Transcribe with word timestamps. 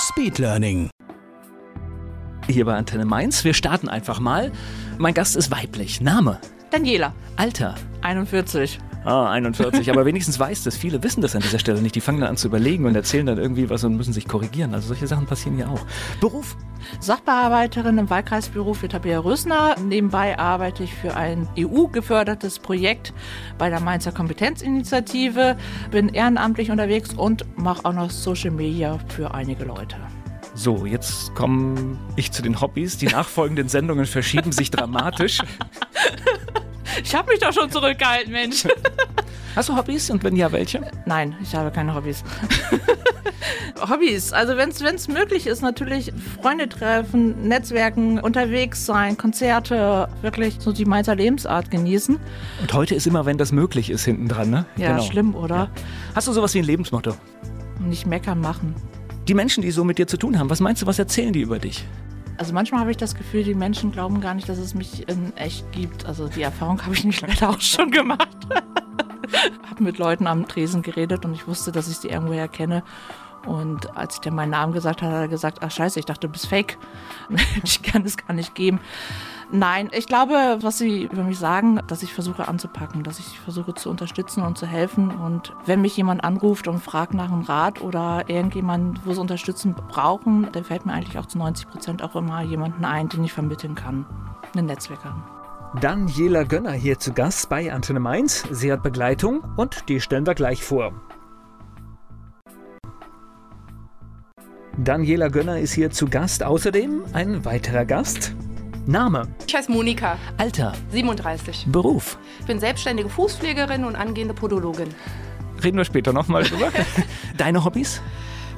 Speedlearning. 0.00 0.88
Hier 2.48 2.64
bei 2.64 2.74
Antenne 2.74 3.04
Mainz. 3.04 3.44
Wir 3.44 3.52
starten 3.54 3.88
einfach 3.88 4.18
mal. 4.18 4.50
Mein 4.98 5.14
Gast 5.14 5.36
ist 5.36 5.50
weiblich. 5.50 6.00
Name? 6.00 6.38
Daniela, 6.70 7.12
Alter? 7.36 7.74
41. 8.00 8.78
Ah, 9.04 9.30
41. 9.30 9.90
Aber 9.90 10.04
wenigstens 10.04 10.38
weiß 10.38 10.64
das. 10.64 10.76
Viele 10.76 11.02
wissen 11.02 11.22
das 11.22 11.34
an 11.34 11.40
dieser 11.40 11.58
Stelle 11.58 11.80
nicht. 11.80 11.94
Die 11.94 12.02
fangen 12.02 12.20
dann 12.20 12.30
an 12.30 12.36
zu 12.36 12.48
überlegen 12.48 12.84
und 12.84 12.94
erzählen 12.94 13.24
dann 13.24 13.38
irgendwie 13.38 13.70
was 13.70 13.82
und 13.84 13.96
müssen 13.96 14.12
sich 14.12 14.28
korrigieren. 14.28 14.74
Also 14.74 14.88
solche 14.88 15.06
Sachen 15.06 15.26
passieren 15.26 15.56
hier 15.56 15.70
auch. 15.70 15.80
Beruf? 16.20 16.56
Sachbearbeiterin 17.00 17.96
im 17.96 18.10
Wahlkreisbüro 18.10 18.74
für 18.74 18.88
Tabea 18.88 19.20
Rösner. 19.20 19.74
Nebenbei 19.82 20.38
arbeite 20.38 20.82
ich 20.84 20.94
für 20.94 21.16
ein 21.16 21.48
EU-gefördertes 21.58 22.58
Projekt 22.58 23.14
bei 23.56 23.70
der 23.70 23.80
Mainzer 23.80 24.12
Kompetenzinitiative. 24.12 25.56
Bin 25.90 26.10
ehrenamtlich 26.10 26.70
unterwegs 26.70 27.14
und 27.14 27.46
mache 27.58 27.84
auch 27.86 27.94
noch 27.94 28.10
Social 28.10 28.50
Media 28.50 28.98
für 29.08 29.32
einige 29.32 29.64
Leute. 29.64 29.96
So, 30.54 30.84
jetzt 30.84 31.34
komme 31.34 31.96
ich 32.16 32.32
zu 32.32 32.42
den 32.42 32.60
Hobbys. 32.60 32.98
Die 32.98 33.06
nachfolgenden 33.06 33.68
Sendungen 33.68 34.04
verschieben 34.04 34.52
sich 34.52 34.70
dramatisch. 34.70 35.40
Ich 37.02 37.14
habe 37.14 37.30
mich 37.30 37.40
doch 37.40 37.52
schon 37.52 37.70
zurückgehalten, 37.70 38.32
Mensch. 38.32 38.66
Hast 39.56 39.68
du 39.68 39.76
Hobbys 39.76 40.10
und 40.10 40.22
wenn 40.22 40.36
ja, 40.36 40.52
welche? 40.52 40.80
Nein, 41.06 41.34
ich 41.42 41.54
habe 41.54 41.70
keine 41.70 41.94
Hobbys. 41.94 42.22
Hobbys, 43.88 44.32
also 44.32 44.56
wenn 44.56 44.68
es 44.70 45.08
möglich 45.08 45.46
ist, 45.46 45.62
natürlich 45.62 46.12
Freunde 46.40 46.68
treffen, 46.68 47.48
Netzwerken, 47.48 48.20
unterwegs 48.20 48.86
sein, 48.86 49.16
Konzerte, 49.16 50.08
wirklich 50.22 50.56
so 50.60 50.72
die 50.72 50.84
Mainzer 50.84 51.16
Lebensart 51.16 51.70
genießen. 51.70 52.18
Und 52.60 52.72
heute 52.72 52.94
ist 52.94 53.06
immer, 53.06 53.26
wenn 53.26 53.38
das 53.38 53.50
möglich 53.50 53.90
ist, 53.90 54.04
hinten 54.04 54.28
dran, 54.28 54.50
ne? 54.50 54.66
Ja, 54.76 55.00
schlimm, 55.00 55.34
oder? 55.34 55.70
Hast 56.14 56.28
du 56.28 56.32
sowas 56.32 56.54
wie 56.54 56.58
ein 56.58 56.64
Lebensmotto? 56.64 57.14
Nicht 57.80 58.06
meckern 58.06 58.40
machen. 58.40 58.74
Die 59.26 59.34
Menschen, 59.34 59.62
die 59.62 59.70
so 59.70 59.84
mit 59.84 59.98
dir 59.98 60.06
zu 60.06 60.16
tun 60.16 60.38
haben, 60.38 60.50
was 60.50 60.60
meinst 60.60 60.82
du, 60.82 60.86
was 60.86 60.98
erzählen 60.98 61.32
die 61.32 61.40
über 61.40 61.58
dich? 61.58 61.84
Also 62.40 62.54
manchmal 62.54 62.80
habe 62.80 62.90
ich 62.90 62.96
das 62.96 63.14
Gefühl, 63.14 63.44
die 63.44 63.54
Menschen 63.54 63.92
glauben 63.92 64.22
gar 64.22 64.32
nicht, 64.32 64.48
dass 64.48 64.56
es 64.56 64.72
mich 64.72 65.06
in 65.10 65.36
echt 65.36 65.70
gibt. 65.72 66.06
Also 66.06 66.26
die 66.26 66.40
Erfahrung 66.40 66.82
habe 66.82 66.94
ich 66.94 67.04
nicht 67.04 67.20
leider 67.20 67.50
auch 67.50 67.60
schon 67.60 67.90
gemacht. 67.90 68.38
habe 69.68 69.84
mit 69.84 69.98
Leuten 69.98 70.26
am 70.26 70.48
Tresen 70.48 70.80
geredet 70.80 71.26
und 71.26 71.34
ich 71.34 71.46
wusste, 71.46 71.70
dass 71.70 71.86
ich 71.90 71.98
sie 71.98 72.08
irgendwoher 72.08 72.48
kenne. 72.48 72.82
Und 73.46 73.96
als 73.96 74.14
ich 74.14 74.20
dann 74.20 74.34
meinen 74.34 74.50
Namen 74.50 74.72
gesagt 74.72 75.02
habe, 75.02 75.12
hat 75.12 75.20
er 75.22 75.28
gesagt, 75.28 75.58
ach 75.62 75.70
scheiße, 75.70 75.98
ich 75.98 76.06
dachte, 76.06 76.26
du 76.26 76.32
bist 76.32 76.46
fake. 76.46 76.78
ich 77.64 77.82
kann 77.82 78.04
es 78.04 78.16
gar 78.16 78.34
nicht 78.34 78.54
geben. 78.54 78.80
Nein, 79.52 79.90
ich 79.92 80.06
glaube, 80.06 80.58
was 80.60 80.78
sie 80.78 81.04
über 81.04 81.24
mich 81.24 81.38
sagen, 81.38 81.80
dass 81.88 82.04
ich 82.04 82.14
versuche 82.14 82.46
anzupacken, 82.46 83.02
dass 83.02 83.18
ich 83.18 83.40
versuche 83.40 83.74
zu 83.74 83.90
unterstützen 83.90 84.42
und 84.42 84.56
zu 84.56 84.66
helfen. 84.66 85.10
Und 85.10 85.52
wenn 85.66 85.80
mich 85.80 85.96
jemand 85.96 86.22
anruft 86.22 86.68
und 86.68 86.80
fragt 86.80 87.14
nach 87.14 87.32
einem 87.32 87.42
Rat 87.42 87.80
oder 87.80 88.24
irgendjemand, 88.28 89.04
wo 89.04 89.12
sie 89.12 89.20
Unterstützung 89.20 89.74
brauchen, 89.74 90.46
dann 90.52 90.64
fällt 90.64 90.86
mir 90.86 90.92
eigentlich 90.92 91.18
auch 91.18 91.26
zu 91.26 91.38
90 91.38 91.68
Prozent 91.68 92.02
auch 92.02 92.14
immer 92.14 92.42
jemanden 92.42 92.84
ein, 92.84 93.08
den 93.08 93.24
ich 93.24 93.32
vermitteln 93.32 93.74
kann. 93.74 94.06
Eine 94.52 94.62
Netzwerkerin. 94.62 95.22
Daniela 95.80 96.44
Gönner 96.44 96.72
hier 96.72 96.98
zu 96.98 97.12
Gast 97.12 97.48
bei 97.48 97.72
Antenne 97.72 98.00
Mainz. 98.00 98.44
Sie 98.50 98.72
hat 98.72 98.82
Begleitung 98.82 99.42
und 99.56 99.88
die 99.88 100.00
stellen 100.00 100.26
wir 100.26 100.34
gleich 100.34 100.64
vor. 100.64 100.92
Daniela 104.84 105.28
Gönner 105.28 105.58
ist 105.58 105.72
hier 105.72 105.90
zu 105.90 106.08
Gast. 106.08 106.42
Außerdem 106.42 107.02
ein 107.12 107.44
weiterer 107.44 107.84
Gast. 107.84 108.32
Name, 108.86 109.28
Ich 109.46 109.54
heiße 109.54 109.70
Monika, 109.70 110.16
Alter, 110.38 110.72
37. 110.90 111.66
Beruf. 111.70 112.18
Ich 112.40 112.46
bin 112.46 112.58
selbstständige 112.58 113.10
Fußpflegerin 113.10 113.84
und 113.84 113.94
angehende 113.94 114.32
Podologin. 114.32 114.88
Reden 115.62 115.76
wir 115.76 115.84
später 115.84 116.12
nochmal 116.14 116.44
drüber. 116.44 116.68
Deine 117.36 117.62
Hobbys? 117.64 118.00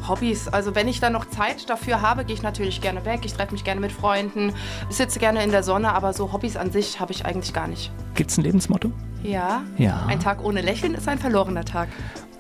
Hobbys, 0.09 0.47
also 0.49 0.75
wenn 0.77 0.87
ich 0.87 1.01
dann 1.01 1.13
noch 1.13 1.25
Zeit 1.29 1.69
dafür 1.69 2.01
habe, 2.03 2.25
gehe 2.25 2.35
ich 2.37 2.43
natürlich 2.43 2.81
gerne 2.81 3.05
weg. 3.05 3.21
Ich 3.25 3.35
treffe 3.35 3.53
mich 3.53 3.65
gerne 3.65 3.81
mit 3.81 3.91
Freunden, 3.93 4.53
sitze 4.91 5.19
gerne 5.19 5.43
in 5.43 5.51
der 5.51 5.65
Sonne, 5.65 5.93
aber 5.93 6.13
so 6.13 6.33
Hobbys 6.33 6.57
an 6.57 6.71
sich 6.71 7.01
habe 7.01 7.13
ich 7.13 7.27
eigentlich 7.27 7.53
gar 7.53 7.67
nicht. 7.67 7.91
Gibt's 8.15 8.39
ein 8.39 8.43
Lebensmotto? 8.45 8.93
Ja, 9.25 9.63
Ja. 9.77 10.07
ein 10.07 10.21
Tag 10.21 10.45
ohne 10.45 10.61
Lächeln 10.61 10.95
ist 10.95 11.09
ein 11.09 11.19
verlorener 11.19 11.65
Tag. 11.65 11.89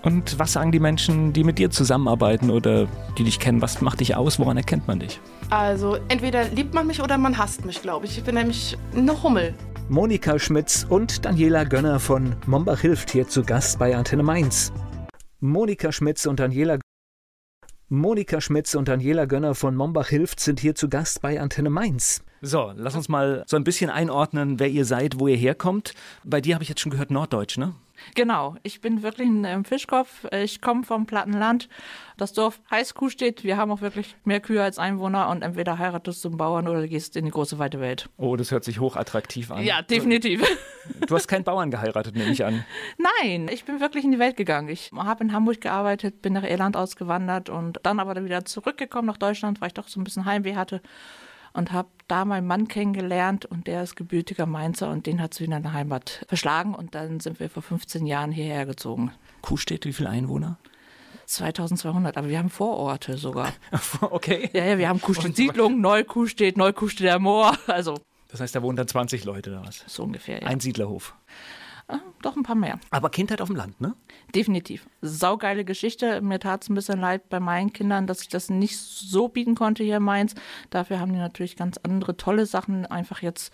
Und 0.03 0.39
was 0.39 0.53
sagen 0.53 0.73
die 0.73 0.81
Menschen, 0.81 1.33
die 1.33 1.45
mit 1.45 1.59
dir 1.59 1.71
zusammenarbeiten 1.71 2.51
oder 2.51 2.89
die 3.19 3.25
dich 3.25 3.39
kennen? 3.39 3.63
Was 3.63 3.81
macht 3.81 4.01
dich 4.01 4.17
aus? 4.17 4.39
Woran 4.41 4.57
erkennt 4.57 4.89
man 4.89 4.99
dich? 4.99 5.21
Also 5.51 5.97
entweder 6.09 6.49
liebt 6.49 6.75
man 6.75 6.89
mich 6.89 7.01
oder 7.01 7.19
man 7.19 7.39
hasst 7.39 7.65
mich, 7.65 7.83
glaube 7.83 8.07
ich. 8.07 8.19
Ich 8.19 8.25
bin 8.25 8.35
nämlich 8.35 8.77
eine 8.97 9.23
Hummel. 9.23 9.55
Monika 9.89 10.39
Schmitz 10.39 10.85
und 10.89 11.25
Daniela 11.25 11.65
Gönner 11.65 12.01
von 12.01 12.35
Mombach 12.47 12.81
hilft 12.81 13.11
hier 13.11 13.29
zu 13.29 13.45
Gast 13.45 13.79
bei 13.79 13.97
Antenne 13.97 14.25
Mainz. 14.25 14.73
Monika 15.41 15.93
Schmitz 15.93 16.27
und 16.27 16.41
Daniela 16.41 16.79
Monika 17.89 18.41
Schmitz 18.41 18.75
und 18.75 18.89
Daniela 18.89 19.27
Gönner 19.27 19.55
von 19.55 19.77
Mombach 19.77 20.09
hilft 20.09 20.41
sind 20.41 20.59
hier 20.61 20.75
zu 20.75 20.89
Gast 20.89 21.21
bei 21.21 21.41
Antenne 21.41 21.69
Mainz. 21.69 22.25
So, 22.41 22.73
lass 22.75 22.97
uns 22.97 23.09
mal 23.09 23.45
so 23.47 23.57
ein 23.57 23.65
bisschen 23.65 23.91
einordnen, 23.91 24.59
wer 24.59 24.69
ihr 24.69 24.85
seid, 24.85 25.21
wo 25.21 25.29
ihr 25.29 25.37
herkommt. 25.37 25.95
Bei 26.25 26.41
dir 26.41 26.55
habe 26.55 26.65
ich 26.65 26.71
jetzt 26.71 26.81
schon 26.81 26.91
gehört 26.91 27.11
Norddeutsch, 27.11 27.59
ne? 27.59 27.75
Genau, 28.15 28.57
ich 28.63 28.81
bin 28.81 29.03
wirklich 29.03 29.29
ein 29.29 29.45
ähm, 29.45 29.65
Fischkopf. 29.65 30.27
Ich 30.33 30.61
komme 30.61 30.85
vom 30.85 31.07
Plattenland. 31.07 31.69
Das 32.17 32.33
Dorf 32.33 32.61
heißt 32.71 32.95
Kuhstedt. 32.95 33.43
Wir 33.45 33.57
haben 33.57 33.71
auch 33.71 33.81
wirklich 33.81 34.17
mehr 34.25 34.41
Kühe 34.41 34.63
als 34.63 34.79
Einwohner 34.79 35.29
und 35.29 35.43
entweder 35.43 35.79
heiratest 35.79 36.25
du 36.25 36.29
einen 36.29 36.37
Bauern 36.37 36.69
oder 36.69 36.87
gehst 36.87 37.17
in 37.17 37.25
die 37.25 37.31
große 37.31 37.59
weite 37.59 37.81
Welt. 37.81 38.09
Oh, 38.17 38.37
das 38.37 38.51
hört 38.51 38.65
sich 38.65 38.81
hochattraktiv 38.81 39.51
an. 39.51 39.65
Ja, 39.65 39.83
definitiv. 39.83 40.43
Du 41.07 41.15
hast 41.15 41.29
keinen 41.29 41.45
Bauern 41.45 41.71
geheiratet, 41.71 42.17
nehme 42.17 42.33
ich 42.33 42.45
an. 42.45 42.65
Nein, 42.99 43.49
ich 43.53 43.65
bin 43.65 43.81
wirklich 43.81 44.05
in 44.05 44.13
die 44.13 44.19
Welt 44.19 44.37
gegangen. 44.37 44.69
Ich 44.69 44.91
habe 44.95 45.23
in 45.25 45.33
Hamburg 45.33 45.61
gearbeitet, 45.61 46.23
bin 46.23 46.33
nach 46.33 46.43
Irland 46.43 46.77
ausgewandert 46.77 47.49
und 47.49 47.79
dann 47.85 48.01
aber 48.01 48.25
wieder 48.25 48.45
zurückgekommen 48.45 49.07
nach 49.07 49.17
Deutschland, 49.17 49.61
weil 49.61 49.69
ich 49.69 49.75
doch 49.75 49.89
so 49.89 50.01
ein 50.01 50.05
bisschen 50.05 50.25
Heimweh 50.25 50.57
hatte 50.57 50.83
und 51.53 51.73
habe 51.73 51.89
da 52.09 52.25
meinen 52.25 52.47
Mann 52.47 52.69
kennengelernt 52.69 53.45
und 53.47 53.67
der 53.67 53.83
ist 53.83 53.97
gebürtiger 53.97 54.47
Mainzer 54.47 54.91
und 54.91 55.07
den 55.07 55.21
hat 55.21 55.35
sie 55.35 55.45
in 55.45 55.53
eine 55.53 55.73
Heimat 55.73 56.25
verschlagen 56.29 56.75
und 56.75 56.95
dann 56.95 57.21
sind 57.21 57.41
wir 57.41 57.49
vor 57.51 57.63
15 57.63 58.07
Jahren 58.07 58.33
hierher 58.33 58.67
gezogen. 58.67 59.13
Kuhstedt, 59.41 59.85
wie 59.85 59.93
viele 59.93 60.11
Einwohner? 60.11 60.59
2200, 61.27 62.17
aber 62.17 62.29
wir 62.29 62.39
haben 62.39 62.51
Vororte 62.51 63.17
sogar. 63.17 63.53
Okay. 64.01 64.51
Ja, 64.53 64.65
ja, 64.65 64.79
wir 64.79 64.89
haben 64.89 65.01
Kuhstedt 65.01 65.37
Siedlung, 65.37 65.81
Neukuhstedt, 65.81 66.57
Neukuhstedter 66.57 67.19
Moor, 67.19 67.57
also 67.67 67.95
Das 68.29 68.41
heißt, 68.41 68.55
da 68.55 68.63
wohnen 68.63 68.77
dann 68.77 68.89
20 68.89 69.25
Leute 69.25 69.51
oder 69.51 69.65
was? 69.67 69.85
so 69.87 70.03
ungefähr. 70.03 70.43
Ja. 70.43 70.49
Ein 70.49 70.61
Siedlerhof. 70.61 71.15
Ah, 71.93 72.01
Doch 72.23 72.37
ein 72.37 72.43
paar 72.43 72.57
mehr. 72.57 72.79
Aber 72.91 73.11
Kindheit 73.11 73.41
auf 73.41 73.49
dem 73.49 73.57
Land, 73.57 73.81
ne? 73.81 73.95
Definitiv. 74.35 74.87
Saugeile 75.03 75.65
Geschichte. 75.65 76.21
Mir 76.23 76.41
tat 76.41 76.63
es 76.63 76.69
ein 76.71 76.75
bisschen 76.75 77.01
leid 77.01 77.29
bei 77.29 77.39
meinen 77.41 77.73
Kindern, 77.73 78.07
dass 78.07 78.23
ich 78.23 78.29
das 78.29 78.49
nicht 78.49 78.79
so 78.79 79.29
bieten 79.29 79.55
konnte 79.55 79.85
hier 79.85 79.99
in 79.99 80.03
Mainz. 80.03 80.35
Dafür 80.71 81.01
haben 81.01 81.13
die 81.13 81.19
natürlich 81.19 81.57
ganz 81.57 81.79
andere 81.83 82.17
tolle 82.17 82.47
Sachen 82.47 82.87
einfach 82.87 83.21
jetzt, 83.23 83.53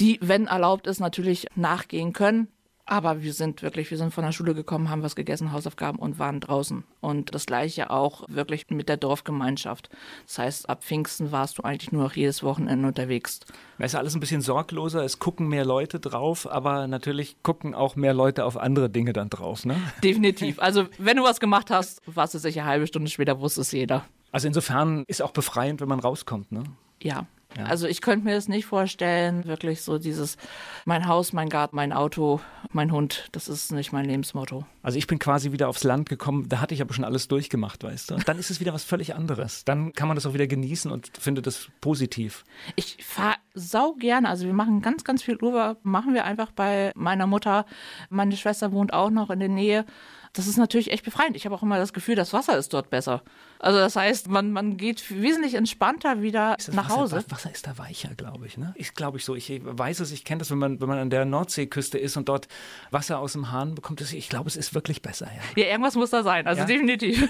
die, 0.00 0.18
wenn 0.22 0.46
erlaubt 0.46 0.86
ist, 0.86 1.00
natürlich 1.00 1.46
nachgehen 1.54 2.12
können. 2.12 2.48
Aber 2.90 3.22
wir 3.22 3.32
sind 3.32 3.62
wirklich, 3.62 3.88
wir 3.92 3.98
sind 3.98 4.12
von 4.12 4.24
der 4.24 4.32
Schule 4.32 4.52
gekommen, 4.52 4.90
haben 4.90 5.04
was 5.04 5.14
gegessen, 5.14 5.52
Hausaufgaben 5.52 5.96
und 6.00 6.18
waren 6.18 6.40
draußen. 6.40 6.82
Und 7.00 7.32
das 7.32 7.46
gleiche 7.46 7.90
auch 7.90 8.24
wirklich 8.26 8.68
mit 8.68 8.88
der 8.88 8.96
Dorfgemeinschaft. 8.96 9.88
Das 10.26 10.38
heißt, 10.40 10.68
ab 10.68 10.82
Pfingsten 10.82 11.30
warst 11.30 11.58
du 11.58 11.62
eigentlich 11.62 11.92
nur 11.92 12.02
noch 12.02 12.14
jedes 12.14 12.42
Wochenende 12.42 12.88
unterwegs. 12.88 13.38
Da 13.78 13.84
ist 13.84 13.94
alles 13.94 14.16
ein 14.16 14.20
bisschen 14.20 14.40
sorgloser, 14.40 15.04
es 15.04 15.20
gucken 15.20 15.46
mehr 15.46 15.64
Leute 15.64 16.00
drauf, 16.00 16.50
aber 16.50 16.88
natürlich 16.88 17.40
gucken 17.44 17.76
auch 17.76 17.94
mehr 17.94 18.12
Leute 18.12 18.44
auf 18.44 18.56
andere 18.56 18.90
Dinge 18.90 19.12
dann 19.12 19.30
drauf, 19.30 19.64
ne? 19.64 19.76
Definitiv. 20.02 20.58
Also, 20.58 20.86
wenn 20.98 21.16
du 21.16 21.22
was 21.22 21.38
gemacht 21.38 21.70
hast, 21.70 22.02
warst 22.06 22.34
du 22.34 22.40
sicher 22.40 22.62
eine 22.62 22.70
halbe 22.70 22.88
Stunde 22.88 23.08
später, 23.08 23.38
wusste 23.38 23.60
es 23.60 23.70
jeder. 23.70 24.04
Also 24.32 24.48
insofern 24.48 25.04
ist 25.06 25.22
auch 25.22 25.30
befreiend, 25.30 25.80
wenn 25.80 25.88
man 25.88 26.00
rauskommt, 26.00 26.50
ne? 26.50 26.64
Ja. 27.00 27.28
Ja. 27.56 27.64
Also 27.64 27.88
ich 27.88 28.00
könnte 28.00 28.24
mir 28.24 28.34
das 28.34 28.48
nicht 28.48 28.66
vorstellen, 28.66 29.44
wirklich 29.44 29.82
so 29.82 29.98
dieses 29.98 30.36
mein 30.84 31.08
Haus, 31.08 31.32
mein 31.32 31.48
Garten, 31.48 31.74
mein 31.74 31.92
Auto, 31.92 32.40
mein 32.70 32.92
Hund, 32.92 33.28
das 33.32 33.48
ist 33.48 33.72
nicht 33.72 33.92
mein 33.92 34.04
Lebensmotto. 34.04 34.64
Also 34.82 34.98
ich 34.98 35.06
bin 35.06 35.18
quasi 35.18 35.50
wieder 35.50 35.68
aufs 35.68 35.82
Land 35.82 36.08
gekommen, 36.08 36.48
da 36.48 36.60
hatte 36.60 36.74
ich 36.74 36.80
aber 36.80 36.94
schon 36.94 37.04
alles 37.04 37.28
durchgemacht, 37.28 37.82
weißt 37.82 38.12
du? 38.12 38.16
Dann 38.16 38.38
ist 38.38 38.50
es 38.50 38.60
wieder 38.60 38.72
was 38.72 38.84
völlig 38.84 39.14
anderes. 39.14 39.64
Dann 39.64 39.92
kann 39.92 40.08
man 40.08 40.14
das 40.14 40.26
auch 40.26 40.34
wieder 40.34 40.46
genießen 40.46 40.90
und 40.90 41.10
findet 41.18 41.46
das 41.46 41.68
positiv. 41.80 42.44
Ich 42.76 42.98
fahre 43.04 43.36
sau 43.54 43.94
gerne, 43.94 44.28
also 44.28 44.46
wir 44.46 44.54
machen 44.54 44.80
ganz, 44.80 45.02
ganz 45.04 45.22
viel 45.22 45.36
Urlaub, 45.42 45.78
machen 45.82 46.14
wir 46.14 46.24
einfach 46.24 46.52
bei 46.52 46.92
meiner 46.94 47.26
Mutter. 47.26 47.66
Meine 48.08 48.36
Schwester 48.36 48.72
wohnt 48.72 48.92
auch 48.92 49.10
noch 49.10 49.30
in 49.30 49.40
der 49.40 49.48
Nähe. 49.48 49.84
Das 50.32 50.46
ist 50.46 50.56
natürlich 50.58 50.92
echt 50.92 51.04
befreiend. 51.04 51.36
Ich 51.36 51.44
habe 51.44 51.54
auch 51.54 51.62
immer 51.62 51.78
das 51.78 51.92
Gefühl, 51.92 52.14
das 52.14 52.32
Wasser 52.32 52.56
ist 52.56 52.72
dort 52.72 52.88
besser. 52.90 53.22
Also 53.58 53.78
das 53.78 53.96
heißt, 53.96 54.28
man, 54.28 54.52
man 54.52 54.76
geht 54.76 55.10
wesentlich 55.10 55.54
entspannter 55.54 56.22
wieder 56.22 56.56
nach 56.72 56.88
Wasser, 56.88 56.96
Hause. 57.00 57.24
Wasser 57.28 57.50
ist 57.50 57.66
da 57.66 57.76
weicher, 57.78 58.14
glaube 58.14 58.46
ich. 58.46 58.56
Ne? 58.56 58.72
Ich 58.76 58.94
glaube 58.94 59.18
ich 59.18 59.24
so. 59.24 59.34
Ich 59.34 59.50
weiß 59.64 60.00
es, 60.00 60.12
ich 60.12 60.24
kenne 60.24 60.38
das, 60.38 60.50
wenn 60.50 60.58
man, 60.58 60.80
wenn 60.80 60.88
man 60.88 60.98
an 60.98 61.10
der 61.10 61.24
Nordseeküste 61.24 61.98
ist 61.98 62.16
und 62.16 62.28
dort 62.28 62.46
Wasser 62.90 63.18
aus 63.18 63.32
dem 63.32 63.50
Hahn 63.50 63.74
bekommt. 63.74 64.00
Ich 64.00 64.28
glaube, 64.28 64.48
es 64.48 64.56
ist 64.56 64.74
wirklich 64.74 65.02
besser. 65.02 65.26
Ja, 65.56 65.62
ja 65.64 65.70
irgendwas 65.70 65.96
muss 65.96 66.10
da 66.10 66.22
sein. 66.22 66.46
Also 66.46 66.60
Ja? 66.60 66.66
definitiv. 66.66 67.28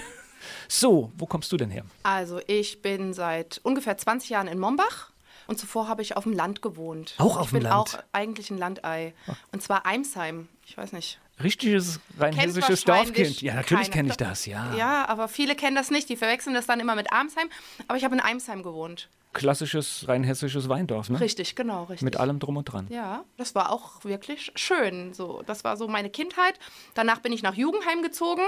So, 0.67 1.11
wo 1.17 1.25
kommst 1.25 1.51
du 1.51 1.57
denn 1.57 1.69
her? 1.69 1.83
Also 2.03 2.39
ich 2.47 2.81
bin 2.81 3.13
seit 3.13 3.59
ungefähr 3.63 3.97
20 3.97 4.29
Jahren 4.31 4.47
in 4.47 4.57
Mombach 4.59 5.11
und 5.47 5.59
zuvor 5.59 5.87
habe 5.87 6.01
ich 6.01 6.17
auf 6.17 6.23
dem 6.23 6.33
Land 6.33 6.61
gewohnt. 6.61 7.15
Auch 7.17 7.37
auf 7.37 7.45
ich 7.45 7.49
dem 7.51 7.59
bin 7.59 7.63
Land? 7.63 7.75
auch 7.75 8.03
eigentlich 8.11 8.49
ein 8.51 8.57
Landei. 8.57 9.13
Und 9.51 9.61
zwar 9.61 9.85
Eimsheim. 9.85 10.47
Ich 10.65 10.77
weiß 10.77 10.93
nicht. 10.93 11.19
Richtiges 11.43 11.99
rein 12.17 12.33
Kennt 12.33 12.47
hessisches 12.47 12.87
wahrscheinlich 12.87 13.13
Dorfkind. 13.13 13.41
Ja, 13.41 13.55
natürlich 13.55 13.91
kenne 13.91 14.09
ich 14.09 14.17
das, 14.17 14.45
ja. 14.45 14.73
Ja, 14.75 15.07
aber 15.07 15.27
viele 15.27 15.55
kennen 15.55 15.75
das 15.75 15.91
nicht. 15.91 16.09
Die 16.09 16.15
verwechseln 16.15 16.53
das 16.53 16.65
dann 16.65 16.79
immer 16.79 16.95
mit 16.95 17.11
Armsheim. 17.11 17.49
Aber 17.87 17.97
ich 17.97 18.03
habe 18.03 18.15
in 18.15 18.21
Eimsheim 18.21 18.63
gewohnt. 18.63 19.09
Klassisches 19.33 20.07
rein 20.07 20.23
hessisches 20.23 20.67
Weindorf, 20.67 21.09
ne? 21.09 21.19
Richtig, 21.19 21.55
genau, 21.55 21.83
richtig. 21.83 22.03
Mit 22.03 22.17
allem 22.17 22.39
drum 22.39 22.57
und 22.57 22.65
dran. 22.65 22.87
Ja, 22.89 23.23
das 23.37 23.55
war 23.55 23.71
auch 23.71 24.03
wirklich 24.03 24.51
schön. 24.55 25.13
So, 25.13 25.41
das 25.45 25.63
war 25.63 25.77
so 25.77 25.87
meine 25.87 26.09
Kindheit. 26.09 26.59
Danach 26.95 27.19
bin 27.19 27.31
ich 27.31 27.41
nach 27.41 27.55
Jugendheim 27.55 28.01
gezogen. 28.01 28.41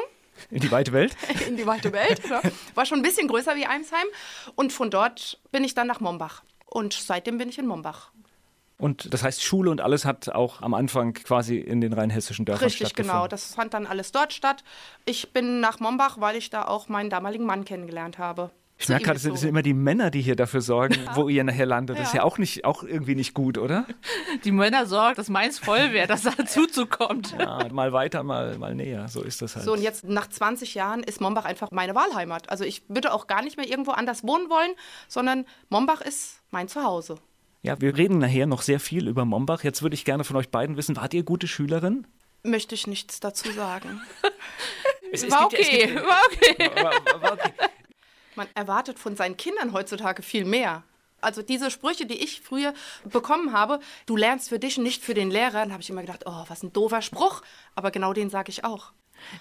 In 0.49 0.59
die 0.59 0.71
weite 0.71 0.91
Welt. 0.91 1.15
in 1.47 1.55
die 1.55 1.65
weite 1.65 1.93
Welt. 1.93 2.21
Ja. 2.29 2.41
War 2.75 2.85
schon 2.85 2.99
ein 2.99 3.03
bisschen 3.03 3.27
größer 3.27 3.55
wie 3.55 3.65
Eimsheim. 3.65 4.07
Und 4.55 4.73
von 4.73 4.89
dort 4.89 5.39
bin 5.51 5.63
ich 5.63 5.73
dann 5.73 5.87
nach 5.87 6.01
Mombach. 6.01 6.43
Und 6.65 6.93
seitdem 6.93 7.37
bin 7.37 7.47
ich 7.49 7.59
in 7.59 7.67
Mombach. 7.67 8.11
Und 8.83 9.13
das 9.13 9.23
heißt, 9.23 9.41
Schule 9.41 9.71
und 9.71 9.79
alles 9.79 10.03
hat 10.03 10.27
auch 10.27 10.61
am 10.61 10.73
Anfang 10.73 11.13
quasi 11.13 11.57
in 11.57 11.79
den 11.79 11.93
rein 11.93 12.09
hessischen 12.09 12.43
Dörfern 12.43 12.65
Richtig, 12.65 12.87
stattgefunden. 12.87 13.13
genau. 13.17 13.27
Das 13.29 13.55
fand 13.55 13.73
dann 13.73 13.87
alles 13.87 14.11
dort 14.11 14.33
statt. 14.33 14.63
Ich 15.05 15.31
bin 15.31 15.61
nach 15.61 15.79
Mombach, 15.79 16.19
weil 16.19 16.35
ich 16.35 16.49
da 16.49 16.65
auch 16.65 16.89
meinen 16.89 17.09
damaligen 17.09 17.45
Mann 17.45 17.63
kennengelernt 17.63 18.17
habe. 18.17 18.51
Ich 18.77 18.89
merke 18.89 19.05
gerade, 19.05 19.15
es 19.17 19.23
sind, 19.23 19.41
immer 19.43 19.61
die 19.61 19.73
Männer, 19.73 20.09
die 20.11 20.21
hier 20.21 20.35
dafür 20.35 20.59
sorgen, 20.59 20.97
wo 21.13 21.29
ihr 21.29 21.45
nachher 21.45 21.65
landet. 21.65 21.97
Das 21.97 22.07
ist 22.09 22.13
Ja. 22.15 22.21
ja 22.21 22.23
auch, 22.25 22.37
nicht, 22.37 22.65
auch 22.65 22.83
irgendwie 22.83 23.15
nicht 23.15 23.33
gut, 23.33 23.57
oder? 23.57 23.85
Die 24.43 24.51
Männer 24.51 24.85
sorgen, 24.87 25.15
dass 25.15 25.29
meins 25.29 25.59
voll 25.59 25.93
wäre, 25.93 26.07
dass 26.07 26.23
dazu 26.23 26.65
zukommt. 26.65 27.33
Ja, 27.39 27.65
mal 27.71 27.93
weiter, 27.93 28.23
mal, 28.23 28.57
mal 28.57 28.75
näher. 28.75 29.07
So 29.07 29.21
ist 29.21 29.41
das 29.41 29.55
halt. 29.55 29.63
So, 29.63 29.71
und 29.73 29.81
jetzt 29.81 30.03
nach 30.03 30.27
20 30.27 30.73
Jahren 30.73 31.03
ist 31.03 31.21
Mombach 31.21 31.45
einfach 31.45 31.71
meine 31.71 31.95
Wahlheimat. 31.95 32.49
Also 32.49 32.65
ich 32.65 32.83
würde 32.89 33.13
auch 33.13 33.27
gar 33.27 33.41
nicht 33.43 33.55
mehr 33.55 33.69
irgendwo 33.69 33.91
anders 33.91 34.23
wohnen 34.27 34.49
wollen, 34.49 34.71
sondern 35.07 35.45
Mombach 35.69 36.01
ist 36.01 36.41
mein 36.51 36.67
Zuhause. 36.67 37.15
Ja, 37.63 37.79
wir 37.79 37.95
reden 37.97 38.17
nachher 38.19 38.45
noch 38.45 38.61
sehr 38.61 38.79
viel 38.79 39.07
über 39.07 39.23
Mombach. 39.25 39.63
Jetzt 39.63 39.81
würde 39.81 39.93
ich 39.95 40.03
gerne 40.05 40.23
von 40.25 40.35
euch 40.35 40.49
beiden 40.49 40.75
wissen, 40.77 40.97
wart 40.97 41.13
ihr 41.13 41.23
gute 41.23 41.47
Schülerin? 41.47 42.05
Möchte 42.43 42.75
ich 42.75 42.87
nichts 42.87 43.19
dazu 43.19 43.51
sagen. 43.51 44.01
Es, 45.11 45.21
es 45.21 45.31
War 45.31 45.47
gibt 45.49 45.61
ja- 45.63 45.67
es 45.67 45.67
okay, 45.67 45.87
gibt- 45.93 46.03
war 46.07 46.21
okay. 46.25 46.83
war- 46.83 47.21
war 47.21 47.33
okay. 47.33 47.51
Man 48.35 48.47
erwartet 48.55 48.97
von 48.97 49.15
seinen 49.15 49.37
Kindern 49.37 49.71
heutzutage 49.71 50.23
viel 50.23 50.43
mehr. 50.43 50.81
Also 51.21 51.43
diese 51.43 51.69
Sprüche, 51.69 52.07
die 52.07 52.15
ich 52.15 52.41
früher 52.41 52.73
bekommen 53.05 53.53
habe, 53.53 53.79
du 54.07 54.15
lernst 54.17 54.49
für 54.49 54.57
dich 54.57 54.79
und 54.79 54.83
nicht 54.83 55.03
für 55.03 55.13
den 55.13 55.29
Lehrer, 55.29 55.51
dann 55.61 55.71
habe 55.71 55.83
ich 55.83 55.89
immer 55.91 56.01
gedacht, 56.01 56.23
oh, 56.25 56.45
was 56.47 56.63
ein 56.63 56.73
doofer 56.73 57.03
Spruch. 57.03 57.43
Aber 57.75 57.91
genau 57.91 58.11
den 58.13 58.31
sage 58.31 58.49
ich 58.49 58.65
auch. 58.65 58.91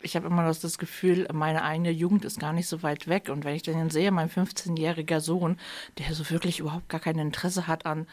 Ich 0.00 0.16
habe 0.16 0.26
immer 0.26 0.44
das, 0.44 0.60
das 0.60 0.78
Gefühl, 0.78 1.26
meine 1.32 1.62
eigene 1.62 1.90
Jugend 1.90 2.24
ist 2.24 2.40
gar 2.40 2.52
nicht 2.52 2.68
so 2.68 2.82
weit 2.82 3.08
weg. 3.08 3.28
Und 3.28 3.44
wenn 3.44 3.54
ich 3.54 3.62
dann 3.62 3.90
sehe, 3.90 4.10
mein 4.10 4.30
15-jähriger 4.30 5.20
Sohn, 5.20 5.56
der 5.98 6.14
so 6.14 6.28
wirklich 6.30 6.58
überhaupt 6.60 6.88
gar 6.88 7.00
kein 7.00 7.18
Interesse 7.18 7.66
hat 7.66 7.86
an, 7.86 8.06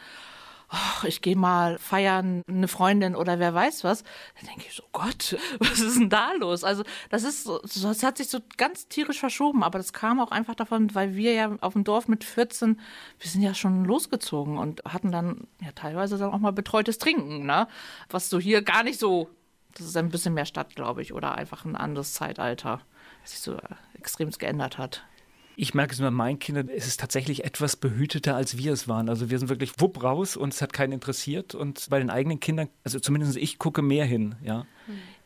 ach, 0.72 1.02
ich 1.02 1.20
gehe 1.20 1.34
mal 1.34 1.78
feiern, 1.78 2.42
eine 2.48 2.68
Freundin 2.68 3.16
oder 3.16 3.40
wer 3.40 3.52
weiß 3.52 3.82
was, 3.82 4.04
dann 4.38 4.46
denke 4.50 4.66
ich 4.68 4.74
so, 4.76 4.84
Gott, 4.92 5.36
was 5.58 5.80
ist 5.80 5.98
denn 5.98 6.08
da 6.10 6.32
los? 6.34 6.62
Also 6.62 6.84
das 7.10 7.24
ist 7.24 7.42
so- 7.44 7.60
das 7.60 8.02
hat 8.04 8.18
sich 8.18 8.28
so 8.28 8.38
ganz 8.56 8.86
tierisch 8.86 9.18
verschoben, 9.18 9.64
aber 9.64 9.78
das 9.78 9.92
kam 9.92 10.20
auch 10.20 10.30
einfach 10.30 10.54
davon, 10.54 10.94
weil 10.94 11.16
wir 11.16 11.32
ja 11.32 11.56
auf 11.60 11.72
dem 11.72 11.82
Dorf 11.84 12.06
mit 12.06 12.22
14, 12.22 12.80
wir 13.18 13.30
sind 13.30 13.42
ja 13.42 13.52
schon 13.54 13.84
losgezogen 13.84 14.58
und 14.58 14.82
hatten 14.84 15.10
dann 15.10 15.48
ja 15.60 15.72
teilweise 15.74 16.18
dann 16.18 16.32
auch 16.32 16.38
mal 16.38 16.52
betreutes 16.52 16.98
Trinken, 16.98 17.46
ne? 17.46 17.66
Was 18.08 18.30
so 18.30 18.38
hier 18.38 18.62
gar 18.62 18.84
nicht 18.84 19.00
so 19.00 19.28
das 19.74 19.86
ist 19.86 19.96
ein 19.96 20.10
bisschen 20.10 20.34
mehr 20.34 20.46
Stadt, 20.46 20.74
glaube 20.74 21.02
ich, 21.02 21.12
oder 21.12 21.34
einfach 21.34 21.64
ein 21.64 21.76
anderes 21.76 22.12
Zeitalter, 22.14 22.80
das 23.22 23.32
sich 23.32 23.40
so 23.40 23.54
äh, 23.54 23.60
extrem 23.94 24.30
geändert 24.30 24.78
hat. 24.78 25.04
Ich 25.56 25.74
merke 25.74 25.92
es 25.92 26.00
bei 26.00 26.10
meinen 26.10 26.38
Kindern, 26.38 26.68
es 26.68 26.86
ist 26.86 27.00
tatsächlich 27.00 27.44
etwas 27.44 27.76
behüteter, 27.76 28.34
als 28.34 28.56
wir 28.56 28.72
es 28.72 28.88
waren. 28.88 29.10
Also 29.10 29.28
wir 29.28 29.38
sind 29.38 29.48
wirklich 29.48 29.72
wupp 29.78 30.02
raus 30.02 30.36
und 30.36 30.54
es 30.54 30.62
hat 30.62 30.72
keinen 30.72 30.92
interessiert. 30.92 31.54
Und 31.54 31.86
bei 31.90 31.98
den 31.98 32.08
eigenen 32.08 32.40
Kindern, 32.40 32.68
also 32.82 32.98
zumindest 32.98 33.36
ich 33.36 33.58
gucke 33.58 33.82
mehr 33.82 34.06
hin, 34.06 34.36
ja. 34.42 34.64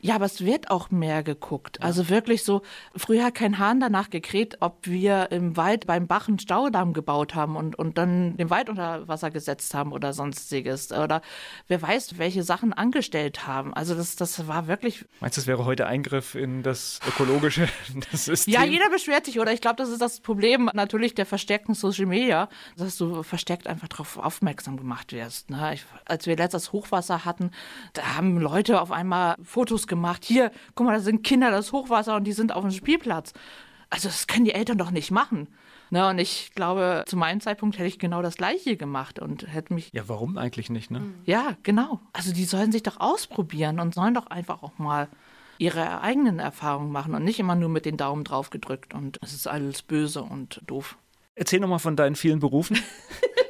Ja, 0.04 0.16
aber 0.16 0.26
es 0.26 0.44
wird 0.44 0.70
auch 0.70 0.90
mehr 0.90 1.22
geguckt. 1.22 1.82
Also 1.82 2.10
wirklich 2.10 2.44
so, 2.44 2.60
früher 2.94 3.24
hat 3.24 3.36
kein 3.36 3.58
Hahn 3.58 3.80
danach 3.80 4.10
gekräht, 4.10 4.58
ob 4.60 4.86
wir 4.86 5.32
im 5.32 5.56
Wald 5.56 5.86
beim 5.86 6.06
Bach 6.06 6.28
einen 6.28 6.38
Staudamm 6.38 6.92
gebaut 6.92 7.34
haben 7.34 7.56
und, 7.56 7.74
und 7.78 7.96
dann 7.96 8.36
den 8.36 8.50
Wald 8.50 8.68
unter 8.68 9.08
Wasser 9.08 9.30
gesetzt 9.30 9.72
haben 9.72 9.92
oder 9.92 10.12
sonstiges. 10.12 10.92
Oder 10.92 11.22
wer 11.68 11.80
weiß, 11.80 12.18
welche 12.18 12.42
Sachen 12.42 12.74
angestellt 12.74 13.46
haben. 13.46 13.72
Also 13.72 13.94
das, 13.94 14.14
das 14.14 14.46
war 14.46 14.66
wirklich 14.66 15.06
Meinst 15.20 15.38
du, 15.38 15.40
das 15.40 15.46
wäre 15.46 15.64
heute 15.64 15.86
Eingriff 15.86 16.34
in 16.34 16.62
das 16.62 17.00
ökologische 17.08 17.66
das 18.10 18.26
System? 18.26 18.52
Ja, 18.52 18.62
jeder 18.62 18.90
beschwert 18.90 19.24
sich, 19.24 19.40
oder 19.40 19.54
ich 19.54 19.62
glaube, 19.62 19.76
das 19.76 19.88
ist 19.88 20.02
das 20.02 20.20
Problem 20.20 20.68
natürlich 20.74 21.14
der 21.14 21.24
verstärkten 21.24 21.74
Social 21.74 22.04
Media, 22.04 22.50
dass 22.76 22.98
du 22.98 23.22
verstärkt 23.22 23.66
einfach 23.66 23.88
darauf 23.88 24.18
aufmerksam 24.18 24.76
gemacht 24.76 25.14
wirst. 25.14 25.48
Ne? 25.48 25.72
Ich, 25.72 25.86
als 26.04 26.26
wir 26.26 26.36
letztes 26.36 26.72
Hochwasser 26.72 27.24
hatten, 27.24 27.52
da 27.94 28.16
haben 28.16 28.36
Leute 28.36 28.82
auf 28.82 28.92
einmal 28.92 29.36
Fotos 29.42 29.86
gemacht. 29.86 29.93
Hier, 30.24 30.50
guck 30.74 30.86
mal, 30.86 30.94
da 30.94 31.00
sind 31.00 31.22
Kinder, 31.22 31.50
das 31.50 31.72
Hochwasser 31.72 32.16
und 32.16 32.24
die 32.24 32.32
sind 32.32 32.52
auf 32.52 32.62
dem 32.62 32.70
Spielplatz. 32.70 33.32
Also 33.90 34.08
das 34.08 34.26
können 34.26 34.44
die 34.44 34.52
Eltern 34.54 34.78
doch 34.78 34.90
nicht 34.90 35.10
machen. 35.10 35.48
Ne? 35.90 36.08
Und 36.08 36.18
ich 36.18 36.52
glaube, 36.54 37.04
zu 37.06 37.16
meinem 37.16 37.40
Zeitpunkt 37.40 37.78
hätte 37.78 37.86
ich 37.86 37.98
genau 37.98 38.22
das 38.22 38.36
Gleiche 38.36 38.76
gemacht 38.76 39.18
und 39.20 39.46
hätte 39.52 39.74
mich 39.74 39.90
Ja, 39.92 40.08
warum 40.08 40.38
eigentlich 40.38 40.70
nicht, 40.70 40.90
ne? 40.90 41.02
ja, 41.24 41.56
genau. 41.62 42.00
Also 42.12 42.32
die 42.32 42.44
sollen 42.44 42.72
sich 42.72 42.82
doch 42.82 42.98
ausprobieren 42.98 43.78
und 43.78 43.94
sollen 43.94 44.14
doch 44.14 44.26
einfach 44.26 44.62
auch 44.62 44.78
mal 44.78 45.08
ihre 45.58 46.00
eigenen 46.00 46.40
Erfahrungen 46.40 46.90
machen 46.90 47.14
und 47.14 47.22
nicht 47.22 47.38
immer 47.38 47.54
nur 47.54 47.68
mit 47.68 47.84
den 47.84 47.96
Daumen 47.96 48.24
drauf 48.24 48.50
gedrückt 48.50 48.92
und 48.94 49.18
es 49.22 49.32
ist 49.32 49.46
alles 49.46 49.82
böse 49.82 50.22
und 50.22 50.60
doof. 50.66 50.96
Erzähl 51.36 51.60
nochmal 51.60 51.78
von 51.78 51.94
deinen 51.96 52.16
vielen 52.16 52.40
Berufen. 52.40 52.76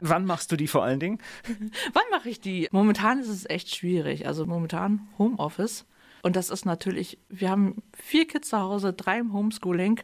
Wann 0.00 0.24
machst 0.24 0.50
du 0.52 0.56
die 0.56 0.68
vor 0.68 0.84
allen 0.84 1.00
Dingen? 1.00 1.18
Wann 1.92 2.02
mache 2.10 2.28
ich 2.28 2.40
die? 2.40 2.68
Momentan 2.70 3.18
ist 3.20 3.28
es 3.28 3.48
echt 3.48 3.74
schwierig. 3.74 4.26
Also 4.26 4.46
momentan 4.46 5.08
Homeoffice. 5.18 5.84
Und 6.20 6.34
das 6.34 6.50
ist 6.50 6.66
natürlich, 6.66 7.16
wir 7.28 7.48
haben 7.48 7.76
vier 7.96 8.26
Kids 8.26 8.48
zu 8.48 8.58
Hause, 8.58 8.92
drei 8.92 9.18
im 9.18 9.32
Homeschooling 9.32 10.00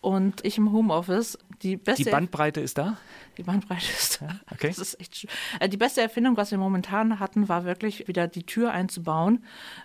und 0.00 0.42
ich 0.44 0.56
im 0.56 0.72
Homeoffice. 0.72 1.38
Die 1.62 1.76
beste 1.76 2.04
Die 2.04 2.10
Bandbreite 2.10 2.60
ist 2.62 2.78
da? 2.78 2.96
Die 3.36 3.42
Bandbreite 3.42 3.84
ist. 3.84 4.20
okay. 4.50 4.68
Das 4.68 4.78
ist 4.78 4.98
echt. 4.98 5.26
äh, 5.60 5.68
Die 5.68 5.76
beste 5.76 6.00
Erfindung, 6.00 6.38
was 6.38 6.50
wir 6.52 6.58
momentan 6.58 7.20
hatten, 7.20 7.50
war 7.50 7.64
wirklich 7.66 8.08
wieder 8.08 8.28
die 8.28 8.44
Tür 8.44 8.72
einzubauen, 8.72 9.44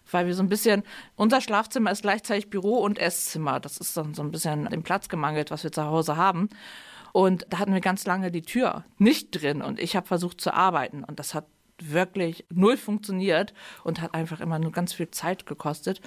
weil 0.10 0.26
wir 0.26 0.36
so 0.36 0.42
ein 0.44 0.50
bisschen. 0.50 0.84
Unser 1.16 1.42
Schlafzimmer 1.42 1.92
ist 1.92 2.04
gleichzeitig 2.04 2.50
Büro 2.50 2.78
und 2.78 2.98
Esszimmer. 2.98 3.60
Das 3.60 3.78
ist 3.78 3.98
dann 3.98 4.14
so 4.14 4.22
ein 4.24 4.32
bisschen 4.32 4.66
dem 4.70 4.84
Platz 4.84 5.10
gemangelt, 5.10 5.52
was 5.52 5.66
wir 5.66 5.72
zu 5.74 5.84
Hause 5.84 6.16
haben. 6.16 6.48
Und 7.14 7.46
da 7.50 7.60
hatten 7.60 7.74
wir 7.74 7.80
ganz 7.80 8.06
lange 8.06 8.32
die 8.32 8.42
Tür 8.42 8.84
nicht 8.98 9.30
drin 9.32 9.62
und 9.62 9.80
ich 9.80 9.96
habe 9.96 10.08
versucht 10.08 10.42
zu 10.42 10.54
arbeiten 10.54 11.04
und 11.04 11.20
das 11.20 11.34
hat 11.34 11.46
wirklich 11.80 12.46
null 12.50 12.76
funktioniert 12.76 13.54
und 13.84 14.02
hat 14.02 14.14
einfach 14.14 14.42
immer 14.42 14.60
nur 14.60 14.72
ganz 14.72 14.94
viel 14.94 15.10
Zeit 15.12 15.46
gekostet. 15.46 16.02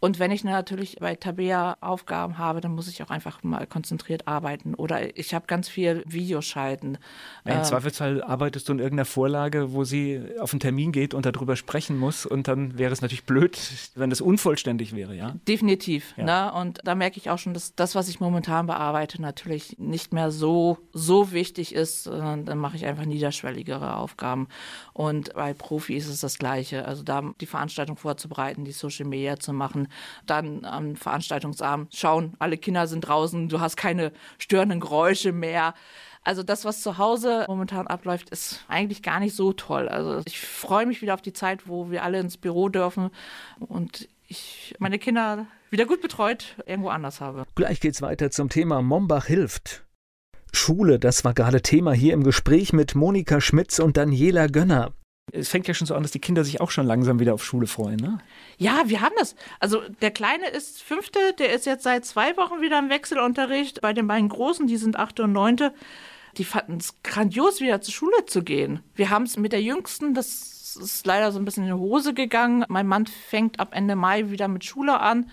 Und 0.00 0.18
wenn 0.18 0.30
ich 0.30 0.44
natürlich 0.44 0.96
bei 1.00 1.14
Tabea 1.14 1.76
Aufgaben 1.80 2.36
habe, 2.38 2.60
dann 2.60 2.74
muss 2.74 2.88
ich 2.88 3.02
auch 3.02 3.10
einfach 3.10 3.42
mal 3.42 3.66
konzentriert 3.66 4.28
arbeiten. 4.28 4.74
Oder 4.74 5.16
ich 5.18 5.34
habe 5.34 5.46
ganz 5.46 5.68
viel 5.68 6.02
Videoschalten. 6.06 6.98
Ja, 7.46 7.54
Im 7.54 7.64
Zweifelsfall 7.64 8.22
arbeitest 8.22 8.68
du 8.68 8.74
in 8.74 8.78
irgendeiner 8.80 9.06
Vorlage, 9.06 9.72
wo 9.72 9.84
sie 9.84 10.20
auf 10.38 10.52
einen 10.52 10.60
Termin 10.60 10.92
geht 10.92 11.14
und 11.14 11.24
darüber 11.24 11.56
sprechen 11.56 11.96
muss. 11.98 12.26
Und 12.26 12.48
dann 12.48 12.76
wäre 12.78 12.92
es 12.92 13.00
natürlich 13.00 13.24
blöd, 13.24 13.58
wenn 13.94 14.10
das 14.10 14.20
unvollständig 14.20 14.94
wäre, 14.94 15.14
ja? 15.14 15.36
Definitiv. 15.48 16.14
Ja. 16.16 16.24
Ne? 16.24 16.60
Und 16.60 16.80
da 16.84 16.94
merke 16.94 17.18
ich 17.18 17.30
auch 17.30 17.38
schon, 17.38 17.54
dass 17.54 17.74
das, 17.74 17.94
was 17.94 18.08
ich 18.08 18.20
momentan 18.20 18.66
bearbeite, 18.66 19.22
natürlich 19.22 19.78
nicht 19.78 20.12
mehr 20.12 20.30
so, 20.30 20.78
so 20.92 21.32
wichtig 21.32 21.74
ist. 21.74 22.06
Dann 22.06 22.58
mache 22.58 22.76
ich 22.76 22.84
einfach 22.84 23.06
niederschwelligere 23.06 23.96
Aufgaben. 23.96 24.48
Und 24.92 25.32
bei 25.34 25.54
Profi 25.54 25.96
ist 25.96 26.08
es 26.08 26.20
das 26.20 26.38
Gleiche. 26.38 26.84
Also 26.84 27.02
da 27.02 27.22
die 27.40 27.46
Veranstaltung 27.46 27.96
vorzubereiten, 27.96 28.64
die 28.64 28.72
Social 28.72 29.06
Media 29.06 29.38
zu 29.38 29.52
machen, 29.52 29.83
dann 30.26 30.64
am 30.64 30.96
Veranstaltungsabend 30.96 31.94
schauen, 31.94 32.34
alle 32.38 32.58
Kinder 32.58 32.86
sind 32.86 33.02
draußen, 33.02 33.48
du 33.48 33.60
hast 33.60 33.76
keine 33.76 34.12
störenden 34.38 34.80
Geräusche 34.80 35.32
mehr. 35.32 35.74
Also 36.22 36.42
das, 36.42 36.64
was 36.64 36.80
zu 36.80 36.96
Hause 36.96 37.44
momentan 37.48 37.86
abläuft, 37.86 38.30
ist 38.30 38.64
eigentlich 38.68 39.02
gar 39.02 39.20
nicht 39.20 39.36
so 39.36 39.52
toll. 39.52 39.88
Also 39.88 40.22
ich 40.26 40.40
freue 40.40 40.86
mich 40.86 41.02
wieder 41.02 41.14
auf 41.14 41.22
die 41.22 41.34
Zeit, 41.34 41.68
wo 41.68 41.90
wir 41.90 42.02
alle 42.02 42.18
ins 42.18 42.38
Büro 42.38 42.68
dürfen 42.70 43.10
und 43.60 44.08
ich 44.26 44.74
meine 44.78 44.98
Kinder 44.98 45.46
wieder 45.70 45.86
gut 45.86 46.00
betreut 46.00 46.56
irgendwo 46.66 46.88
anders 46.88 47.20
habe. 47.20 47.44
Gleich 47.54 47.80
geht's 47.80 48.00
weiter 48.00 48.30
zum 48.30 48.48
Thema 48.48 48.80
Mombach 48.80 49.26
hilft. 49.26 49.84
Schule, 50.52 50.98
das 50.98 51.24
war 51.24 51.34
gerade 51.34 51.62
Thema 51.62 51.92
hier 51.92 52.14
im 52.14 52.22
Gespräch 52.22 52.72
mit 52.72 52.94
Monika 52.94 53.40
Schmitz 53.40 53.78
und 53.78 53.96
Daniela 53.96 54.46
Gönner. 54.46 54.92
Es 55.32 55.48
fängt 55.48 55.66
ja 55.66 55.74
schon 55.74 55.86
so 55.86 55.94
an, 55.94 56.02
dass 56.02 56.12
die 56.12 56.20
Kinder 56.20 56.44
sich 56.44 56.60
auch 56.60 56.70
schon 56.70 56.86
langsam 56.86 57.18
wieder 57.18 57.34
auf 57.34 57.44
Schule 57.44 57.66
freuen, 57.66 57.96
ne? 57.96 58.18
Ja, 58.58 58.82
wir 58.86 59.00
haben 59.00 59.14
das. 59.18 59.34
Also 59.58 59.80
der 60.00 60.10
Kleine 60.10 60.48
ist 60.48 60.82
fünfte, 60.82 61.18
der 61.38 61.52
ist 61.52 61.66
jetzt 61.66 61.82
seit 61.82 62.04
zwei 62.04 62.36
Wochen 62.36 62.60
wieder 62.60 62.78
im 62.78 62.90
Wechselunterricht. 62.90 63.80
Bei 63.80 63.92
den 63.92 64.06
beiden 64.06 64.28
Großen, 64.28 64.66
die 64.66 64.76
sind 64.76 64.96
achte 64.96 65.24
und 65.24 65.32
neunte, 65.32 65.74
die 66.36 66.44
fanden 66.44 66.76
es 66.76 67.02
grandios, 67.02 67.60
wieder 67.60 67.80
zur 67.80 67.94
Schule 67.94 68.26
zu 68.26 68.42
gehen. 68.42 68.80
Wir 68.94 69.10
haben 69.10 69.24
es 69.24 69.36
mit 69.36 69.52
der 69.52 69.62
Jüngsten, 69.62 70.14
das 70.14 70.76
ist 70.76 71.06
leider 71.06 71.32
so 71.32 71.38
ein 71.38 71.44
bisschen 71.44 71.64
in 71.64 71.70
die 71.70 71.80
Hose 71.80 72.14
gegangen. 72.14 72.64
Mein 72.68 72.86
Mann 72.86 73.06
fängt 73.06 73.60
ab 73.60 73.70
Ende 73.72 73.96
Mai 73.96 74.30
wieder 74.30 74.48
mit 74.48 74.64
Schule 74.64 75.00
an. 75.00 75.30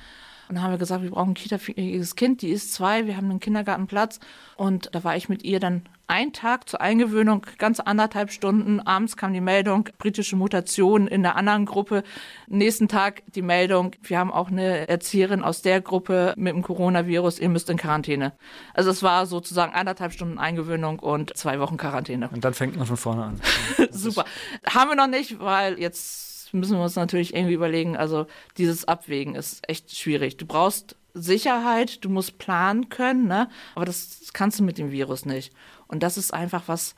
Und 0.51 0.55
dann 0.55 0.65
haben 0.65 0.71
wir 0.71 0.79
gesagt, 0.79 1.01
wir 1.01 1.11
brauchen 1.11 1.29
ein 1.29 1.33
kita-fähiges 1.33 2.17
Kind. 2.17 2.41
Die 2.41 2.49
ist 2.49 2.73
zwei, 2.73 3.07
wir 3.07 3.15
haben 3.15 3.29
einen 3.29 3.39
Kindergartenplatz. 3.39 4.19
Und 4.57 4.89
da 4.91 5.01
war 5.05 5.15
ich 5.15 5.29
mit 5.29 5.45
ihr 5.45 5.61
dann 5.61 5.83
einen 6.07 6.33
Tag 6.33 6.67
zur 6.67 6.81
Eingewöhnung, 6.81 7.45
ganz 7.57 7.79
anderthalb 7.79 8.33
Stunden. 8.33 8.81
Abends 8.81 9.15
kam 9.15 9.31
die 9.31 9.39
Meldung, 9.39 9.87
britische 9.97 10.35
Mutation 10.35 11.07
in 11.07 11.23
der 11.23 11.37
anderen 11.37 11.65
Gruppe. 11.65 12.03
Nächsten 12.47 12.89
Tag 12.89 13.23
die 13.33 13.41
Meldung, 13.41 13.93
wir 14.03 14.19
haben 14.19 14.29
auch 14.29 14.49
eine 14.49 14.89
Erzieherin 14.89 15.41
aus 15.41 15.61
der 15.61 15.79
Gruppe 15.79 16.33
mit 16.35 16.53
dem 16.53 16.63
Coronavirus, 16.63 17.39
ihr 17.39 17.47
müsst 17.47 17.69
in 17.69 17.77
Quarantäne. 17.77 18.33
Also 18.73 18.89
es 18.89 19.01
war 19.03 19.27
sozusagen 19.27 19.71
anderthalb 19.71 20.11
Stunden 20.11 20.37
Eingewöhnung 20.37 20.99
und 20.99 21.37
zwei 21.37 21.61
Wochen 21.61 21.77
Quarantäne. 21.77 22.27
Und 22.27 22.43
dann 22.43 22.53
fängt 22.53 22.75
man 22.75 22.85
von 22.85 22.97
vorne 22.97 23.23
an. 23.23 23.41
Super. 23.91 24.25
Haben 24.67 24.89
wir 24.89 24.95
noch 24.97 25.07
nicht, 25.07 25.39
weil 25.39 25.79
jetzt 25.79 26.30
müssen 26.53 26.77
wir 26.77 26.83
uns 26.83 26.95
natürlich 26.95 27.33
irgendwie 27.33 27.53
überlegen, 27.53 27.97
also 27.97 28.27
dieses 28.57 28.85
Abwägen 28.85 29.35
ist 29.35 29.67
echt 29.69 29.95
schwierig. 29.95 30.37
Du 30.37 30.45
brauchst 30.45 30.95
Sicherheit, 31.13 32.03
du 32.03 32.09
musst 32.09 32.37
planen 32.37 32.89
können, 32.89 33.27
ne? 33.27 33.49
aber 33.75 33.85
das 33.85 34.29
kannst 34.33 34.59
du 34.59 34.63
mit 34.63 34.77
dem 34.77 34.91
Virus 34.91 35.25
nicht. 35.25 35.53
Und 35.87 36.03
das 36.03 36.17
ist 36.17 36.33
einfach 36.33 36.63
was, 36.67 36.95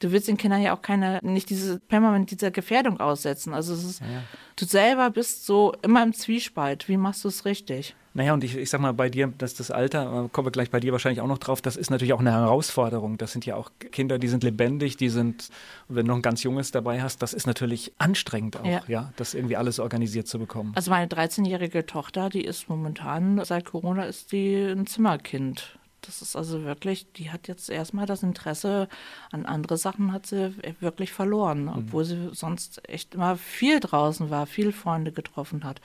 du 0.00 0.12
willst 0.12 0.28
den 0.28 0.36
Kindern 0.36 0.62
ja 0.62 0.74
auch 0.74 0.82
keine, 0.82 1.20
nicht 1.22 1.50
diese 1.50 1.78
permanent 1.78 2.30
dieser 2.30 2.50
Gefährdung 2.50 3.00
aussetzen. 3.00 3.54
Also 3.54 3.74
es 3.74 3.84
ist, 3.84 4.00
ja. 4.00 4.22
du 4.56 4.64
selber 4.64 5.10
bist 5.10 5.46
so 5.46 5.74
immer 5.82 6.02
im 6.02 6.12
Zwiespalt. 6.12 6.88
Wie 6.88 6.96
machst 6.96 7.24
du 7.24 7.28
es 7.28 7.44
richtig? 7.44 7.94
Naja, 8.16 8.32
und 8.32 8.42
ich, 8.44 8.56
ich 8.56 8.70
sag 8.70 8.80
mal, 8.80 8.94
bei 8.94 9.10
dir, 9.10 9.30
das 9.36 9.52
das 9.52 9.70
Alter, 9.70 10.24
äh, 10.24 10.28
kommen 10.30 10.46
wir 10.46 10.50
gleich 10.50 10.70
bei 10.70 10.80
dir 10.80 10.90
wahrscheinlich 10.92 11.20
auch 11.20 11.26
noch 11.26 11.36
drauf, 11.36 11.60
das 11.60 11.76
ist 11.76 11.90
natürlich 11.90 12.14
auch 12.14 12.20
eine 12.20 12.32
Herausforderung. 12.32 13.18
Das 13.18 13.32
sind 13.32 13.44
ja 13.44 13.56
auch 13.56 13.70
Kinder, 13.92 14.18
die 14.18 14.28
sind 14.28 14.42
lebendig, 14.42 14.96
die 14.96 15.10
sind, 15.10 15.50
wenn 15.88 16.06
du 16.06 16.12
noch 16.12 16.16
ein 16.16 16.22
ganz 16.22 16.42
junges 16.42 16.70
dabei 16.70 17.02
hast, 17.02 17.20
das 17.20 17.34
ist 17.34 17.46
natürlich 17.46 17.92
anstrengend 17.98 18.56
auch, 18.56 18.64
ja, 18.64 18.80
ja 18.88 19.12
das 19.16 19.34
irgendwie 19.34 19.58
alles 19.58 19.78
organisiert 19.78 20.28
zu 20.28 20.38
bekommen. 20.38 20.72
Also 20.74 20.90
meine 20.90 21.08
13-jährige 21.08 21.84
Tochter, 21.84 22.30
die 22.30 22.42
ist 22.42 22.70
momentan, 22.70 23.44
seit 23.44 23.66
Corona 23.66 24.04
ist 24.04 24.32
die 24.32 24.56
ein 24.56 24.86
Zimmerkind. 24.86 25.78
Das 26.00 26.22
ist 26.22 26.36
also 26.36 26.64
wirklich, 26.64 27.12
die 27.12 27.30
hat 27.30 27.48
jetzt 27.48 27.68
erstmal 27.68 28.06
das 28.06 28.22
Interesse 28.22 28.88
an 29.30 29.44
andere 29.44 29.76
Sachen 29.76 30.12
hat 30.12 30.24
sie 30.24 30.54
wirklich 30.80 31.12
verloren, 31.12 31.64
mhm. 31.64 31.72
obwohl 31.76 32.04
sie 32.04 32.30
sonst 32.32 32.80
echt 32.88 33.14
immer 33.14 33.36
viel 33.36 33.80
draußen 33.80 34.30
war, 34.30 34.46
viel 34.46 34.72
Freunde 34.72 35.12
getroffen 35.12 35.64
hat. 35.64 35.82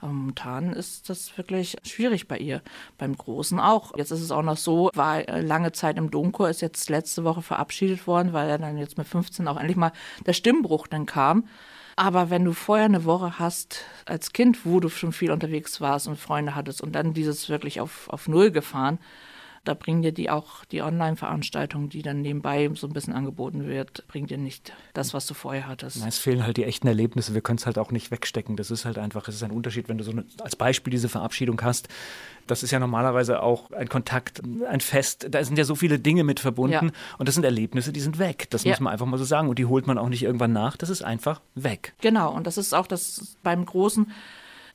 Aber 0.00 0.12
momentan 0.12 0.72
ist 0.72 1.08
das 1.10 1.36
wirklich 1.36 1.76
schwierig 1.84 2.28
bei 2.28 2.38
ihr. 2.38 2.62
Beim 2.98 3.16
Großen 3.16 3.58
auch. 3.58 3.96
Jetzt 3.96 4.12
ist 4.12 4.20
es 4.20 4.30
auch 4.30 4.42
noch 4.42 4.56
so, 4.56 4.90
war 4.94 5.22
lange 5.24 5.72
Zeit 5.72 5.98
im 5.98 6.10
Domchor, 6.10 6.48
ist 6.48 6.60
jetzt 6.60 6.88
letzte 6.88 7.24
Woche 7.24 7.42
verabschiedet 7.42 8.06
worden, 8.06 8.32
weil 8.32 8.48
er 8.48 8.58
dann 8.58 8.78
jetzt 8.78 8.96
mit 8.98 9.08
15 9.08 9.48
auch 9.48 9.56
endlich 9.56 9.76
mal 9.76 9.92
der 10.26 10.34
Stimmbruch 10.34 10.86
dann 10.86 11.06
kam. 11.06 11.44
Aber 11.96 12.30
wenn 12.30 12.44
du 12.44 12.52
vorher 12.52 12.84
eine 12.84 13.04
Woche 13.04 13.40
hast 13.40 13.84
als 14.04 14.32
Kind, 14.32 14.64
wo 14.64 14.78
du 14.78 14.88
schon 14.88 15.12
viel 15.12 15.32
unterwegs 15.32 15.80
warst 15.80 16.06
und 16.06 16.16
Freunde 16.16 16.54
hattest 16.54 16.80
und 16.80 16.92
dann 16.92 17.12
dieses 17.12 17.48
wirklich 17.48 17.80
auf, 17.80 18.08
auf 18.08 18.28
Null 18.28 18.52
gefahren, 18.52 19.00
da 19.68 19.74
bringen 19.74 20.00
dir 20.00 20.12
die 20.12 20.30
auch 20.30 20.64
die 20.64 20.80
Online-Veranstaltung, 20.80 21.90
die 21.90 22.00
dann 22.00 22.22
nebenbei 22.22 22.70
so 22.72 22.86
ein 22.86 22.94
bisschen 22.94 23.12
angeboten 23.12 23.66
wird, 23.66 24.08
bringt 24.08 24.30
dir 24.30 24.38
nicht 24.38 24.72
das, 24.94 25.12
was 25.12 25.26
du 25.26 25.34
vorher 25.34 25.68
hattest. 25.68 26.02
es 26.06 26.16
fehlen 26.16 26.42
halt 26.42 26.56
die 26.56 26.64
echten 26.64 26.86
Erlebnisse. 26.86 27.34
Wir 27.34 27.42
können 27.42 27.58
es 27.58 27.66
halt 27.66 27.76
auch 27.76 27.90
nicht 27.90 28.10
wegstecken. 28.10 28.56
Das 28.56 28.70
ist 28.70 28.86
halt 28.86 28.96
einfach, 28.96 29.28
es 29.28 29.34
ist 29.34 29.42
ein 29.42 29.50
Unterschied, 29.50 29.90
wenn 29.90 29.98
du 29.98 30.04
so 30.04 30.12
eine, 30.12 30.24
als 30.40 30.56
Beispiel 30.56 30.90
diese 30.90 31.10
Verabschiedung 31.10 31.60
hast. 31.60 31.88
Das 32.46 32.62
ist 32.62 32.70
ja 32.70 32.78
normalerweise 32.78 33.42
auch 33.42 33.70
ein 33.72 33.90
Kontakt, 33.90 34.40
ein 34.66 34.80
Fest. 34.80 35.26
Da 35.30 35.44
sind 35.44 35.58
ja 35.58 35.64
so 35.64 35.74
viele 35.74 35.98
Dinge 35.98 36.24
mit 36.24 36.40
verbunden. 36.40 36.86
Ja. 36.86 37.16
Und 37.18 37.28
das 37.28 37.34
sind 37.34 37.44
Erlebnisse, 37.44 37.92
die 37.92 38.00
sind 38.00 38.18
weg. 38.18 38.46
Das 38.48 38.64
ja. 38.64 38.70
muss 38.70 38.80
man 38.80 38.94
einfach 38.94 39.04
mal 39.04 39.18
so 39.18 39.24
sagen. 39.24 39.48
Und 39.48 39.58
die 39.58 39.66
holt 39.66 39.86
man 39.86 39.98
auch 39.98 40.08
nicht 40.08 40.22
irgendwann 40.22 40.54
nach. 40.54 40.78
Das 40.78 40.88
ist 40.88 41.02
einfach 41.02 41.42
weg. 41.54 41.92
Genau. 42.00 42.32
Und 42.32 42.46
das 42.46 42.56
ist 42.56 42.72
auch 42.72 42.86
das 42.86 43.36
beim 43.42 43.66
Großen 43.66 44.10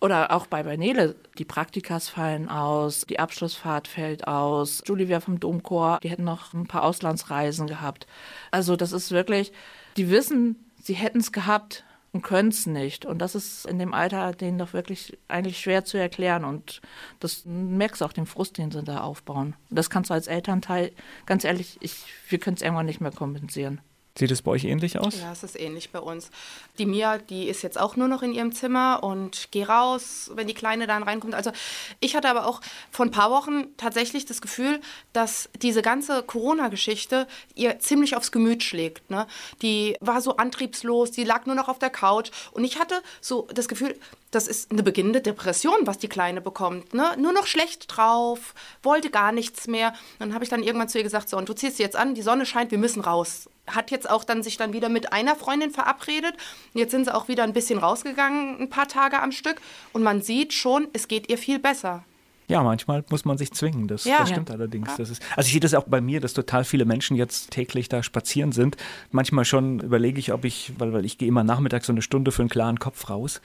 oder 0.04 0.32
auch 0.32 0.48
bei 0.48 0.64
Bernele, 0.64 1.16
die 1.38 1.46
Praktikas 1.46 2.10
fallen 2.10 2.50
aus, 2.50 3.06
die 3.08 3.20
Abschlussfahrt 3.20 3.88
fällt 3.88 4.28
aus. 4.28 4.84
Julie 4.86 5.08
wäre 5.08 5.22
vom 5.22 5.40
Domchor, 5.40 6.00
die 6.04 6.10
hätten 6.10 6.26
noch 6.26 6.54
ein 6.54 6.68
paar 6.68 6.84
Auslandsreisen 6.84 7.68
gehabt. 7.68 8.06
Also 8.52 8.76
das 8.76 8.92
ist 8.92 9.12
wirklich, 9.12 9.54
die 9.96 10.10
wissen, 10.10 10.70
sie 10.82 10.96
hätten 10.96 11.20
es 11.20 11.32
gehabt 11.32 11.86
und 12.12 12.22
können 12.22 12.50
es 12.50 12.66
nicht. 12.66 13.06
Und 13.06 13.20
das 13.20 13.34
ist 13.34 13.66
in 13.66 13.80
dem 13.80 13.94
Alter 13.94 14.34
denen 14.34 14.58
doch 14.58 14.74
wirklich 14.74 15.18
eigentlich 15.30 15.58
schwer 15.58 15.86
zu 15.86 15.98
erklären. 15.98 16.44
Und 16.44 16.82
das 17.22 17.46
merkst 17.46 18.02
du 18.02 18.06
auch 18.06 18.12
den 18.12 18.26
Frust, 18.26 18.58
den 18.58 18.72
sie 18.72 18.84
da 18.84 19.00
aufbauen. 19.00 19.56
Und 19.70 19.80
das 19.80 19.90
kannst 19.90 20.10
du 20.10 20.14
als 20.14 20.28
Elternteil, 20.28 20.92
ganz 21.26 21.46
ehrlich, 21.46 21.78
ich, 21.80 22.04
wir 22.28 22.40
können 22.40 22.58
es 22.58 22.62
irgendwann 22.62 22.88
nicht 22.88 23.00
mehr 23.00 23.14
kompensieren. 23.14 23.80
Sieht 24.16 24.30
es 24.30 24.44
bei 24.44 24.52
euch 24.52 24.66
ähnlich 24.66 25.00
aus? 25.00 25.20
Ja, 25.20 25.32
es 25.32 25.42
ist 25.42 25.60
ähnlich 25.60 25.90
bei 25.90 25.98
uns. 25.98 26.30
Die 26.78 26.86
Mia, 26.86 27.18
die 27.18 27.48
ist 27.48 27.64
jetzt 27.64 27.80
auch 27.80 27.96
nur 27.96 28.08
noch 28.08 28.22
in 28.22 28.32
ihrem 28.32 28.52
Zimmer 28.52 29.00
und 29.02 29.48
geh 29.50 29.64
raus, 29.64 30.30
wenn 30.36 30.46
die 30.46 30.54
Kleine 30.54 30.86
dann 30.86 31.02
reinkommt. 31.02 31.34
Also 31.34 31.52
ich 32.00 32.16
hatte 32.16 32.30
aber 32.30 32.46
auch 32.46 32.62
vor 32.92 33.08
ein 33.08 33.12
paar 33.12 33.32
Wochen 33.32 33.76
tatsächlich 33.76 34.28
das 34.28 34.40
Gefühl, 34.40 34.82
dass 35.14 35.50
diese 35.60 35.82
ganze 35.82 36.22
Corona-Geschichte 36.22 37.28
ihr 37.56 37.80
ziemlich 37.80 38.16
aufs 38.16 38.32
Gemüt 38.32 38.62
schlägt. 38.62 39.10
Ne? 39.10 39.26
Die 39.64 39.98
war 40.00 40.22
so 40.22 40.38
antriebslos, 40.38 41.10
die 41.10 41.24
lag 41.24 41.48
nur 41.48 41.56
noch 41.56 41.68
auf 41.68 41.80
der 41.80 41.90
Couch 41.90 42.30
und 42.52 42.64
ich 42.64 42.80
hatte 42.80 43.02
so 43.20 43.48
das 43.52 43.68
Gefühl, 43.68 44.00
das 44.30 44.48
ist 44.48 44.72
eine 44.72 44.84
beginnende 44.84 45.22
Depression, 45.22 45.86
was 45.86 45.98
die 45.98 46.08
Kleine 46.08 46.40
bekommt. 46.40 46.94
Ne? 46.94 47.16
Nur 47.18 47.34
noch 47.34 47.48
schlecht 47.48 47.86
drauf, 47.88 48.54
wollte 48.84 49.10
gar 49.10 49.32
nichts 49.32 49.66
mehr. 49.66 49.96
Dann 50.20 50.36
habe 50.36 50.44
ich 50.44 50.52
dann 50.52 50.62
irgendwann 50.62 50.90
zu 50.90 51.00
ihr 51.00 51.04
gesagt, 51.04 51.30
so, 51.30 51.38
und 51.38 51.50
du 51.50 51.54
ziehst 51.54 51.78
sie 51.78 51.84
jetzt 51.84 51.96
an, 51.96 52.14
die 52.14 52.22
Sonne 52.22 52.46
scheint, 52.46 52.70
wir 52.70 52.78
müssen 52.78 53.02
raus 53.02 53.50
hat 53.68 53.92
jetzt 53.92 54.10
auch 54.10 54.24
dann 54.24 54.44
sich 54.44 54.58
dann 54.58 54.74
wieder 54.74 54.90
mit 54.90 55.14
einer 55.14 55.36
Freundin 55.36 55.72
verabredet. 55.72 56.36
Jetzt 56.74 56.92
sind 56.92 57.06
sie 57.06 57.14
auch 57.14 57.28
wieder 57.28 57.44
ein 57.44 57.54
bisschen 57.54 57.80
rausgegangen, 57.80 58.60
ein 58.60 58.70
paar 58.70 58.88
Tage 58.88 59.22
am 59.22 59.32
Stück. 59.32 59.62
Und 59.94 60.04
man 60.04 60.22
sieht 60.22 60.54
schon, 60.54 60.88
es 60.94 61.08
geht 61.08 61.30
ihr 61.30 61.38
viel 61.38 61.60
besser. 61.60 62.04
Ja, 62.50 62.62
manchmal 62.62 63.04
muss 63.10 63.26
man 63.26 63.38
sich 63.38 63.52
zwingen. 63.54 63.88
Das, 63.88 64.04
ja. 64.04 64.20
das 64.20 64.30
stimmt 64.30 64.50
ja. 64.50 64.56
allerdings. 64.56 64.90
Ja. 64.90 64.98
Das 64.98 65.10
ist, 65.10 65.22
also 65.36 65.48
ich 65.48 65.54
sehe 65.54 65.62
das 65.62 65.74
auch 65.74 65.86
bei 65.86 66.02
mir, 66.02 66.20
dass 66.20 66.34
total 66.34 66.66
viele 66.66 66.86
Menschen 66.86 67.16
jetzt 67.16 67.52
täglich 67.52 67.90
da 67.90 68.04
spazieren 68.04 68.52
sind. 68.52 68.76
Manchmal 69.12 69.46
schon 69.46 69.80
überlege 69.80 70.20
ich, 70.20 70.34
ob 70.34 70.44
ich, 70.44 70.74
weil, 70.78 70.94
weil 70.94 71.06
ich 71.06 71.18
gehe 71.18 71.28
immer 71.28 71.44
nachmittags 71.44 71.88
so 71.88 71.94
eine 71.94 72.02
Stunde 72.02 72.32
für 72.32 72.42
einen 72.42 72.50
klaren 72.50 72.80
Kopf 72.80 73.10
raus. 73.10 73.42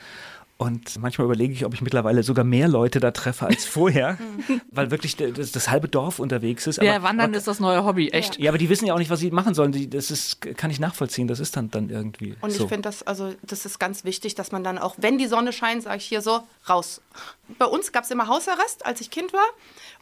Und 0.61 0.99
manchmal 0.99 1.27
überlege 1.27 1.53
ich, 1.53 1.65
ob 1.65 1.73
ich 1.73 1.83
mittlerweile 1.83 2.25
sogar 2.25 2.45
mehr 2.45 2.67
Leute 2.67 2.99
da 2.99 3.13
treffe 3.13 3.47
als 3.47 3.65
vorher, 3.65 4.19
weil 4.73 4.91
wirklich 4.91 5.15
das, 5.15 5.53
das, 5.53 5.71
halbe 5.71 5.87
Dorf 5.87 6.19
unterwegs 6.19 6.67
ist. 6.67 6.83
Ja, 6.83 7.01
Wandern 7.05 7.31
aber, 7.31 7.39
ist 7.39 7.47
das 7.47 7.61
neue 7.61 7.85
Hobby, 7.85 8.09
echt. 8.09 8.41
Ja, 8.41 8.51
aber 8.51 8.59
die 8.59 8.69
wissen 8.69 8.85
ja 8.85 8.93
auch 8.93 8.99
nicht, 8.99 9.09
was 9.09 9.21
sie 9.21 9.31
machen 9.31 9.55
sollen. 9.55 9.71
Die, 9.71 9.89
das 9.89 10.11
ist, 10.11 10.41
kann 10.57 10.73
ich 10.73 10.81
nachvollziehen. 10.81 11.29
Das 11.29 11.39
ist 11.39 11.57
dann, 11.57 11.71
dann 11.71 11.91
irgendwie. 11.91 12.35
Und 12.41 12.51
so. 12.51 12.65
ich 12.65 12.69
finde 12.69 12.83
das, 12.83 13.05
also 13.05 13.33
das 13.43 13.67
ist 13.67 13.79
ganz 13.79 14.03
wichtig, 14.03 14.35
dass 14.35 14.51
man 14.51 14.65
dann 14.65 14.79
auch, 14.79 14.97
wenn 14.99 15.17
die 15.17 15.29
Sonne 15.29 15.53
scheint, 15.53 15.85
sage 15.85 15.99
ich 15.99 16.07
hier 16.07 16.23
so, 16.23 16.41
raus. 16.69 17.03
Bei 17.57 17.67
uns 17.67 17.93
gab 17.93 18.03
es 18.03 18.11
immer 18.11 18.27
Hausarrest, 18.27 18.85
als 18.85 19.01
ich 19.01 19.13
Kind 19.13 19.33
war. 19.33 19.47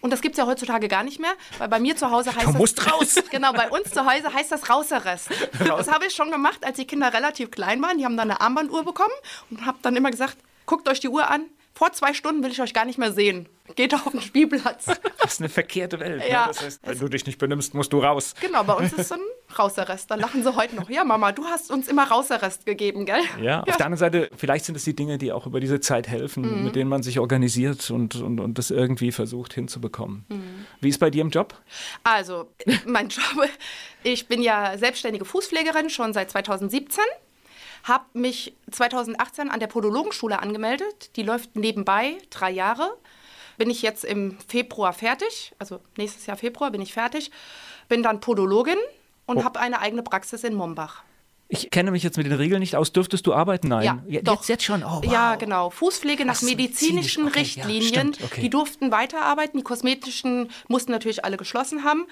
Und 0.00 0.10
das 0.10 0.22
gibt 0.22 0.34
es 0.34 0.38
ja 0.38 0.46
heutzutage 0.46 0.88
gar 0.88 1.04
nicht 1.04 1.20
mehr, 1.20 1.32
weil 1.58 1.68
bei 1.68 1.80
mir 1.80 1.96
zu 1.96 2.10
Hause 2.10 2.34
heißt 2.34 2.46
du 2.46 2.52
musst 2.52 2.78
das 2.78 2.90
raus. 2.90 3.14
Genau, 3.30 3.52
bei 3.52 3.68
uns 3.68 3.90
zu 3.90 4.06
Hause 4.06 4.32
heißt 4.32 4.52
das 4.52 4.70
Rausarrest. 4.70 5.30
Raus. 5.68 5.76
Das 5.86 5.90
habe 5.92 6.06
ich 6.06 6.14
schon 6.14 6.30
gemacht, 6.30 6.64
als 6.64 6.76
die 6.76 6.86
Kinder 6.86 7.12
relativ 7.12 7.50
klein 7.50 7.82
waren. 7.82 7.98
Die 7.98 8.06
haben 8.06 8.16
dann 8.16 8.30
eine 8.30 8.40
Armbanduhr 8.40 8.84
bekommen 8.84 9.12
und 9.50 9.66
habe 9.66 9.78
dann 9.82 9.94
immer 9.94 10.10
gesagt, 10.10 10.36
guckt 10.66 10.88
euch 10.88 11.00
die 11.00 11.08
Uhr 11.08 11.30
an. 11.30 11.46
Vor 11.76 11.92
zwei 11.92 12.14
Stunden 12.14 12.42
will 12.42 12.50
ich 12.50 12.62
euch 12.62 12.73
gar 12.73 12.87
nicht 12.87 12.96
mehr 12.96 13.12
sehen. 13.12 13.50
Geht 13.75 13.92
auf 13.92 14.11
den 14.11 14.23
Spielplatz. 14.23 14.87
Das 15.26 15.32
ist 15.35 15.40
eine 15.40 15.49
verkehrte 15.49 15.99
Welt. 15.99 16.18
Ne? 16.18 16.30
Ja. 16.30 16.46
Ne? 16.46 16.52
Das 16.52 16.62
heißt, 16.62 16.80
wenn 16.85 16.99
du 17.00 17.08
dich 17.08 17.26
nicht 17.26 17.38
benimmst, 17.38 17.75
musst 17.75 17.92
du 17.92 17.99
raus. 17.99 18.35
Genau, 18.40 18.62
bei 18.62 18.75
uns 18.75 18.92
ist 18.92 19.08
so 19.08 19.16
ein 19.16 19.20
Rausarrest. 19.58 20.08
Da 20.08 20.14
lachen 20.14 20.44
sie 20.44 20.54
heute 20.54 20.76
noch. 20.76 20.88
Ja, 20.88 21.02
Mama, 21.02 21.32
du 21.32 21.44
hast 21.46 21.73
uns 21.73 21.88
immer 21.88 22.04
Rausarrest 22.04 22.64
gegeben, 22.64 23.06
gell? 23.06 23.23
Ja, 23.38 23.44
ja. 23.44 23.61
auf 23.66 23.76
der 23.76 23.87
anderen 23.87 23.99
Seite, 23.99 24.30
vielleicht 24.37 24.66
sind 24.66 24.76
es 24.76 24.85
die 24.85 24.94
Dinge, 24.94 25.18
die 25.18 25.32
auch 25.32 25.46
über 25.46 25.58
diese 25.58 25.80
Zeit 25.80 26.06
helfen, 26.06 26.58
mhm. 26.58 26.64
mit 26.64 26.76
denen 26.76 26.88
man 26.88 27.02
sich 27.02 27.18
organisiert 27.18 27.90
und, 27.90 28.14
und, 28.14 28.38
und 28.38 28.56
das 28.56 28.70
irgendwie 28.70 29.11
versucht 29.11 29.52
hinzubekommen. 29.52 30.26
Mhm. 30.28 30.66
Wie 30.80 30.90
ist 30.90 31.00
bei 31.00 31.11
dir 31.11 31.23
im 31.23 31.30
Job? 31.30 31.54
Also, 32.04 32.52
mein 32.87 33.08
Job, 33.08 33.49
ich 34.04 34.28
bin 34.28 34.42
ja 34.42 34.78
selbstständige 34.78 35.25
Fußpflegerin 35.25 35.90
schon 35.90 36.12
seit 36.12 36.30
2017 36.30 37.02
habe 37.86 38.04
mich 38.14 38.54
2018 38.70 39.48
an 39.50 39.60
der 39.60 39.68
Podologenschule 39.68 40.40
angemeldet. 40.40 41.16
Die 41.16 41.22
läuft 41.22 41.56
nebenbei 41.56 42.18
drei 42.30 42.50
Jahre. 42.50 42.96
Bin 43.58 43.70
ich 43.70 43.80
jetzt 43.80 44.04
im 44.04 44.36
Februar 44.48 44.92
fertig, 44.92 45.54
also 45.58 45.80
nächstes 45.96 46.26
Jahr 46.26 46.36
Februar 46.36 46.70
bin 46.70 46.82
ich 46.82 46.92
fertig. 46.92 47.30
Bin 47.88 48.02
dann 48.02 48.20
Podologin 48.20 48.76
und 49.24 49.38
oh. 49.38 49.44
habe 49.44 49.60
eine 49.60 49.80
eigene 49.80 50.02
Praxis 50.02 50.44
in 50.44 50.54
Mombach. 50.54 51.04
Ich 51.48 51.70
kenne 51.70 51.92
mich 51.92 52.02
jetzt 52.02 52.16
mit 52.16 52.26
den 52.26 52.32
Regeln 52.32 52.58
nicht 52.58 52.74
aus. 52.74 52.92
Dürftest 52.92 53.24
du 53.24 53.32
arbeiten? 53.32 53.68
Nein. 53.68 53.84
Ja, 53.84 54.02
jetzt, 54.08 54.26
doch. 54.26 54.44
jetzt 54.46 54.64
schon. 54.64 54.82
Oh, 54.82 55.00
wow. 55.02 55.04
Ja, 55.04 55.36
genau. 55.36 55.70
Fußpflege 55.70 56.24
nach 56.24 56.34
so, 56.34 56.46
medizinischen 56.46 57.28
okay, 57.28 57.38
Richtlinien. 57.38 58.12
Ja, 58.18 58.24
okay. 58.24 58.40
Die 58.40 58.50
durften 58.50 58.90
weiterarbeiten. 58.90 59.56
Die 59.56 59.62
kosmetischen 59.62 60.50
mussten 60.66 60.90
natürlich 60.90 61.24
alle 61.24 61.36
geschlossen 61.36 61.84
haben. 61.84 62.06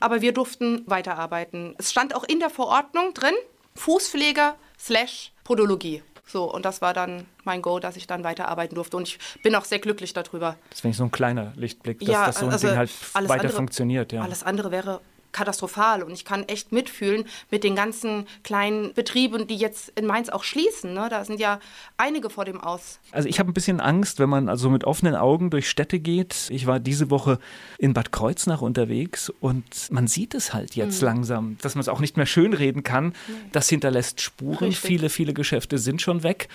Aber 0.00 0.22
wir 0.22 0.32
durften 0.32 0.84
weiterarbeiten. 0.86 1.74
Es 1.76 1.90
stand 1.90 2.16
auch 2.16 2.24
in 2.24 2.40
der 2.40 2.48
Verordnung 2.48 3.12
drin, 3.12 3.34
Fußpflege 3.74 4.54
slash 4.78 5.32
Podologie. 5.44 6.02
So, 6.26 6.44
und 6.52 6.64
das 6.66 6.82
war 6.82 6.92
dann 6.92 7.24
mein 7.44 7.62
Go, 7.62 7.78
dass 7.78 7.96
ich 7.96 8.06
dann 8.06 8.22
weiterarbeiten 8.22 8.74
durfte. 8.74 8.98
Und 8.98 9.08
ich 9.08 9.18
bin 9.42 9.54
auch 9.54 9.64
sehr 9.64 9.78
glücklich 9.78 10.12
darüber. 10.12 10.56
Das 10.68 10.84
wäre 10.84 10.92
so 10.92 11.04
ein 11.04 11.10
kleiner 11.10 11.52
Lichtblick, 11.56 12.00
dass 12.00 12.08
Ja, 12.08 12.26
das 12.26 12.38
so 12.40 12.46
ein 12.46 12.52
also 12.52 12.68
Ding 12.68 12.76
halt 12.76 12.90
weiter 13.14 13.32
andere- 13.32 13.48
funktioniert. 13.48 14.12
Ja. 14.12 14.20
Alles 14.22 14.42
andere 14.42 14.70
wäre 14.70 15.00
katastrophal 15.32 16.02
und 16.02 16.12
ich 16.12 16.24
kann 16.24 16.44
echt 16.44 16.72
mitfühlen 16.72 17.24
mit 17.50 17.64
den 17.64 17.74
ganzen 17.76 18.26
kleinen 18.42 18.92
Betrieben, 18.94 19.46
die 19.46 19.56
jetzt 19.56 19.90
in 19.90 20.06
Mainz 20.06 20.28
auch 20.28 20.42
schließen. 20.44 20.94
Ne? 20.94 21.08
Da 21.10 21.24
sind 21.24 21.38
ja 21.40 21.60
einige 21.96 22.30
vor 22.30 22.44
dem 22.44 22.60
Aus. 22.60 22.98
Also 23.12 23.28
ich 23.28 23.38
habe 23.38 23.50
ein 23.50 23.54
bisschen 23.54 23.80
Angst, 23.80 24.18
wenn 24.18 24.28
man 24.28 24.48
also 24.48 24.70
mit 24.70 24.84
offenen 24.84 25.14
Augen 25.14 25.50
durch 25.50 25.68
Städte 25.68 25.98
geht. 25.98 26.48
Ich 26.50 26.66
war 26.66 26.80
diese 26.80 27.10
Woche 27.10 27.38
in 27.78 27.92
Bad 27.94 28.12
Kreuznach 28.12 28.62
unterwegs 28.62 29.30
und 29.40 29.64
man 29.90 30.06
sieht 30.06 30.34
es 30.34 30.52
halt 30.54 30.76
Mhm. 30.76 30.82
jetzt 30.82 31.02
langsam, 31.02 31.56
dass 31.62 31.74
man 31.74 31.80
es 31.80 31.88
auch 31.88 32.00
nicht 32.00 32.16
mehr 32.16 32.26
schönreden 32.26 32.82
kann. 32.82 33.12
Das 33.52 33.68
hinterlässt 33.68 34.20
Spuren. 34.20 34.58
Richtig. 34.58 34.78
Viele, 34.80 35.08
viele 35.10 35.34
Geschäfte 35.34 35.78
sind 35.78 36.02
schon 36.02 36.22
weg. 36.22 36.48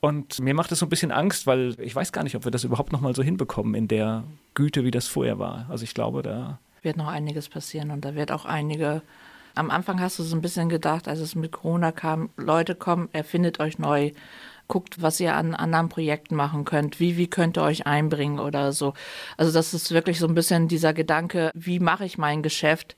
Und 0.00 0.38
mir 0.40 0.54
macht 0.54 0.72
es 0.72 0.78
so 0.78 0.86
ein 0.86 0.88
bisschen 0.88 1.12
Angst, 1.12 1.46
weil 1.46 1.76
ich 1.78 1.94
weiß 1.94 2.12
gar 2.12 2.24
nicht, 2.24 2.34
ob 2.34 2.44
wir 2.44 2.50
das 2.50 2.64
überhaupt 2.64 2.90
noch 2.90 3.02
mal 3.02 3.14
so 3.14 3.22
hinbekommen 3.22 3.74
in 3.74 3.86
der 3.86 4.24
Güte, 4.54 4.82
wie 4.84 4.90
das 4.90 5.06
vorher 5.06 5.38
war. 5.38 5.66
Also 5.68 5.84
ich 5.84 5.92
glaube, 5.92 6.22
da 6.22 6.58
wird 6.82 6.96
noch 6.96 7.08
einiges 7.08 7.48
passieren 7.48 7.90
und 7.90 8.04
da 8.04 8.14
wird 8.14 8.32
auch 8.32 8.44
einige. 8.44 9.02
Am 9.54 9.70
Anfang 9.70 10.00
hast 10.00 10.18
du 10.18 10.22
so 10.22 10.36
ein 10.36 10.42
bisschen 10.42 10.68
gedacht, 10.68 11.08
als 11.08 11.18
es 11.18 11.34
mit 11.34 11.52
Corona 11.52 11.90
kam, 11.90 12.30
Leute, 12.36 12.76
komm, 12.76 13.08
erfindet 13.12 13.58
euch 13.58 13.78
neu, 13.78 14.12
guckt, 14.70 15.02
was 15.02 15.18
ihr 15.18 15.34
an 15.34 15.54
anderen 15.54 15.88
Projekten 15.88 16.36
machen 16.36 16.64
könnt, 16.64 17.00
wie, 17.00 17.16
wie 17.16 17.26
könnt 17.26 17.58
ihr 17.58 17.62
euch 17.62 17.86
einbringen 17.86 18.38
oder 18.38 18.72
so. 18.72 18.94
Also 19.36 19.52
das 19.52 19.74
ist 19.74 19.90
wirklich 19.90 20.20
so 20.20 20.28
ein 20.28 20.34
bisschen 20.34 20.68
dieser 20.68 20.94
Gedanke, 20.94 21.50
wie 21.54 21.80
mache 21.80 22.04
ich 22.04 22.18
mein 22.18 22.42
Geschäft 22.42 22.96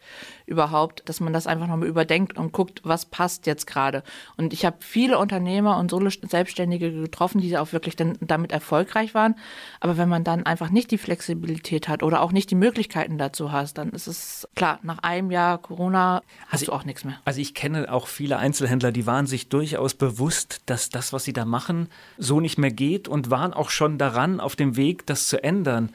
überhaupt, 0.53 1.03
dass 1.09 1.19
man 1.19 1.33
das 1.33 1.47
einfach 1.47 1.67
nochmal 1.67 1.89
überdenkt 1.89 2.37
und 2.37 2.53
guckt, 2.53 2.83
was 2.85 3.07
passt 3.07 3.47
jetzt 3.47 3.67
gerade. 3.67 4.05
Und 4.37 4.53
ich 4.53 4.65
habe 4.65 4.77
viele 4.81 5.19
Unternehmer 5.19 5.79
und 5.79 5.91
Solo-Selbstständige 5.91 6.93
getroffen, 6.93 7.41
die 7.41 7.57
auch 7.59 7.73
wirklich 7.73 7.97
dann 7.97 8.19
damit 8.21 8.53
erfolgreich 8.53 9.15
waren. 9.15 9.35
Aber 9.81 9.97
wenn 9.97 10.09
man 10.09 10.23
dann 10.23 10.45
einfach 10.45 10.71
nicht 10.71 10.91
die 10.91 10.99
Flexibilität 10.99 11.89
hat 11.89 12.03
oder 12.03 12.21
auch 12.21 12.33
nicht 12.33 12.51
die 12.51 12.55
Möglichkeiten 12.55 13.19
dazu 13.19 13.51
hast, 13.51 13.79
dann 13.79 13.91
ist 13.91 14.07
es 14.07 14.47
klar, 14.55 14.79
nach 14.83 14.99
einem 14.99 15.31
Jahr 15.31 15.59
Corona 15.59 16.23
hast 16.49 16.69
du 16.69 16.73
auch 16.73 16.85
nichts 16.85 17.05
mehr. 17.05 17.19
Also 17.25 17.41
ich 17.41 17.55
kenne 17.55 17.91
auch 17.91 18.07
viele 18.07 18.39
Einzelhändler, 18.39 18.93
die 18.93 19.07
waren 19.07 19.27
sich 19.27 19.49
durchaus 19.49 19.95
bewusst, 19.95 20.61
dass 20.67 20.91
das, 20.91 21.13
was 21.13 21.25
sie 21.25 21.33
da 21.33 21.45
machen, 21.45 21.89
so 22.19 22.41
nicht 22.41 22.59
mehr 22.59 22.71
geht 22.71 23.09
und 23.09 23.31
waren 23.31 23.55
auch 23.55 23.71
schon 23.71 23.99
daran 23.99 24.39
auf 24.39 24.55
dem 24.55 24.77
Weg, 24.77 25.07
das 25.07 25.27
zu 25.29 25.43
ändern. 25.43 25.91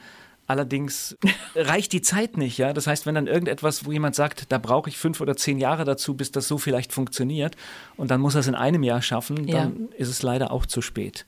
Allerdings 0.48 1.14
reicht 1.54 1.92
die 1.92 2.00
Zeit 2.00 2.38
nicht, 2.38 2.56
ja. 2.56 2.72
Das 2.72 2.86
heißt, 2.86 3.04
wenn 3.04 3.14
dann 3.14 3.26
irgendetwas, 3.26 3.84
wo 3.84 3.92
jemand 3.92 4.14
sagt, 4.14 4.50
da 4.50 4.56
brauche 4.56 4.88
ich 4.88 4.96
fünf 4.96 5.20
oder 5.20 5.36
zehn 5.36 5.58
Jahre 5.58 5.84
dazu, 5.84 6.14
bis 6.14 6.32
das 6.32 6.48
so 6.48 6.56
vielleicht 6.56 6.92
funktioniert, 6.92 7.54
und 7.98 8.10
dann 8.10 8.22
muss 8.22 8.34
er 8.34 8.40
es 8.40 8.48
in 8.48 8.54
einem 8.54 8.82
Jahr 8.82 9.02
schaffen, 9.02 9.46
dann 9.46 9.90
ist 9.98 10.08
es 10.08 10.22
leider 10.22 10.50
auch 10.50 10.64
zu 10.64 10.80
spät. 10.80 11.26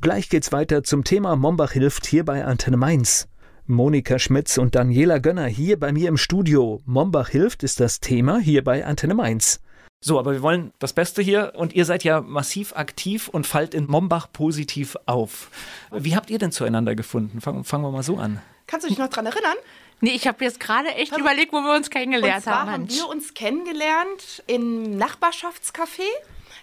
Gleich 0.00 0.30
geht's 0.30 0.50
weiter 0.50 0.82
zum 0.82 1.04
Thema 1.04 1.36
Mombach 1.36 1.72
hilft 1.72 2.06
hier 2.06 2.24
bei 2.24 2.44
Antenne 2.44 2.78
Mainz. 2.78 3.28
Monika 3.66 4.18
Schmitz 4.18 4.56
und 4.56 4.74
Daniela 4.74 5.18
Gönner 5.18 5.46
hier 5.46 5.78
bei 5.78 5.92
mir 5.92 6.08
im 6.08 6.16
Studio. 6.16 6.80
Mombach 6.86 7.28
hilft 7.28 7.62
ist 7.62 7.80
das 7.80 8.00
Thema 8.00 8.38
hier 8.38 8.64
bei 8.64 8.86
Antenne 8.86 9.14
Mainz. 9.14 9.60
So, 10.00 10.18
aber 10.18 10.32
wir 10.32 10.42
wollen 10.42 10.72
das 10.78 10.92
Beste 10.92 11.22
hier 11.22 11.52
und 11.56 11.72
ihr 11.72 11.84
seid 11.84 12.04
ja 12.04 12.20
massiv 12.20 12.74
aktiv 12.76 13.28
und 13.28 13.46
fallt 13.46 13.74
in 13.74 13.86
Mombach 13.86 14.28
positiv 14.32 14.96
auf. 15.06 15.48
Wie 15.90 16.14
habt 16.14 16.30
ihr 16.30 16.38
denn 16.38 16.52
zueinander 16.52 16.94
gefunden? 16.94 17.40
Fangen, 17.40 17.64
fangen 17.64 17.82
wir 17.84 17.90
mal 17.90 18.04
so 18.04 18.16
an. 18.16 18.40
Kannst 18.68 18.84
du 18.84 18.88
dich 18.90 18.98
noch 18.98 19.08
dran 19.08 19.26
erinnern? 19.26 19.56
Nee, 20.00 20.10
ich 20.12 20.28
habe 20.28 20.44
jetzt 20.44 20.60
gerade 20.60 20.94
echt 20.94 21.16
überlegt, 21.16 21.52
wo 21.52 21.56
wir 21.60 21.74
uns 21.74 21.88
Und 21.88 21.92
kennengelernt 21.94 22.44
zwar 22.44 22.60
haben. 22.60 22.70
haben 22.70 22.88
wir 22.90 23.08
uns 23.08 23.34
kennengelernt 23.34 24.44
im 24.46 24.96
Nachbarschaftscafé. 24.96 26.06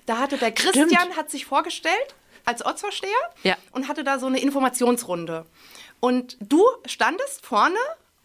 Da 0.06 0.20
hatte 0.20 0.38
der 0.38 0.54
Christian 0.54 1.18
hat 1.18 1.30
sich 1.30 1.46
vorgestellt 1.46 2.16
als 2.46 2.64
Ortsvorsteher 2.64 3.10
Ja. 3.44 3.58
und 3.72 3.90
hatte 3.90 4.06
da 4.06 4.20
so 4.20 4.28
eine 4.28 4.40
Informationsrunde. 4.40 5.46
Und 6.00 6.38
du 6.40 6.64
standest 6.86 7.46
vorne 7.46 7.76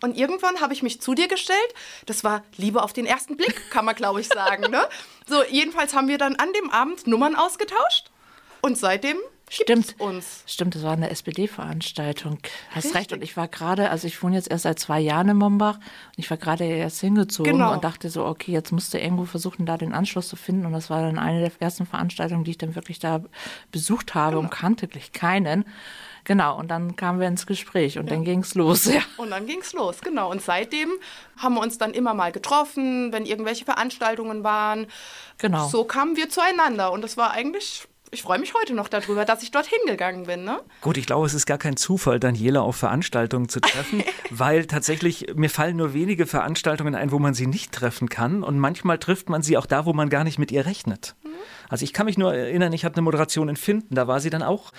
und 0.02 0.16
irgendwann 0.16 0.60
habe 0.60 0.72
ich 0.72 0.82
mich 0.82 1.00
zu 1.00 1.14
dir 1.14 1.28
gestellt. 1.28 1.58
Das 2.06 2.24
war 2.24 2.42
Liebe 2.56 2.82
auf 2.82 2.92
den 2.92 3.06
ersten 3.06 3.36
Blick, 3.36 3.70
kann 3.70 3.84
man 3.84 3.94
glaube 3.94 4.20
ich 4.20 4.28
sagen. 4.28 4.70
Ne? 4.70 4.82
So, 5.28 5.42
jedenfalls 5.44 5.94
haben 5.94 6.08
wir 6.08 6.18
dann 6.18 6.36
an 6.36 6.52
dem 6.52 6.70
Abend 6.70 7.06
Nummern 7.06 7.36
ausgetauscht 7.36 8.10
und 8.60 8.76
seitdem 8.78 9.16
Stimmt. 9.52 9.96
uns. 9.98 10.44
Stimmt, 10.46 10.76
das 10.76 10.84
war 10.84 10.92
eine 10.92 11.10
SPD-Veranstaltung. 11.10 12.38
Hast 12.70 12.84
Richtig. 12.84 12.94
recht. 13.00 13.12
Und 13.12 13.22
ich 13.22 13.36
war 13.36 13.48
gerade, 13.48 13.90
also 13.90 14.06
ich 14.06 14.22
wohne 14.22 14.36
jetzt 14.36 14.48
erst 14.48 14.62
seit 14.62 14.78
zwei 14.78 15.00
Jahren 15.00 15.28
in 15.28 15.36
Mombach 15.38 15.74
und 15.76 16.18
ich 16.18 16.30
war 16.30 16.36
gerade 16.36 16.64
erst 16.64 17.00
hingezogen 17.00 17.54
Genau. 17.54 17.72
und 17.72 17.82
dachte 17.82 18.10
so, 18.10 18.24
okay, 18.26 18.52
jetzt 18.52 18.70
musst 18.70 18.94
du 18.94 18.98
irgendwo 19.00 19.24
versuchen, 19.24 19.66
da 19.66 19.76
den 19.76 19.92
Anschluss 19.92 20.28
zu 20.28 20.36
finden. 20.36 20.66
Und 20.66 20.72
das 20.72 20.88
war 20.88 21.02
dann 21.02 21.18
eine 21.18 21.40
der 21.40 21.50
ersten 21.58 21.84
Veranstaltungen, 21.84 22.44
die 22.44 22.52
ich 22.52 22.58
dann 22.58 22.76
wirklich 22.76 23.00
da 23.00 23.22
besucht 23.72 24.14
habe 24.14 24.38
und 24.38 24.50
kannte 24.50 24.82
wirklich 24.82 25.12
keinen. 25.12 25.64
Genau, 26.24 26.58
und 26.58 26.68
dann 26.68 26.96
kamen 26.96 27.20
wir 27.20 27.28
ins 27.28 27.46
Gespräch 27.46 27.98
und 27.98 28.10
dann 28.10 28.24
ging's 28.24 28.54
los. 28.54 28.84
Ja. 28.90 29.02
Und 29.18 29.30
dann 29.30 29.46
ging's 29.46 29.72
los, 29.72 30.00
genau. 30.00 30.30
Und 30.30 30.42
seitdem 30.42 30.90
haben 31.36 31.54
wir 31.54 31.60
uns 31.60 31.78
dann 31.78 31.92
immer 31.92 32.12
mal 32.12 32.32
getroffen, 32.32 33.12
wenn 33.12 33.24
irgendwelche 33.24 33.64
Veranstaltungen 33.64 34.42
waren. 34.42 34.86
Genau. 35.38 35.68
So 35.68 35.84
kamen 35.84 36.16
wir 36.16 36.28
zueinander. 36.28 36.90
Und 36.90 37.02
das 37.02 37.16
war 37.16 37.30
eigentlich, 37.30 37.86
ich 38.10 38.22
freue 38.22 38.38
mich 38.38 38.54
heute 38.54 38.74
noch 38.74 38.88
darüber, 38.88 39.24
dass 39.24 39.42
ich 39.42 39.52
dorthin 39.52 39.78
gegangen 39.86 40.24
bin. 40.24 40.44
Ne? 40.44 40.60
Gut, 40.80 40.96
ich 40.96 41.06
glaube, 41.06 41.26
es 41.26 41.34
ist 41.34 41.46
gar 41.46 41.58
kein 41.58 41.76
Zufall, 41.76 42.18
Daniela 42.18 42.62
auf 42.62 42.76
Veranstaltungen 42.76 43.48
zu 43.48 43.60
treffen, 43.60 44.02
weil 44.30 44.66
tatsächlich 44.66 45.26
mir 45.34 45.50
fallen 45.50 45.76
nur 45.76 45.94
wenige 45.94 46.26
Veranstaltungen 46.26 46.94
ein, 46.94 47.12
wo 47.12 47.18
man 47.18 47.34
sie 47.34 47.46
nicht 47.46 47.72
treffen 47.72 48.08
kann 48.08 48.42
und 48.42 48.58
manchmal 48.58 48.98
trifft 48.98 49.28
man 49.28 49.42
sie 49.42 49.56
auch 49.56 49.66
da, 49.66 49.86
wo 49.86 49.92
man 49.92 50.08
gar 50.08 50.24
nicht 50.24 50.38
mit 50.38 50.50
ihr 50.50 50.66
rechnet. 50.66 51.14
Also 51.68 51.84
ich 51.84 51.92
kann 51.92 52.06
mich 52.06 52.18
nur 52.18 52.34
erinnern, 52.34 52.72
ich 52.72 52.84
hatte 52.84 52.96
eine 52.96 53.02
Moderation 53.02 53.48
in 53.48 53.56
Finden, 53.56 53.94
da 53.94 54.06
war 54.06 54.20
sie 54.20 54.30
dann 54.30 54.42
auch. 54.42 54.72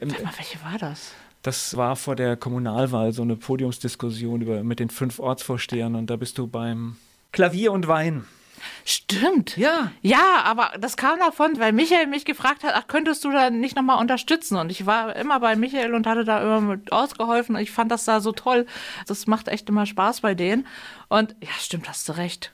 Warte 0.00 0.22
mal, 0.22 0.32
welche 0.36 0.62
war 0.64 0.78
das? 0.78 1.12
Das 1.42 1.76
war 1.76 1.96
vor 1.96 2.14
der 2.14 2.36
Kommunalwahl 2.36 3.12
so 3.12 3.22
eine 3.22 3.36
Podiumsdiskussion 3.36 4.42
über, 4.42 4.62
mit 4.62 4.78
den 4.78 4.90
fünf 4.90 5.18
Ortsvorstehern 5.18 5.96
und 5.96 6.08
da 6.08 6.16
bist 6.16 6.38
du 6.38 6.46
beim 6.46 6.96
Klavier 7.32 7.72
und 7.72 7.88
Wein. 7.88 8.24
Stimmt. 8.84 9.56
Ja. 9.56 9.90
Ja, 10.02 10.42
aber 10.44 10.72
das 10.78 10.96
kam 10.96 11.18
davon, 11.18 11.58
weil 11.58 11.72
Michael 11.72 12.06
mich 12.06 12.24
gefragt 12.24 12.62
hat, 12.62 12.74
ach, 12.74 12.86
könntest 12.86 13.24
du 13.24 13.30
da 13.32 13.50
nicht 13.50 13.76
nochmal 13.76 13.98
unterstützen? 13.98 14.56
Und 14.56 14.70
ich 14.70 14.86
war 14.86 15.16
immer 15.16 15.40
bei 15.40 15.56
Michael 15.56 15.94
und 15.94 16.06
hatte 16.06 16.24
da 16.24 16.42
immer 16.42 16.60
mit 16.60 16.92
ausgeholfen. 16.92 17.56
Ich 17.56 17.70
fand 17.70 17.90
das 17.90 18.04
da 18.04 18.20
so 18.20 18.32
toll. 18.32 18.66
Das 19.06 19.26
macht 19.26 19.48
echt 19.48 19.68
immer 19.68 19.86
Spaß 19.86 20.20
bei 20.20 20.34
denen. 20.34 20.66
Und 21.08 21.34
ja, 21.42 21.50
stimmt, 21.58 21.88
hast 21.88 22.08
du 22.08 22.12
recht. 22.12 22.52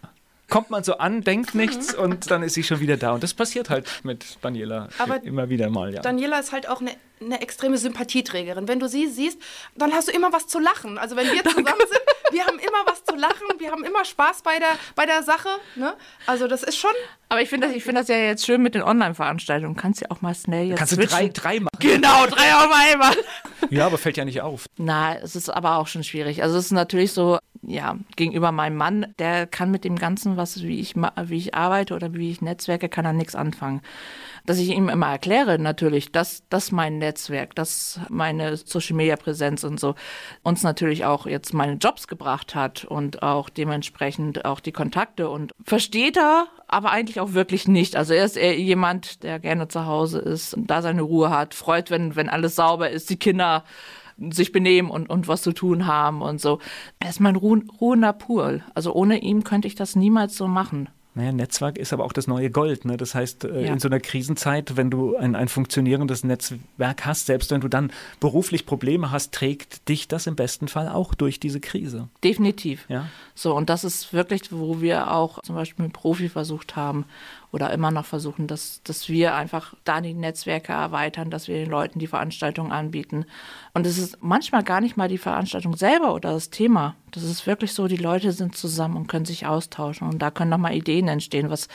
Kommt 0.49 0.71
man 0.71 0.83
so 0.83 0.97
an, 0.99 1.23
denkt 1.23 1.55
nichts 1.55 1.95
und 2.05 2.31
dann 2.31 2.43
ist 2.43 2.55
sie 2.55 2.63
schon 2.63 2.81
wieder 2.81 2.97
da. 2.97 3.13
Und 3.13 3.23
das 3.23 3.35
passiert 3.35 3.71
halt 3.71 3.87
mit 4.03 4.39
Daniela 4.43 4.89
Aber 4.99 5.23
immer 5.23 5.49
wieder 5.49 5.69
mal, 5.71 5.93
ja. 5.93 6.01
Daniela 6.01 6.39
ist 6.39 6.53
halt 6.53 6.69
auch 6.69 6.81
eine, 6.81 6.93
eine 7.21 7.41
extreme 7.41 7.77
Sympathieträgerin. 7.77 8.67
Wenn 8.67 8.81
du 8.81 8.89
sie 8.89 9.09
siehst, 9.09 9.39
dann 9.77 9.93
hast 9.93 10.09
du 10.09 10.13
immer 10.13 10.33
was 10.33 10.47
zu 10.47 10.59
lachen. 10.59 10.99
Also 10.99 11.17
wenn 11.17 11.31
wir 11.31 11.45
zusammen 11.45 11.65
sind, 11.67 12.01
wir 12.31 12.47
haben 12.47 12.59
immer 12.59 12.87
was 12.87 13.05
zu 13.05 13.15
lachen, 13.15 13.47
wir 13.59 13.71
haben 13.71 13.85
immer 13.85 14.05
Spaß 14.05 14.43
bei 14.43 14.59
der, 14.59 14.73
bei 14.95 15.07
der 15.07 15.23
Sache. 15.23 15.49
Ne? 15.75 15.95
Also 16.27 16.49
das 16.49 16.63
ist 16.63 16.77
schon, 16.77 16.95
Aber 17.31 17.43
ich 17.43 17.49
finde 17.51 17.67
das, 17.67 17.77
ich 17.77 17.85
finde 17.85 18.01
das 18.01 18.09
ja 18.09 18.17
jetzt 18.17 18.47
schön 18.47 18.63
mit 18.63 18.75
den 18.75 18.83
Online-Veranstaltungen. 18.83 19.77
Kannst 19.77 20.01
ja 20.01 20.07
auch 20.11 20.23
mal 20.23 20.35
schnell 20.35 20.67
jetzt 20.69 20.79
Kannst 20.79 20.93
du 20.93 20.97
switchen. 20.97 21.19
drei, 21.19 21.29
drei 21.29 21.61
machen? 21.61 21.77
Genau, 21.79 22.27
drei 22.27 22.55
auf 22.55 22.71
einmal. 22.73 23.15
Ja, 23.71 23.87
aber 23.87 23.99
fällt 23.99 24.17
ja 24.17 24.25
nicht 24.25 24.41
auf. 24.41 24.67
Na, 24.79 25.15
es 25.17 25.37
ist 25.37 25.51
aber 25.51 25.77
auch 25.77 25.87
schon 25.89 26.05
schwierig. 26.05 26.43
Also 26.43 26.57
es 26.57 26.67
ist 26.67 26.71
natürlich 26.73 27.13
so, 27.13 27.39
ja, 27.63 27.97
gegenüber 28.17 28.51
meinem 28.51 28.77
Mann, 28.77 29.15
der 29.19 29.47
kann 29.47 29.71
mit 29.71 29.85
dem 29.85 29.97
Ganzen, 29.97 30.37
was 30.39 30.63
wie 30.63 30.81
ich 30.81 30.97
ma- 30.97 31.13
wie 31.25 31.37
ich 31.37 31.55
arbeite 31.55 31.95
oder 31.95 32.15
wie 32.15 32.31
ich 32.31 32.41
netzwerke, 32.41 32.89
kann 32.89 33.05
er 33.05 33.13
nichts 33.13 33.35
anfangen. 33.35 33.83
Dass 34.47 34.57
ich 34.59 34.69
ihm 34.71 34.89
immer 34.89 35.09
erkläre, 35.11 35.59
natürlich, 35.59 36.11
dass 36.13 36.45
das 36.49 36.73
mein 36.73 36.97
Netzwerk, 36.97 37.55
das 37.55 38.01
meine 38.09 38.57
Social 38.57 38.97
Media 38.97 39.17
Präsenz 39.17 39.65
und 39.65 39.79
so 39.79 39.97
uns 40.43 40.63
natürlich 40.63 41.05
auch 41.05 41.27
jetzt 41.27 41.53
meine 41.53 41.75
Jobs 41.75 42.07
gebracht 42.09 42.55
hat 42.55 42.87
und 42.87 43.23
auch 43.23 43.51
dementsprechend 43.51 44.47
auch 44.47 44.61
die 44.61 44.73
Kontakte 44.73 45.29
und 45.29 45.53
versteht 45.65 46.17
er, 46.17 46.47
aber 46.69 46.91
eigentlich 46.91 47.21
auch 47.21 47.33
wirklich 47.33 47.67
nicht. 47.67 47.97
Also 47.97 48.15
er 48.15 48.25
ist 48.25 48.37
eher 48.37 48.59
jemand, 48.59 49.23
der 49.23 49.41
gerne 49.41 49.69
zu 49.69 49.87
Hause 49.87 50.19
ist 50.19 50.55
und 50.55 50.71
da 50.71 50.83
seine 50.83 51.03
Ruhe 51.03 51.31
hat, 51.31 51.55
freut, 51.55 51.91
wenn 51.91 52.15
wenn 52.15 52.29
alles 52.29 52.57
sauber 52.57 52.91
ist, 52.91 53.11
die 53.11 53.17
Kinder 53.19 53.65
sich 54.31 54.53
benehmen 54.53 54.91
und, 54.91 55.09
und 55.09 55.29
was 55.29 55.43
zu 55.43 55.53
tun 55.53 55.87
haben 55.87 56.23
und 56.23 56.41
so. 56.41 56.59
Er 56.99 57.11
ist 57.11 57.21
mein 57.21 57.37
Ruh 57.37 57.61
ruhender 57.81 58.13
Pool. 58.13 58.63
Also 58.75 58.93
ohne 58.93 59.19
ihn 59.19 59.45
könnte 59.45 59.69
ich 59.69 59.75
das 59.75 59.97
niemals 59.97 60.37
so 60.37 60.49
machen. 60.49 60.89
Naja, 61.19 61.33
Netzwerk 61.33 61.79
ist 61.79 61.93
aber 61.93 62.05
auch 62.05 62.13
das 62.13 62.29
neue 62.29 62.49
Gold. 62.49 62.85
Ne? 62.85 62.97
Das 62.97 63.13
heißt, 63.13 63.43
äh, 63.45 63.65
Ja. 63.65 63.73
in 63.73 63.81
so 63.81 63.89
einer 63.89 63.99
Krisenzeit, 63.99 64.77
wenn 64.77 64.89
du 64.89 65.17
ein, 65.17 65.35
ein 65.35 65.49
funktionierendes 65.49 66.23
Netzwerk 66.23 67.05
hast, 67.05 67.27
selbst 67.27 67.51
wenn 67.51 67.61
du 67.61 67.67
dann 67.67 67.91
beruflich 68.21 68.67
Probleme 68.67 69.11
hast, 69.11 69.33
trägt 69.33 69.89
dich 69.89 70.07
das 70.07 70.29
im 70.29 70.37
besten 70.37 70.69
Fall 70.69 70.89
auch 70.89 71.15
durch 71.15 71.41
diese 71.41 71.59
Krise. 71.59 72.07
Definitiv. 72.23 72.85
Ja? 72.89 73.09
So, 73.35 73.53
und 73.57 73.69
das 73.69 73.83
ist 73.83 74.13
wirklich, 74.13 74.53
wo 74.53 74.81
wir 74.81 75.11
auch 75.13 75.43
zum 75.43 75.57
Beispiel 75.57 75.87
mit 75.87 75.93
Profi 75.93 76.29
versucht 76.29 76.77
haben 76.77 77.05
oder 77.51 77.73
immer 77.73 77.91
noch 77.91 78.05
versuchen, 78.05 78.47
dass, 78.47 78.83
dass 78.85 79.09
wir 79.09 79.35
einfach 79.35 79.75
da 79.85 80.01
die 80.01 80.15
Netzwerke 80.15 80.73
erweitern, 80.73 81.31
dass 81.31 81.49
wir 81.49 81.57
den 81.57 81.71
Leuten 81.71 81.99
die 81.99 82.07
Veranstaltung 82.07 82.73
anbieten. 82.73 83.25
Und 83.73 83.87
es 83.87 83.99
ist 83.99 84.19
manchmal 84.21 84.63
gar 84.63 84.81
nicht 84.81 84.97
mal 84.97 85.09
die 85.09 85.19
Veranstaltung 85.19 85.77
selber 85.77 86.15
oder 86.15 86.33
das 86.33 86.51
Thema. 86.51 86.95
Das 87.11 87.23
ist 87.23 87.47
wirklich 87.47 87.73
so, 87.73 87.89
die 87.89 87.97
Leute 87.97 88.33
sind 88.33 88.57
zusammen 88.57 88.97
und 88.97 89.07
können 89.07 89.25
sich 89.25 89.47
austauschen 89.47 90.09
und 90.09 90.21
da 90.21 90.31
können 90.31 90.51
nochmal 90.51 90.75
Ideen 90.75 91.09
entstehen, 91.09 91.51
was 91.51 91.69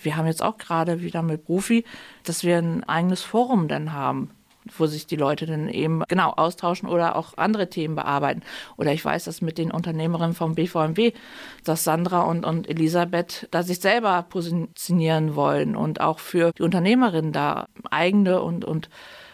Wir 0.00 0.16
haben 0.16 0.26
jetzt 0.26 0.42
auch 0.42 0.58
gerade 0.58 1.00
wieder 1.00 1.22
mit 1.22 1.44
Profi, 1.44 1.84
dass 2.22 2.44
wir 2.44 2.58
ein 2.58 2.84
eigenes 2.84 3.22
Forum 3.22 3.66
dann 3.66 3.92
haben 3.92 4.30
wo 4.76 4.86
sich 4.86 5.06
die 5.06 5.16
Leute 5.16 5.46
dann 5.46 5.68
eben 5.68 6.02
genau 6.08 6.30
austauschen 6.30 6.88
oder 6.88 7.16
auch 7.16 7.34
andere 7.36 7.68
Themen 7.68 7.94
bearbeiten. 7.94 8.42
Oder 8.76 8.92
ich 8.92 9.04
weiß, 9.04 9.24
dass 9.24 9.40
mit 9.40 9.58
den 9.58 9.70
Unternehmerinnen 9.70 10.34
vom 10.34 10.54
BVMW, 10.54 11.12
dass 11.64 11.84
Sandra 11.84 12.22
und, 12.22 12.44
und 12.44 12.68
Elisabeth 12.68 13.48
da 13.50 13.62
sich 13.62 13.80
selber 13.80 14.24
positionieren 14.28 15.34
wollen 15.34 15.76
und 15.76 16.00
auch 16.00 16.18
für 16.18 16.52
die 16.52 16.62
Unternehmerinnen 16.62 17.32
da 17.32 17.66
eigene 17.90 18.42
und, 18.42 18.64
und 18.64 18.88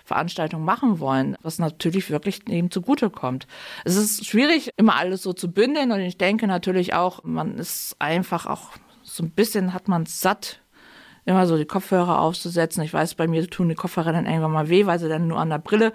Veranstaltungen 0.05 0.65
machen 0.65 1.01
wollen, 1.01 1.37
was 1.43 1.59
natürlich 1.59 2.11
wirklich 2.11 2.47
eben 2.49 2.71
zugute 2.71 3.09
kommt. 3.09 3.47
Es 3.85 3.97
ist 3.97 4.27
schwierig, 4.27 4.71
immer 4.77 4.97
alles 4.97 5.23
so 5.23 5.33
zu 5.33 5.51
bündeln 5.51 5.93
und 5.93 6.01
ich 6.01 6.19
denke 6.19 6.47
natürlich 6.47 6.93
auch, 6.93 7.25
man 7.25 7.57
ist 7.57 7.97
einfach 7.99 8.47
auch 8.47 8.73
so 9.03 9.23
ein 9.23 9.31
bisschen 9.31 9.73
hat 9.73 9.89
man 9.89 10.07
satt, 10.07 10.61
immer 11.25 11.47
so 11.47 11.57
die 11.57 11.65
Kopfhörer 11.65 12.21
aufzusetzen. 12.21 12.83
Ich 12.83 12.93
weiß, 12.93 13.15
bei 13.15 13.27
mir 13.27 13.49
tun 13.49 13.69
die 13.69 13.75
Kopfhörer 13.75 14.13
dann 14.13 14.27
irgendwann 14.27 14.53
mal 14.53 14.69
weh, 14.69 14.87
weil 14.87 14.99
sie 14.99 15.09
dann 15.09 15.29
nur 15.29 15.39
an 15.39 15.51
der 15.51 15.59
Brille 15.59 15.93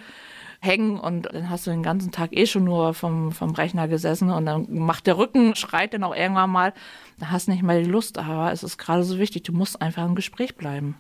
hängen 0.62 1.00
und 1.00 1.28
dann 1.34 1.50
hast 1.50 1.68
du 1.68 1.72
den 1.72 1.84
ganzen 1.84 2.12
Tag 2.12 2.36
eh 2.36 2.46
schon 2.46 2.66
nur 2.66 2.94
vom, 2.94 3.32
vom 3.32 3.52
Rechner 3.52 3.88
gesessen 3.88 4.30
und 4.30 4.46
dann 4.46 4.68
macht 4.70 5.08
der 5.08 5.18
Rücken, 5.18 5.56
schreit 5.56 5.94
dann 5.94 6.04
auch 6.04 6.16
irgendwann 6.16 6.50
mal, 6.50 6.74
da 7.18 7.30
hast 7.30 7.48
nicht 7.48 7.64
mehr 7.64 7.80
die 7.80 7.90
Lust, 7.90 8.18
aber 8.18 8.52
es 8.52 8.64
ist 8.64 8.78
gerade 8.78 9.04
so 9.04 9.18
wichtig, 9.20 9.44
du 9.44 9.54
musst 9.54 9.82
einfach 9.82 10.06
im 10.06 10.16
Gespräch 10.16 10.56
bleiben. 10.56 10.96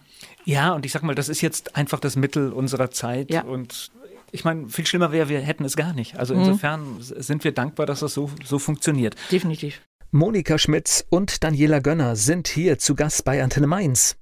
Ja, 0.45 0.73
und 0.73 0.85
ich 0.85 0.93
sag 0.93 1.03
mal, 1.03 1.15
das 1.15 1.27
ist 1.27 1.41
jetzt 1.41 1.75
einfach 1.75 1.99
das 1.99 2.15
Mittel 2.15 2.53
unserer 2.53 2.89
Zeit 2.91 3.31
ja. 3.31 3.41
und 3.41 3.91
ich 4.31 4.45
meine, 4.45 4.69
viel 4.69 4.85
schlimmer 4.85 5.11
wäre, 5.11 5.27
wir 5.27 5.41
hätten 5.41 5.65
es 5.65 5.75
gar 5.75 5.93
nicht. 5.93 6.17
Also 6.17 6.35
mhm. 6.35 6.41
insofern 6.41 6.95
mhm. 6.95 7.01
sind 7.01 7.43
wir 7.43 7.51
dankbar, 7.51 7.85
dass 7.85 7.99
das 7.99 8.13
so, 8.13 8.29
so 8.45 8.59
funktioniert. 8.59 9.15
Definitiv. 9.31 9.81
Monika 10.11 10.57
Schmitz 10.57 11.05
und 11.11 11.43
Daniela 11.43 11.81
Gönner 11.81 12.15
sind 12.15 12.47
hier 12.47 12.79
zu 12.79 12.95
Gast 12.95 13.25
bei 13.25 13.43
Antenne 13.43 13.67
Mainz. 13.67 14.17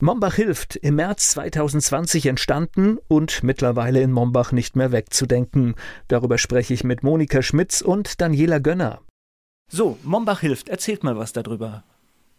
Mombach 0.00 0.36
hilft 0.36 0.76
im 0.76 0.94
März 0.94 1.30
2020 1.30 2.26
entstanden 2.26 2.98
und 3.08 3.42
mittlerweile 3.42 4.02
in 4.02 4.12
Mombach 4.12 4.52
nicht 4.52 4.76
mehr 4.76 4.92
wegzudenken. 4.92 5.74
Darüber 6.06 6.38
spreche 6.38 6.74
ich 6.74 6.84
mit 6.84 7.02
Monika 7.02 7.42
Schmitz 7.42 7.80
und 7.80 8.20
Daniela 8.20 8.60
Gönner. 8.60 9.02
So, 9.68 9.98
Mombach 10.04 10.38
hilft, 10.38 10.68
erzählt 10.68 11.02
mal 11.02 11.16
was 11.16 11.32
darüber. 11.32 11.82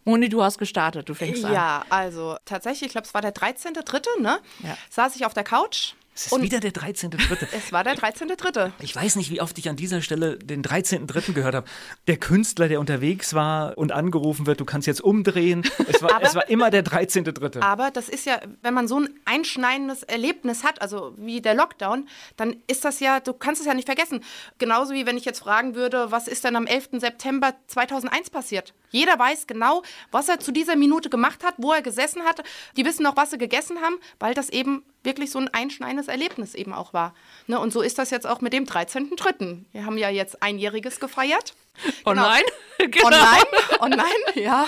Moni, 0.06 0.30
du 0.30 0.42
hast 0.42 0.56
gestartet, 0.56 1.10
du 1.10 1.14
fängst 1.14 1.42
ja, 1.42 1.48
an. 1.48 1.54
Ja, 1.54 1.84
also 1.90 2.36
tatsächlich, 2.46 2.86
ich 2.86 2.92
glaube, 2.92 3.06
es 3.06 3.12
war 3.12 3.20
der 3.20 3.34
13.3., 3.34 4.22
ne? 4.22 4.38
Ja. 4.62 4.78
Saß 4.88 5.14
ich 5.16 5.26
auf 5.26 5.34
der 5.34 5.44
Couch 5.44 5.92
es 6.16 6.26
ist 6.26 6.32
und 6.32 6.42
wieder 6.42 6.60
der 6.60 6.72
13.3. 6.72 7.46
Es 7.52 7.72
war 7.72 7.84
der 7.84 7.94
13.3. 7.94 8.72
Ich 8.80 8.96
weiß 8.96 9.16
nicht, 9.16 9.30
wie 9.30 9.42
oft 9.42 9.58
ich 9.58 9.68
an 9.68 9.76
dieser 9.76 10.00
Stelle 10.00 10.38
den 10.38 10.62
13.3. 10.62 11.34
gehört 11.34 11.54
habe. 11.54 11.68
Der 12.06 12.16
Künstler, 12.16 12.68
der 12.68 12.80
unterwegs 12.80 13.34
war 13.34 13.76
und 13.76 13.92
angerufen 13.92 14.46
wird, 14.46 14.60
du 14.60 14.64
kannst 14.64 14.86
jetzt 14.86 15.02
umdrehen. 15.02 15.62
Es 15.86 16.02
war, 16.02 16.12
aber, 16.16 16.24
es 16.24 16.34
war 16.34 16.48
immer 16.48 16.70
der 16.70 16.84
13.3. 16.84 17.60
Aber 17.60 17.90
das 17.90 18.08
ist 18.08 18.24
ja, 18.24 18.40
wenn 18.62 18.72
man 18.72 18.88
so 18.88 19.00
ein 19.00 19.10
einschneidendes 19.26 20.04
Erlebnis 20.04 20.64
hat, 20.64 20.80
also 20.80 21.12
wie 21.18 21.42
der 21.42 21.54
Lockdown, 21.54 22.08
dann 22.38 22.56
ist 22.66 22.86
das 22.86 23.00
ja, 23.00 23.20
du 23.20 23.34
kannst 23.34 23.60
es 23.60 23.66
ja 23.66 23.74
nicht 23.74 23.86
vergessen. 23.86 24.24
Genauso 24.56 24.94
wie 24.94 25.04
wenn 25.04 25.18
ich 25.18 25.26
jetzt 25.26 25.40
fragen 25.40 25.74
würde, 25.74 26.10
was 26.10 26.28
ist 26.28 26.44
denn 26.44 26.56
am 26.56 26.66
11. 26.66 26.88
September 26.92 27.54
2001 27.66 28.30
passiert? 28.30 28.72
Jeder 28.90 29.18
weiß 29.18 29.46
genau, 29.46 29.82
was 30.10 30.28
er 30.30 30.40
zu 30.40 30.52
dieser 30.52 30.76
Minute 30.76 31.10
gemacht 31.10 31.44
hat, 31.44 31.54
wo 31.58 31.72
er 31.72 31.82
gesessen 31.82 32.22
hat. 32.22 32.42
Die 32.78 32.84
wissen 32.86 33.02
noch, 33.02 33.16
was 33.16 33.30
sie 33.30 33.38
gegessen 33.38 33.82
haben, 33.82 33.96
weil 34.18 34.32
das 34.32 34.48
eben 34.48 34.82
wirklich 35.06 35.30
so 35.30 35.38
ein 35.38 35.48
einschneidendes 35.48 36.08
Erlebnis 36.08 36.54
eben 36.54 36.74
auch 36.74 36.92
war. 36.92 37.14
Ne? 37.46 37.58
Und 37.58 37.72
so 37.72 37.80
ist 37.80 37.98
das 37.98 38.10
jetzt 38.10 38.26
auch 38.26 38.42
mit 38.42 38.52
dem 38.52 38.64
13.3. 38.64 39.64
Wir 39.72 39.86
haben 39.86 39.96
ja 39.96 40.10
jetzt 40.10 40.42
einjähriges 40.42 41.00
gefeiert. 41.00 41.54
Online? 42.04 42.44
Genau. 42.78 43.06
Online, 43.06 43.46
online, 43.80 44.04
ja. 44.34 44.66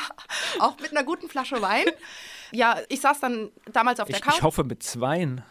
Auch 0.60 0.78
mit 0.80 0.92
einer 0.92 1.04
guten 1.04 1.28
Flasche 1.28 1.60
Wein. 1.60 1.84
Ja, 2.52 2.78
ich 2.88 3.02
saß 3.02 3.20
dann 3.20 3.50
damals 3.70 4.00
auf 4.00 4.08
ich, 4.08 4.14
der 4.14 4.24
Couch. 4.24 4.38
Ich 4.38 4.42
hoffe 4.42 4.64
mit 4.64 4.82
Zweien. 4.82 5.44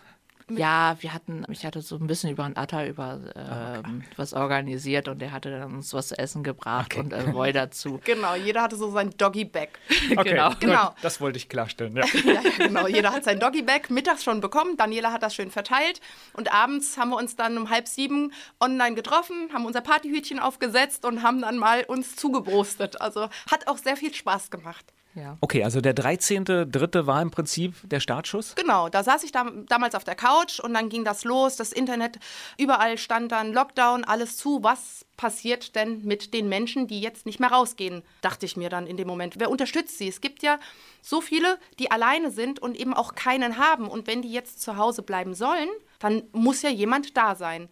Ja, 0.50 0.96
wir 1.02 1.14
hatten, 1.14 1.46
ich 1.50 1.66
hatte 1.66 1.82
so 1.82 1.96
ein 1.96 2.08
bisschen 2.08 2.30
über 2.32 2.46
ein 2.46 2.56
Atta 2.56 2.86
über 2.86 3.20
äh, 3.36 3.80
oh, 3.86 3.92
was 4.16 4.34
organisiert 4.34 5.10
und 5.10 5.20
der 5.20 5.34
hatte 5.34 5.52
dann 5.52 5.76
uns 5.76 5.94
was 5.94 6.10
zu 6.10 6.18
essen 6.18 6.44
gebracht 6.44 6.94
okay. 6.94 7.00
und 7.02 7.12
äh, 7.12 7.30
Roy 7.32 7.52
dazu. 7.52 8.00
Genau, 8.08 8.36
jeder 8.36 8.62
hatte 8.62 8.78
so 8.78 8.90
sein 8.92 9.10
Doggy-Bag. 9.18 9.70
Okay, 10.18 10.30
genau. 10.30 10.52
genau. 10.60 10.96
Das 11.02 11.20
wollte 11.20 11.38
ich 11.38 11.50
klarstellen. 11.50 11.96
Ja. 11.96 12.06
ja, 12.26 12.42
ja, 12.42 12.42
genau. 12.58 12.88
Jeder 12.88 13.12
hat 13.12 13.26
sein 13.26 13.40
Doggy-Bag 13.40 13.90
mittags 13.90 14.24
schon 14.24 14.40
bekommen. 14.40 14.78
Daniela 14.78 15.12
hat 15.12 15.22
das 15.22 15.36
schön 15.36 15.52
verteilt 15.52 16.00
und 16.34 16.54
abends 16.54 16.98
haben 16.98 17.10
wir 17.10 17.18
uns 17.18 17.36
dann 17.36 17.58
um 17.58 17.70
halb 17.70 17.88
sieben 17.88 18.32
online 18.60 18.96
getroffen, 18.96 19.50
haben 19.54 19.66
unser 19.66 19.82
Partyhütchen 19.82 20.40
aufgesetzt 20.40 21.06
und 21.06 21.24
haben 21.24 21.42
dann 21.42 21.58
mal 21.58 21.84
uns 21.84 22.16
zugebrostet. 22.16 23.02
Also 23.02 23.30
hat 23.52 23.68
auch 23.68 23.78
sehr 23.78 23.98
viel 23.98 24.14
Spaß 24.14 24.50
gemacht. 24.50 24.86
Ja. 25.18 25.38
Okay, 25.42 25.64
also 25.64 25.82
der 25.82 25.96
13.3. 25.96 27.08
war 27.08 27.22
im 27.22 27.32
Prinzip 27.32 27.74
der 27.84 28.00
Startschuss? 28.00 28.54
Genau, 28.56 28.88
da 28.88 29.04
saß 29.04 29.24
ich 29.24 29.32
da, 29.32 29.52
damals 29.68 29.96
auf 29.96 30.04
der 30.04 30.14
Couch 30.14 30.60
und 30.60 30.76
dann 30.76 30.90
ging 30.90 31.04
das 31.04 31.24
los, 31.24 31.56
das 31.56 31.72
Internet, 31.72 32.20
überall 32.60 33.00
stand 33.00 33.32
dann 33.32 33.52
Lockdown, 33.52 34.04
alles 34.04 34.38
zu. 34.38 34.60
Was 34.62 35.06
passiert 35.18 35.76
denn 35.76 36.06
mit 36.06 36.36
den 36.36 36.48
Menschen, 36.48 36.88
die 36.88 37.02
jetzt 37.02 37.26
nicht 37.26 37.40
mehr 37.40 37.52
rausgehen, 37.52 38.04
dachte 38.22 38.46
ich 38.46 38.58
mir 38.58 38.70
dann 38.70 38.86
in 38.86 38.96
dem 38.96 39.08
Moment. 39.08 39.40
Wer 39.40 39.50
unterstützt 39.50 39.98
sie? 39.98 40.08
Es 40.08 40.22
gibt 40.22 40.44
ja 40.44 40.60
so 41.02 41.20
viele, 41.20 41.58
die 41.80 41.90
alleine 41.90 42.30
sind 42.30 42.60
und 42.60 42.78
eben 42.78 42.94
auch 42.94 43.16
keinen 43.16 43.58
haben. 43.58 43.88
Und 43.88 44.06
wenn 44.06 44.22
die 44.22 44.32
jetzt 44.32 44.62
zu 44.62 44.78
Hause 44.78 45.02
bleiben 45.02 45.34
sollen, 45.34 45.70
dann 45.98 46.24
muss 46.32 46.62
ja 46.62 46.70
jemand 46.70 47.18
da 47.18 47.34
sein. 47.34 47.70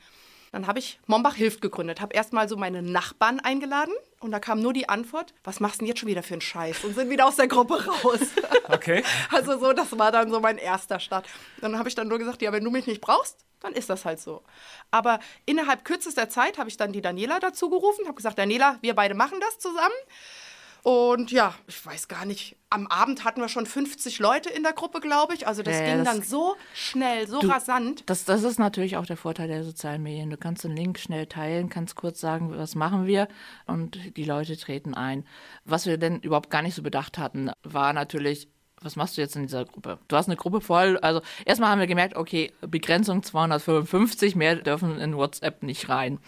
Dann 0.56 0.68
habe 0.68 0.80
ich 0.80 1.02
Mombach 1.06 1.36
hilft 1.36 1.60
gegründet, 1.60 2.00
habe 2.00 2.16
erstmal 2.16 2.48
so 2.48 2.56
meine 2.56 2.82
Nachbarn 2.82 3.42
eingeladen 3.42 3.94
und 4.22 4.32
da 4.32 4.40
kam 4.40 4.62
nur 4.62 4.72
die 4.72 4.88
Antwort, 4.88 5.34
was 5.44 5.60
machst 5.60 5.76
du 5.76 5.80
denn 5.80 5.90
jetzt 5.90 6.00
schon 6.00 6.08
wieder 6.08 6.24
für 6.24 6.36
einen 6.36 6.40
Scheiß? 6.40 6.86
Und 6.86 6.96
sind 6.96 7.10
wieder 7.10 7.28
aus 7.28 7.36
der 7.36 7.50
Gruppe 7.50 7.86
raus. 7.86 8.22
Okay. 8.70 9.04
also 9.32 9.60
so, 9.60 9.74
das 9.74 9.96
war 10.00 10.14
dann 10.14 10.32
so 10.32 10.40
mein 10.40 10.58
erster 10.58 11.00
Start. 11.00 11.28
Dann 11.60 11.78
habe 11.78 11.90
ich 11.90 11.94
dann 11.94 12.08
nur 12.08 12.18
gesagt, 12.20 12.42
ja, 12.42 12.54
wenn 12.54 12.64
du 12.64 12.72
mich 12.72 12.88
nicht 12.88 13.02
brauchst, 13.02 13.46
dann 13.60 13.74
ist 13.74 13.90
das 13.90 14.06
halt 14.06 14.20
so. 14.22 14.44
Aber 14.92 15.20
innerhalb 15.46 15.84
kürzester 15.84 16.30
Zeit 16.30 16.58
habe 16.58 16.70
ich 16.70 16.78
dann 16.78 16.94
die 16.94 17.02
Daniela 17.02 17.40
dazu 17.40 17.70
gerufen, 17.70 18.06
habe 18.06 18.16
gesagt, 18.16 18.40
Daniela, 18.40 18.80
wir 18.82 18.96
beide 18.96 19.14
machen 19.14 19.42
das 19.42 19.60
zusammen. 19.60 19.94
Und 20.86 21.32
ja, 21.32 21.56
ich 21.66 21.84
weiß 21.84 22.08
gar 22.08 22.26
nicht, 22.26 22.58
am 22.70 22.86
Abend 22.86 23.24
hatten 23.24 23.42
wir 23.42 23.50
schon 23.50 23.66
50 23.66 24.20
Leute 24.20 24.52
in 24.52 24.62
der 24.62 24.74
Gruppe, 24.74 25.00
glaube 25.00 25.34
ich. 25.34 25.48
Also 25.48 25.64
das 25.64 25.80
ja, 25.80 25.84
ging 25.84 26.04
das 26.04 26.14
dann 26.14 26.22
so 26.22 26.56
schnell, 26.76 27.28
so 27.28 27.40
du, 27.40 27.48
rasant. 27.48 28.04
Das, 28.06 28.24
das 28.24 28.44
ist 28.44 28.60
natürlich 28.60 28.96
auch 28.96 29.08
der 29.08 29.18
Vorteil 29.18 29.48
der 29.48 29.64
sozialen 29.64 30.04
Medien. 30.04 30.30
Du 30.30 30.38
kannst 30.38 30.64
den 30.64 30.76
Link 30.76 31.00
schnell 31.00 31.26
teilen, 31.26 31.70
kannst 31.70 31.96
kurz 31.96 32.20
sagen, 32.20 32.56
was 32.56 32.76
machen 32.76 33.08
wir 33.08 33.28
und 33.66 33.98
die 34.16 34.26
Leute 34.26 34.58
treten 34.58 34.94
ein. 34.94 35.26
Was 35.64 35.88
wir 35.88 35.98
denn 35.98 36.20
überhaupt 36.20 36.52
gar 36.52 36.62
nicht 36.62 36.76
so 36.76 36.84
bedacht 36.84 37.18
hatten, 37.18 37.50
war 37.64 37.92
natürlich 37.92 38.48
was 38.86 38.96
machst 38.96 39.18
du 39.18 39.22
jetzt 39.22 39.36
in 39.36 39.44
dieser 39.44 39.66
Gruppe? 39.66 39.98
Du 40.08 40.16
hast 40.16 40.28
eine 40.28 40.36
Gruppe 40.36 40.62
voll, 40.62 40.98
also 41.00 41.22
erstmal 41.44 41.72
haben 41.72 41.80
wir 41.80 41.88
gemerkt, 41.88 42.16
okay, 42.16 42.52
Begrenzung 42.62 43.24
255, 43.24 44.36
mehr 44.36 44.56
dürfen 44.56 45.00
in 45.00 45.18
WhatsApp 45.18 45.64
nicht 45.64 45.90
rein. 45.90 46.20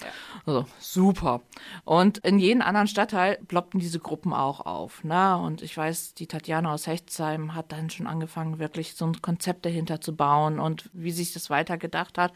Also 0.46 0.65
super. 0.80 1.41
Und 1.86 2.17
in 2.20 2.39
jedem 2.39 2.62
anderen 2.62 2.88
Stadtteil 2.88 3.38
ploppten 3.48 3.80
diese 3.80 4.00
Gruppen 4.00 4.34
auch 4.34 4.62
auf. 4.65 5.04
Ne? 5.04 5.38
Und 5.38 5.62
ich 5.62 5.78
weiß, 5.78 6.15
die 6.15 6.28
Tatjana 6.28 6.74
aus 6.74 6.88
Hechtsheim 6.88 7.54
hat 7.54 7.72
dann 7.72 7.89
schon 7.89 8.08
angefangen, 8.08 8.60
wirklich 8.60 8.96
so 8.96 9.06
ein 9.06 9.22
Konzept 9.22 9.65
dahinter 9.65 10.02
zu 10.02 10.15
bauen 10.15 10.60
und 10.60 10.89
wie 10.93 11.12
sich 11.12 11.34
das 11.34 11.50
weitergedacht 11.50 12.17
hat. 12.17 12.34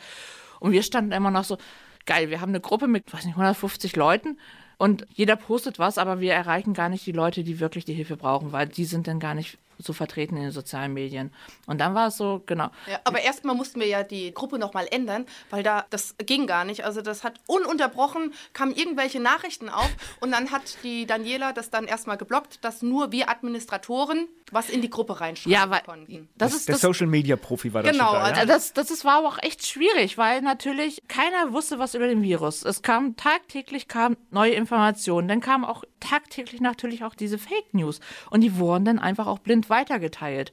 Und 0.60 0.72
wir 0.72 0.84
standen 0.84 1.12
immer 1.12 1.32
noch 1.32 1.44
so, 1.44 1.58
geil, 2.06 2.30
wir 2.30 2.42
haben 2.42 2.50
eine 2.50 2.62
Gruppe 2.62 2.88
mit, 2.88 3.12
weiß 3.12 3.26
nicht, 3.26 3.34
150 3.34 3.96
Leuten 3.96 4.38
und 4.78 5.06
jeder 5.14 5.36
postet 5.36 5.78
was, 5.78 5.98
aber 5.98 6.20
wir 6.20 6.34
erreichen 6.34 6.74
gar 6.74 6.90
nicht 6.90 7.06
die 7.06 7.12
Leute, 7.12 7.44
die 7.44 7.60
wirklich 7.60 7.86
die 7.86 7.94
Hilfe 7.94 8.18
brauchen, 8.18 8.52
weil 8.52 8.68
die 8.68 8.86
sind 8.86 9.08
dann 9.08 9.20
gar 9.20 9.36
nicht 9.36 9.60
so 9.84 9.94
vertreten 9.94 10.38
in 10.38 10.44
den 10.44 10.52
sozialen 10.52 10.94
Medien. 10.94 11.34
Und 11.66 11.80
dann 11.80 11.96
war 11.96 12.08
es 12.08 12.18
so, 12.18 12.42
genau. 12.46 12.70
Ja, 12.90 13.00
aber 13.04 13.22
erstmal 13.22 13.56
mussten 13.56 13.80
wir 13.80 13.88
ja 13.88 14.04
die 14.04 14.34
Gruppe 14.34 14.60
nochmal 14.60 14.88
ändern, 14.90 15.26
weil 15.50 15.64
da, 15.64 15.86
das 15.90 16.16
ging 16.18 16.48
gar 16.48 16.66
nicht. 16.66 16.86
Also 16.86 17.02
das 17.02 17.24
hat 17.24 17.40
ununterbrochen, 17.48 18.34
kamen 18.54 18.74
irgendwelche 18.74 19.20
Nachrichten 19.20 19.70
auf 19.70 19.90
und 20.20 20.32
dann 20.32 20.52
hat 20.52 20.78
die 20.84 21.06
Daniela 21.06 21.54
das 21.54 21.70
dann 21.70 21.86
erstmal 21.86 22.18
geblockt, 22.18 22.64
dass 22.64 22.82
nur 22.82 23.12
wir 23.12 23.30
Administratoren 23.30 24.28
was 24.52 24.70
in 24.70 24.82
die 24.82 24.90
Gruppe 24.90 25.20
reinschreiben 25.20 25.52
ja, 25.52 25.70
weil, 25.70 25.82
konnten. 25.82 26.30
Das, 26.38 26.52
das 26.52 26.60
ist 26.60 26.68
der 26.68 26.74
das, 26.74 26.82
Social 26.82 27.08
Media 27.08 27.36
Profi 27.36 27.74
war 27.74 27.84
das 27.84 27.92
genau, 27.92 28.14
da, 28.14 28.20
ja? 28.20 28.24
also 28.36 28.46
das, 28.46 28.74
das 28.74 28.92
ist, 28.92 29.06
war 29.06 29.20
aber 29.20 29.30
auch 29.30 29.40
echt 29.42 29.66
schwierig, 29.66 30.18
weil 30.18 30.42
natürlich 30.42 31.02
keiner 31.08 31.54
wusste 31.54 31.80
was 31.80 31.96
über 31.96 32.08
den 32.08 32.22
Virus. 32.22 32.64
Es 32.64 32.82
kam 32.82 33.16
tagtäglich 33.16 33.88
kamen 33.88 34.18
neue 34.30 34.54
Informationen, 34.54 35.28
dann 35.28 35.42
kamen 35.42 35.66
auch 35.66 35.84
tagtäglich 36.00 36.62
natürlich 36.62 37.04
auch 37.04 37.16
diese 37.16 37.38
Fake 37.38 37.74
News 37.74 38.00
und 38.30 38.42
die 38.42 38.58
wurden 38.58 38.86
dann 38.86 39.00
einfach 39.00 39.28
auch 39.28 39.40
blind 39.40 39.70
weitergeteilt. 39.70 40.52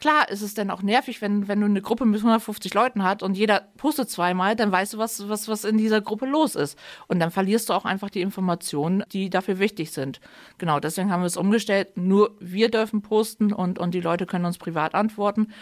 Klar 0.00 0.30
ist 0.30 0.40
es 0.40 0.54
dann 0.54 0.70
auch 0.70 0.82
nervig, 0.82 1.20
wenn, 1.20 1.46
wenn 1.46 1.60
du 1.60 1.66
eine 1.66 1.82
Gruppe 1.82 2.06
mit 2.06 2.20
150 2.20 2.72
Leuten 2.72 3.02
hast 3.02 3.22
und 3.22 3.36
jeder 3.36 3.68
postet 3.76 4.08
zweimal, 4.08 4.56
dann 4.56 4.72
weißt 4.72 4.94
du, 4.94 4.98
was, 4.98 5.28
was, 5.28 5.46
was 5.46 5.64
in 5.64 5.76
dieser 5.76 6.00
Gruppe 6.00 6.24
los 6.24 6.54
ist. 6.54 6.78
Und 7.06 7.20
dann 7.20 7.30
verlierst 7.30 7.68
du 7.68 7.74
auch 7.74 7.84
einfach 7.84 8.08
die 8.08 8.22
Informationen, 8.22 9.04
die 9.12 9.28
dafür 9.28 9.58
wichtig 9.58 9.92
sind. 9.92 10.20
Genau, 10.56 10.80
deswegen 10.80 11.12
haben 11.12 11.20
wir 11.20 11.26
es 11.26 11.36
umgestellt. 11.36 11.98
Nur 11.98 12.34
wir 12.40 12.70
dürfen 12.70 13.02
posten 13.02 13.52
und, 13.52 13.78
und 13.78 13.92
die 13.92 14.00
Leute 14.00 14.24
können 14.24 14.46
uns 14.46 14.56
privat 14.56 14.94
antworten. 14.94 15.52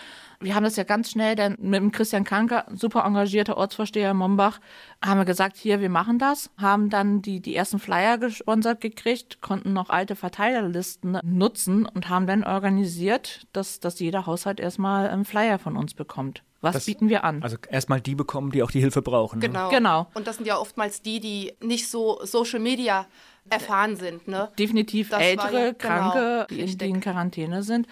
Wir 0.41 0.55
haben 0.55 0.65
das 0.65 0.77
ja 0.77 0.85
ganz 0.85 1.11
schnell 1.11 1.35
dann 1.35 1.57
mit 1.61 1.81
dem 1.81 1.91
Christian 1.91 2.23
Kanker, 2.25 2.67
super 2.73 3.05
engagierter 3.05 3.57
Ortsvorsteher 3.57 4.13
in 4.13 4.17
Mombach, 4.17 4.61
haben 5.05 5.19
wir 5.19 5.25
gesagt, 5.25 5.57
hier, 5.57 5.81
wir 5.81 5.91
machen 5.91 6.19
das, 6.19 6.51
haben 6.57 6.91
dann 6.91 7.23
die, 7.23 7.41
die 7.41 7.57
ersten 7.57 7.81
Flyer 7.81 8.19
gesponsert 8.19 8.81
gekriegt, 8.81 9.41
konnten 9.41 9.73
noch 9.73 9.91
alte 9.91 10.15
Verteilerlisten 10.15 11.19
nutzen 11.25 11.87
und 11.87 12.09
haben 12.09 12.27
dann 12.27 12.45
organisiert, 12.45 13.47
dass, 13.53 13.81
dass 13.81 13.99
jeder 13.99 14.27
Haushalt 14.27 14.61
erstmal 14.61 15.09
einen 15.09 15.25
Flyer 15.25 15.59
von 15.59 15.77
uns 15.77 15.95
bekommt. 15.95 16.45
Was 16.61 16.75
das, 16.75 16.87
bieten 16.87 17.09
wir 17.09 17.25
an? 17.25 17.43
Also 17.43 17.57
erstmal 17.69 18.01
die 18.01 18.15
bekommen, 18.15 18.51
die 18.51 18.63
auch 18.63 18.71
die 18.71 18.81
Hilfe 18.81 19.03
brauchen. 19.03 19.39
Ne? 19.39 19.47
Genau. 19.47 19.71
genau. 19.71 20.09
Und 20.15 20.27
das 20.27 20.37
sind 20.37 20.47
ja 20.47 20.59
oftmals 20.59 21.03
die, 21.03 21.21
die 21.21 21.53
nicht 21.63 21.89
so 21.89 22.21
Social 22.25 22.59
Media 22.59 23.07
erfahren 23.49 23.97
sind. 23.97 24.27
Ne? 24.29 24.51
Definitiv 24.59 25.11
das 25.11 25.23
ältere, 25.23 25.67
ja, 25.67 25.73
Kranke, 25.73 26.47
genau, 26.49 26.67
die, 26.67 26.77
die 26.77 26.89
in 26.89 27.01
Quarantäne 27.01 27.63
sind 27.63 27.87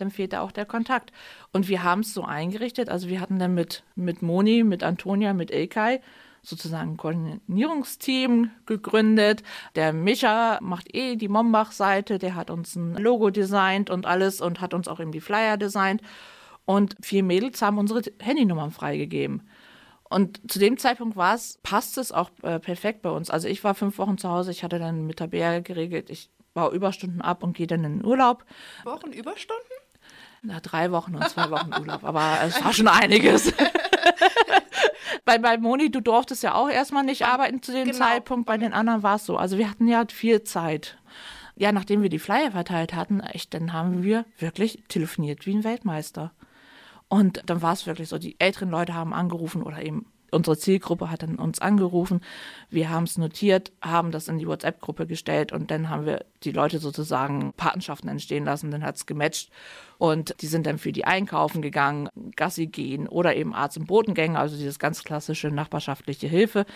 dann 0.00 0.10
fehlt 0.10 0.32
da 0.32 0.40
auch 0.40 0.52
der 0.52 0.66
Kontakt. 0.66 1.12
Und 1.52 1.68
wir 1.68 1.82
haben 1.82 2.00
es 2.00 2.14
so 2.14 2.24
eingerichtet, 2.24 2.88
also 2.88 3.08
wir 3.08 3.20
hatten 3.20 3.38
dann 3.38 3.54
mit, 3.54 3.84
mit 3.94 4.22
Moni, 4.22 4.64
mit 4.64 4.82
Antonia, 4.82 5.34
mit 5.34 5.50
Ilkay 5.50 6.00
sozusagen 6.42 6.92
ein 6.92 6.96
Koordinierungsteam 6.96 8.50
gegründet. 8.66 9.42
Der 9.74 9.92
Micha 9.92 10.58
macht 10.62 10.94
eh 10.94 11.16
die 11.16 11.28
Mombach-Seite, 11.28 12.18
der 12.18 12.34
hat 12.34 12.50
uns 12.50 12.76
ein 12.76 12.96
Logo 12.96 13.30
designt 13.30 13.90
und 13.90 14.06
alles 14.06 14.40
und 14.40 14.60
hat 14.60 14.74
uns 14.74 14.88
auch 14.88 15.00
eben 15.00 15.12
die 15.12 15.20
Flyer 15.20 15.56
designt. 15.56 16.02
Und 16.64 16.96
vier 17.02 17.22
Mädels 17.22 17.60
haben 17.62 17.78
unsere 17.78 18.02
Handynummern 18.20 18.70
freigegeben. 18.70 19.48
Und 20.08 20.40
zu 20.50 20.58
dem 20.58 20.76
Zeitpunkt 20.76 21.16
war 21.16 21.34
es, 21.34 21.58
passt 21.62 21.96
es 21.98 22.10
auch 22.10 22.30
äh, 22.42 22.58
perfekt 22.58 23.02
bei 23.02 23.10
uns. 23.10 23.30
Also 23.30 23.46
ich 23.48 23.62
war 23.62 23.74
fünf 23.74 23.98
Wochen 23.98 24.18
zu 24.18 24.28
Hause, 24.28 24.50
ich 24.50 24.64
hatte 24.64 24.78
dann 24.78 25.06
mit 25.06 25.20
der 25.20 25.60
geregelt, 25.60 26.10
ich 26.10 26.30
baue 26.52 26.74
Überstunden 26.74 27.20
ab 27.20 27.44
und 27.44 27.56
gehe 27.56 27.68
dann 27.68 27.84
in 27.84 27.98
den 27.98 28.04
Urlaub. 28.04 28.44
Wochen 28.84 29.12
Überstunden? 29.12 29.79
Na, 30.42 30.60
drei 30.60 30.90
Wochen 30.90 31.14
und 31.14 31.28
zwei 31.28 31.50
Wochen 31.50 31.70
Urlaub, 31.78 32.02
aber 32.02 32.38
es 32.42 32.64
war 32.64 32.72
schon 32.72 32.88
einiges. 32.88 33.52
bei, 35.26 35.38
bei 35.38 35.58
Moni, 35.58 35.90
du 35.90 36.00
durftest 36.00 36.42
ja 36.42 36.54
auch 36.54 36.70
erstmal 36.70 37.04
nicht 37.04 37.26
arbeiten 37.26 37.62
zu 37.62 37.72
dem 37.72 37.84
genau. 37.84 37.98
Zeitpunkt, 37.98 38.46
bei 38.46 38.56
den 38.56 38.72
anderen 38.72 39.02
war 39.02 39.16
es 39.16 39.26
so. 39.26 39.36
Also 39.36 39.58
wir 39.58 39.68
hatten 39.68 39.86
ja 39.86 40.04
viel 40.08 40.42
Zeit. 40.42 40.96
Ja, 41.56 41.72
nachdem 41.72 42.00
wir 42.00 42.08
die 42.08 42.18
Flyer 42.18 42.52
verteilt 42.52 42.94
hatten, 42.94 43.20
echt, 43.20 43.52
dann 43.52 43.74
haben 43.74 44.02
wir 44.02 44.24
wirklich 44.38 44.82
telefoniert 44.88 45.44
wie 45.44 45.54
ein 45.54 45.64
Weltmeister. 45.64 46.32
Und 47.08 47.42
dann 47.44 47.60
war 47.60 47.74
es 47.74 47.86
wirklich 47.86 48.08
so, 48.08 48.16
die 48.16 48.36
älteren 48.38 48.70
Leute 48.70 48.94
haben 48.94 49.12
angerufen 49.12 49.62
oder 49.62 49.82
eben 49.82 50.06
unsere 50.30 50.56
Zielgruppe 50.56 51.10
hat 51.10 51.22
dann 51.22 51.36
uns 51.36 51.60
angerufen. 51.60 52.20
Wir 52.68 52.90
haben 52.90 53.04
es 53.04 53.18
notiert, 53.18 53.72
haben 53.80 54.10
das 54.10 54.28
in 54.28 54.38
die 54.38 54.46
WhatsApp-Gruppe 54.46 55.06
gestellt 55.06 55.52
und 55.52 55.70
dann 55.70 55.88
haben 55.88 56.06
wir 56.06 56.24
die 56.42 56.52
Leute 56.52 56.78
sozusagen 56.78 57.52
Patenschaften 57.56 58.08
entstehen 58.08 58.44
lassen. 58.44 58.70
Dann 58.70 58.84
hat 58.84 58.96
es 58.96 59.06
gematcht 59.06 59.50
und 59.98 60.34
die 60.40 60.46
sind 60.46 60.66
dann 60.66 60.78
für 60.78 60.92
die 60.92 61.04
Einkaufen 61.04 61.62
gegangen, 61.62 62.08
Gassi 62.36 62.66
gehen 62.66 63.08
oder 63.08 63.36
eben 63.36 63.54
Arzt- 63.54 63.78
und 63.78 63.86
Botengänge, 63.86 64.38
also 64.38 64.56
dieses 64.56 64.78
ganz 64.78 65.04
klassische 65.04 65.50
nachbarschaftliche 65.50 66.26
Hilfe 66.26 66.66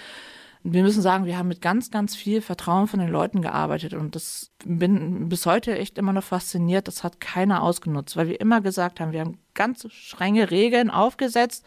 wir 0.66 0.82
müssen 0.82 1.02
sagen, 1.02 1.26
wir 1.26 1.36
haben 1.36 1.48
mit 1.48 1.60
ganz, 1.60 1.90
ganz 1.90 2.16
viel 2.16 2.40
Vertrauen 2.40 2.88
von 2.88 2.98
den 2.98 3.10
Leuten 3.10 3.42
gearbeitet 3.42 3.92
und 3.92 4.16
das 4.16 4.50
bin 4.64 5.28
bis 5.28 5.44
heute 5.44 5.76
echt 5.78 5.98
immer 5.98 6.14
noch 6.14 6.24
fasziniert. 6.24 6.88
Das 6.88 7.04
hat 7.04 7.20
keiner 7.20 7.62
ausgenutzt, 7.62 8.16
weil 8.16 8.28
wir 8.28 8.40
immer 8.40 8.62
gesagt 8.62 8.98
haben, 8.98 9.12
wir 9.12 9.20
haben 9.20 9.38
ganz 9.52 9.86
strenge 9.92 10.50
Regeln 10.50 10.88
aufgesetzt, 10.88 11.66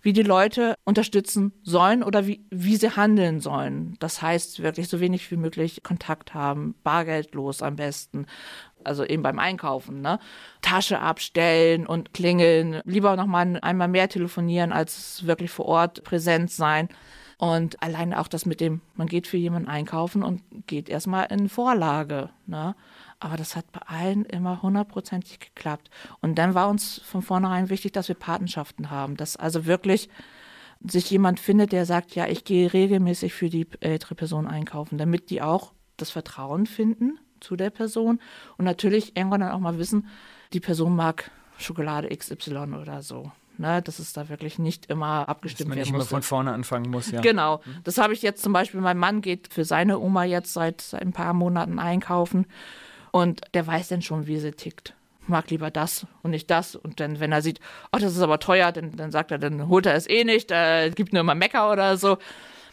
wie 0.00 0.12
die 0.12 0.24
Leute 0.24 0.74
unterstützen 0.82 1.52
sollen 1.62 2.02
oder 2.02 2.26
wie, 2.26 2.44
wie 2.50 2.74
sie 2.74 2.96
handeln 2.96 3.38
sollen. 3.38 3.94
Das 4.00 4.20
heißt, 4.20 4.60
wirklich 4.60 4.88
so 4.88 4.98
wenig 4.98 5.30
wie 5.30 5.36
möglich 5.36 5.84
Kontakt 5.84 6.34
haben, 6.34 6.74
bargeldlos 6.82 7.62
am 7.62 7.76
besten. 7.76 8.26
Also 8.82 9.04
eben 9.04 9.22
beim 9.22 9.38
Einkaufen, 9.38 10.00
ne? 10.00 10.18
Tasche 10.62 10.98
abstellen 10.98 11.86
und 11.86 12.12
klingeln, 12.12 12.80
lieber 12.84 13.14
nochmal 13.14 13.60
einmal 13.62 13.86
mehr 13.86 14.08
telefonieren, 14.08 14.72
als 14.72 15.24
wirklich 15.24 15.52
vor 15.52 15.66
Ort 15.66 16.02
präsent 16.02 16.50
sein. 16.50 16.88
Und 17.42 17.82
allein 17.82 18.14
auch 18.14 18.28
das 18.28 18.46
mit 18.46 18.60
dem, 18.60 18.82
man 18.94 19.08
geht 19.08 19.26
für 19.26 19.36
jemanden 19.36 19.68
einkaufen 19.68 20.22
und 20.22 20.42
geht 20.68 20.88
erstmal 20.88 21.26
in 21.32 21.48
Vorlage. 21.48 22.30
Ne? 22.46 22.76
Aber 23.18 23.36
das 23.36 23.56
hat 23.56 23.72
bei 23.72 23.80
allen 23.80 24.24
immer 24.24 24.62
hundertprozentig 24.62 25.40
geklappt. 25.40 25.90
Und 26.20 26.36
dann 26.38 26.54
war 26.54 26.68
uns 26.68 27.00
von 27.00 27.20
vornherein 27.20 27.68
wichtig, 27.68 27.94
dass 27.94 28.06
wir 28.06 28.14
Patenschaften 28.14 28.92
haben. 28.92 29.16
Dass 29.16 29.34
also 29.34 29.66
wirklich 29.66 30.08
sich 30.86 31.10
jemand 31.10 31.40
findet, 31.40 31.72
der 31.72 31.84
sagt, 31.84 32.14
ja, 32.14 32.28
ich 32.28 32.44
gehe 32.44 32.72
regelmäßig 32.72 33.34
für 33.34 33.48
die 33.48 33.66
ältere 33.80 34.14
Person 34.14 34.46
einkaufen, 34.46 34.96
damit 34.96 35.28
die 35.28 35.42
auch 35.42 35.72
das 35.96 36.10
Vertrauen 36.10 36.66
finden 36.66 37.18
zu 37.40 37.56
der 37.56 37.70
Person 37.70 38.20
und 38.56 38.66
natürlich 38.66 39.16
irgendwann 39.16 39.40
dann 39.40 39.50
auch 39.50 39.58
mal 39.58 39.78
wissen, 39.78 40.06
die 40.52 40.60
Person 40.60 40.94
mag 40.94 41.32
Schokolade 41.58 42.08
XY 42.16 42.74
oder 42.80 43.02
so 43.02 43.32
ne, 43.62 43.80
dass 43.80 43.98
es 43.98 44.12
da 44.12 44.28
wirklich 44.28 44.58
nicht 44.58 44.86
immer 44.86 45.28
abgestimmt 45.28 45.70
werden 45.70 45.78
muss. 45.78 45.86
Dass 45.86 45.92
man 45.92 45.98
nicht 45.98 46.02
immer 46.02 46.16
von 46.18 46.22
vorne 46.22 46.52
anfangen 46.52 46.90
muss, 46.90 47.10
ja. 47.10 47.20
Genau. 47.22 47.62
Mhm. 47.64 47.76
Das 47.84 47.96
habe 47.96 48.12
ich 48.12 48.20
jetzt 48.20 48.42
zum 48.42 48.52
Beispiel, 48.52 48.80
mein 48.80 48.98
Mann 48.98 49.22
geht 49.22 49.52
für 49.52 49.64
seine 49.64 49.98
Oma 49.98 50.24
jetzt 50.24 50.52
seit, 50.52 50.94
ein 50.94 51.12
paar 51.12 51.32
Monaten 51.32 51.78
einkaufen 51.78 52.46
und 53.10 53.40
der 53.54 53.66
weiß 53.66 53.88
dann 53.88 54.02
schon, 54.02 54.26
wie 54.26 54.38
sie 54.38 54.52
tickt 54.52 54.94
mag 55.28 55.50
lieber 55.50 55.70
das 55.70 56.06
und 56.22 56.32
nicht 56.32 56.50
das. 56.50 56.74
Und 56.74 57.00
dann, 57.00 57.20
wenn 57.20 57.32
er 57.32 57.42
sieht, 57.42 57.60
oh, 57.92 57.98
das 57.98 58.16
ist 58.16 58.22
aber 58.22 58.38
teuer, 58.38 58.72
dann, 58.72 58.96
dann 58.96 59.10
sagt 59.10 59.30
er, 59.30 59.38
dann 59.38 59.68
holt 59.68 59.86
er 59.86 59.94
es 59.94 60.08
eh 60.08 60.24
nicht, 60.24 60.50
äh, 60.50 60.90
gibt 60.90 61.12
nur 61.12 61.20
immer 61.20 61.34
Mecker 61.34 61.70
oder 61.70 61.96
so. 61.96 62.18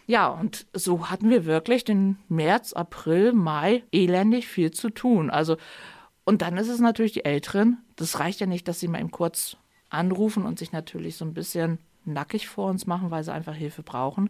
Ja, 0.07 0.27
und 0.27 0.65
so 0.73 1.09
hatten 1.09 1.29
wir 1.29 1.45
wirklich 1.45 1.83
den 1.83 2.17
März, 2.27 2.73
April, 2.73 3.31
Mai 3.33 3.83
elendig 3.91 4.47
viel 4.47 4.71
zu 4.71 4.89
tun. 4.89 5.29
Also, 5.29 5.57
und 6.23 6.41
dann 6.41 6.57
ist 6.57 6.67
es 6.67 6.79
natürlich 6.79 7.13
die 7.13 7.25
Älteren. 7.25 7.77
Das 7.95 8.19
reicht 8.19 8.39
ja 8.39 8.47
nicht, 8.47 8.67
dass 8.67 8.79
sie 8.79 8.87
mal 8.87 8.99
eben 8.99 9.11
kurz 9.11 9.57
anrufen 9.89 10.45
und 10.45 10.59
sich 10.59 10.71
natürlich 10.71 11.17
so 11.17 11.25
ein 11.25 11.33
bisschen 11.33 11.79
nackig 12.05 12.47
vor 12.47 12.69
uns 12.69 12.87
machen, 12.87 13.11
weil 13.11 13.23
sie 13.23 13.33
einfach 13.33 13.55
Hilfe 13.55 13.83
brauchen, 13.83 14.29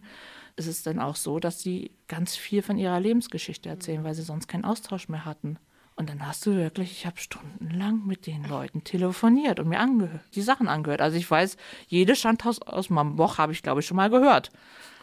ist 0.56 0.66
es 0.66 0.82
dann 0.82 0.98
auch 0.98 1.16
so, 1.16 1.38
dass 1.38 1.60
sie 1.60 1.92
ganz 2.08 2.36
viel 2.36 2.62
von 2.62 2.76
ihrer 2.78 3.00
Lebensgeschichte 3.00 3.68
erzählen, 3.68 4.04
weil 4.04 4.14
sie 4.14 4.22
sonst 4.22 4.48
keinen 4.48 4.64
Austausch 4.64 5.08
mehr 5.08 5.24
hatten. 5.24 5.58
Und 5.96 6.08
dann 6.08 6.26
hast 6.26 6.46
du 6.46 6.54
wirklich, 6.54 6.92
ich 6.92 7.06
habe 7.06 7.18
stundenlang 7.18 8.06
mit 8.06 8.26
den 8.26 8.44
Leuten 8.44 8.84
telefoniert 8.84 9.60
und 9.60 9.68
mir 9.68 9.80
angehört, 9.80 10.22
die 10.34 10.40
Sachen 10.40 10.66
angehört. 10.66 11.02
Also 11.02 11.18
ich 11.18 11.30
weiß, 11.30 11.56
jedes 11.88 12.18
Schandhaus 12.18 12.62
aus 12.62 12.88
Mamboch 12.88 13.36
habe 13.36 13.52
ich, 13.52 13.62
glaube 13.62 13.80
ich, 13.80 13.86
schon 13.86 13.98
mal 13.98 14.08
gehört. 14.08 14.50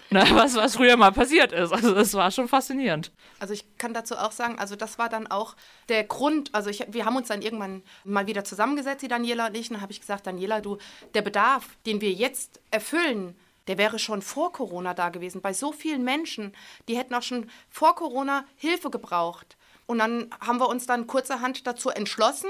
Na, 0.10 0.24
was, 0.36 0.56
was 0.56 0.76
früher 0.76 0.96
mal 0.96 1.12
passiert 1.12 1.52
ist. 1.52 1.74
Also 1.74 1.94
das 1.94 2.14
war 2.14 2.32
schon 2.32 2.48
faszinierend. 2.48 3.12
Also 3.40 3.54
ich 3.54 3.66
kann 3.78 3.94
dazu 3.94 4.18
auch 4.18 4.32
sagen, 4.32 4.58
also 4.58 4.76
das 4.76 4.98
war 4.98 5.10
dann 5.10 5.28
auch 5.28 5.56
der 5.90 6.04
Grund, 6.06 6.54
also 6.54 6.70
ich, 6.70 6.86
wir 6.90 7.06
haben 7.06 7.18
uns 7.18 7.28
dann 7.28 7.42
irgendwann 7.42 7.84
mal 8.04 8.26
wieder 8.28 8.44
zusammengesetzt, 8.44 9.02
die 9.02 9.10
Daniela 9.10 9.48
und 9.48 9.58
ich, 9.58 9.70
und 9.70 9.76
dann 9.76 9.82
habe 9.82 9.92
ich 9.92 10.00
gesagt, 10.00 10.28
Daniela, 10.28 10.62
du, 10.62 10.78
der 11.14 11.22
Bedarf, 11.22 11.66
den 11.86 12.00
wir 12.00 12.12
jetzt 12.12 12.62
erfüllen, 12.72 13.36
der 13.68 13.78
wäre 13.78 14.00
schon 14.00 14.22
vor 14.22 14.54
Corona 14.54 14.94
da 14.94 15.10
gewesen. 15.10 15.42
Bei 15.42 15.54
so 15.54 15.72
vielen 15.74 16.04
Menschen, 16.04 16.54
die 16.88 16.98
hätten 16.98 17.14
auch 17.14 17.22
schon 17.22 17.50
vor 17.70 17.96
Corona 17.96 18.46
Hilfe 18.56 18.90
gebraucht. 18.90 19.58
Und 19.88 20.00
dann 20.00 20.30
haben 20.40 20.60
wir 20.60 20.70
uns 20.70 20.86
dann 20.86 21.08
kurzerhand 21.08 21.68
dazu 21.68 21.90
entschlossen, 21.90 22.50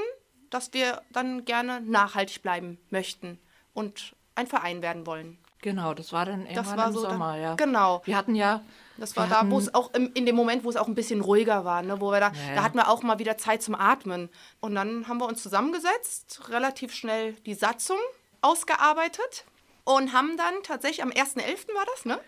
dass 0.50 0.74
wir 0.74 1.02
dann 1.12 1.46
gerne 1.46 1.82
nachhaltig 1.82 2.41
bleiben 2.41 2.78
möchten 2.89 3.39
und 3.74 4.15
ein 4.36 4.48
Verein 4.48 4.82
werden 4.82 5.06
wollen. 5.06 5.38
Genau, 5.62 5.93
das 5.93 6.13
war 6.13 6.26
dann 6.26 6.41
irgendwann 6.41 6.65
das 6.65 6.78
war 6.78 6.88
im 6.88 6.93
so 6.93 7.00
Sommer, 7.02 7.34
dann, 7.34 7.41
ja. 7.41 7.56
Genau. 7.56 8.02
Wir 8.06 8.15
hatten 8.15 8.36
ja. 8.36 8.62
Das 8.98 9.15
war 9.15 9.28
da, 9.28 9.50
wo 9.50 9.60
es 9.60 9.74
auch 9.74 9.93
im, 9.93 10.12
in 10.13 10.26
dem 10.26 10.36
Moment, 10.36 10.63
wo 10.63 10.70
es 10.70 10.76
auch 10.76 10.88
ein 10.88 10.96
bisschen 10.96 11.22
ruhiger 11.22 11.65
war, 11.65 11.84
ne, 11.84 12.02
wo 12.02 12.12
wir 12.12 12.20
da, 12.20 12.32
ja, 12.32 12.50
ja. 12.50 12.56
da 12.56 12.63
hatten 12.63 12.78
wir 12.78 12.89
auch 12.89 13.04
mal 13.04 13.20
wieder 13.20 13.38
Zeit 13.38 13.62
zum 13.62 13.76
Atmen. 13.76 14.30
Und 14.60 14.76
dann 14.76 15.08
haben 15.08 15.20
wir 15.20 15.28
uns 15.28 15.43
zusammengesetzt, 15.43 16.50
relativ 16.50 16.93
schnell 16.93 17.34
die 17.46 17.54
Satzung 17.54 17.98
ausgearbeitet 18.41 19.46
und 19.84 20.13
haben 20.13 20.36
dann 20.38 20.63
tatsächlich 20.63 21.04
am 21.04 21.10
1.11. 21.10 21.74
war 21.76 21.86
das, 21.93 22.06
ne? 22.06 22.20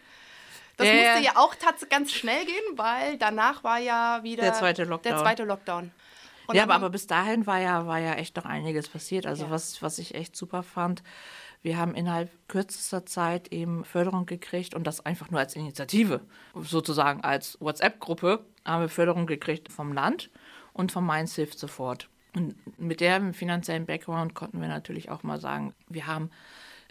Das 0.77 0.87
ja, 0.87 0.93
musste 0.93 1.25
ja 1.25 1.31
auch 1.35 1.55
ganz 1.89 2.11
schnell 2.13 2.45
gehen, 2.45 2.77
weil 2.77 3.17
danach 3.17 3.63
war 3.65 3.79
ja 3.79 4.21
wieder 4.23 4.43
der 4.43 4.53
zweite 4.53 4.85
Lockdown. 4.85 5.13
Der 5.13 5.21
zweite 5.21 5.43
Lockdown. 5.43 5.91
ja, 6.53 6.63
aber, 6.63 6.75
aber 6.75 6.89
bis 6.89 7.05
dahin 7.05 7.45
war 7.45 7.59
ja, 7.59 7.85
war 7.85 7.99
ja 7.99 8.13
echt 8.13 8.37
noch 8.37 8.45
einiges 8.45 8.87
passiert. 8.87 9.25
Also 9.25 9.49
was, 9.49 9.81
was 9.81 9.97
ich 9.97 10.15
echt 10.15 10.37
super 10.37 10.63
fand, 10.63 11.03
wir 11.61 11.77
haben 11.77 11.93
innerhalb 11.95 12.31
kürzester 12.47 13.05
Zeit 13.05 13.51
eben 13.51 13.83
Förderung 13.83 14.25
gekriegt 14.25 14.73
und 14.73 14.87
das 14.87 15.05
einfach 15.05 15.29
nur 15.29 15.39
als 15.39 15.55
Initiative, 15.55 16.21
sozusagen 16.55 17.21
als 17.21 17.57
WhatsApp-Gruppe 17.59 18.45
haben 18.65 18.81
wir 18.81 18.89
Förderung 18.89 19.27
gekriegt 19.27 19.71
vom 19.71 19.93
Land 19.93 20.29
und 20.73 20.91
vom 20.91 21.05
Mainz 21.05 21.35
hilft 21.35 21.59
sofort. 21.59 22.09
Und 22.35 22.55
mit 22.79 23.01
dem 23.01 23.33
finanziellen 23.33 23.85
Background 23.85 24.35
konnten 24.35 24.61
wir 24.61 24.67
natürlich 24.67 25.09
auch 25.09 25.23
mal 25.23 25.39
sagen, 25.39 25.73
wir 25.89 26.07
haben 26.07 26.29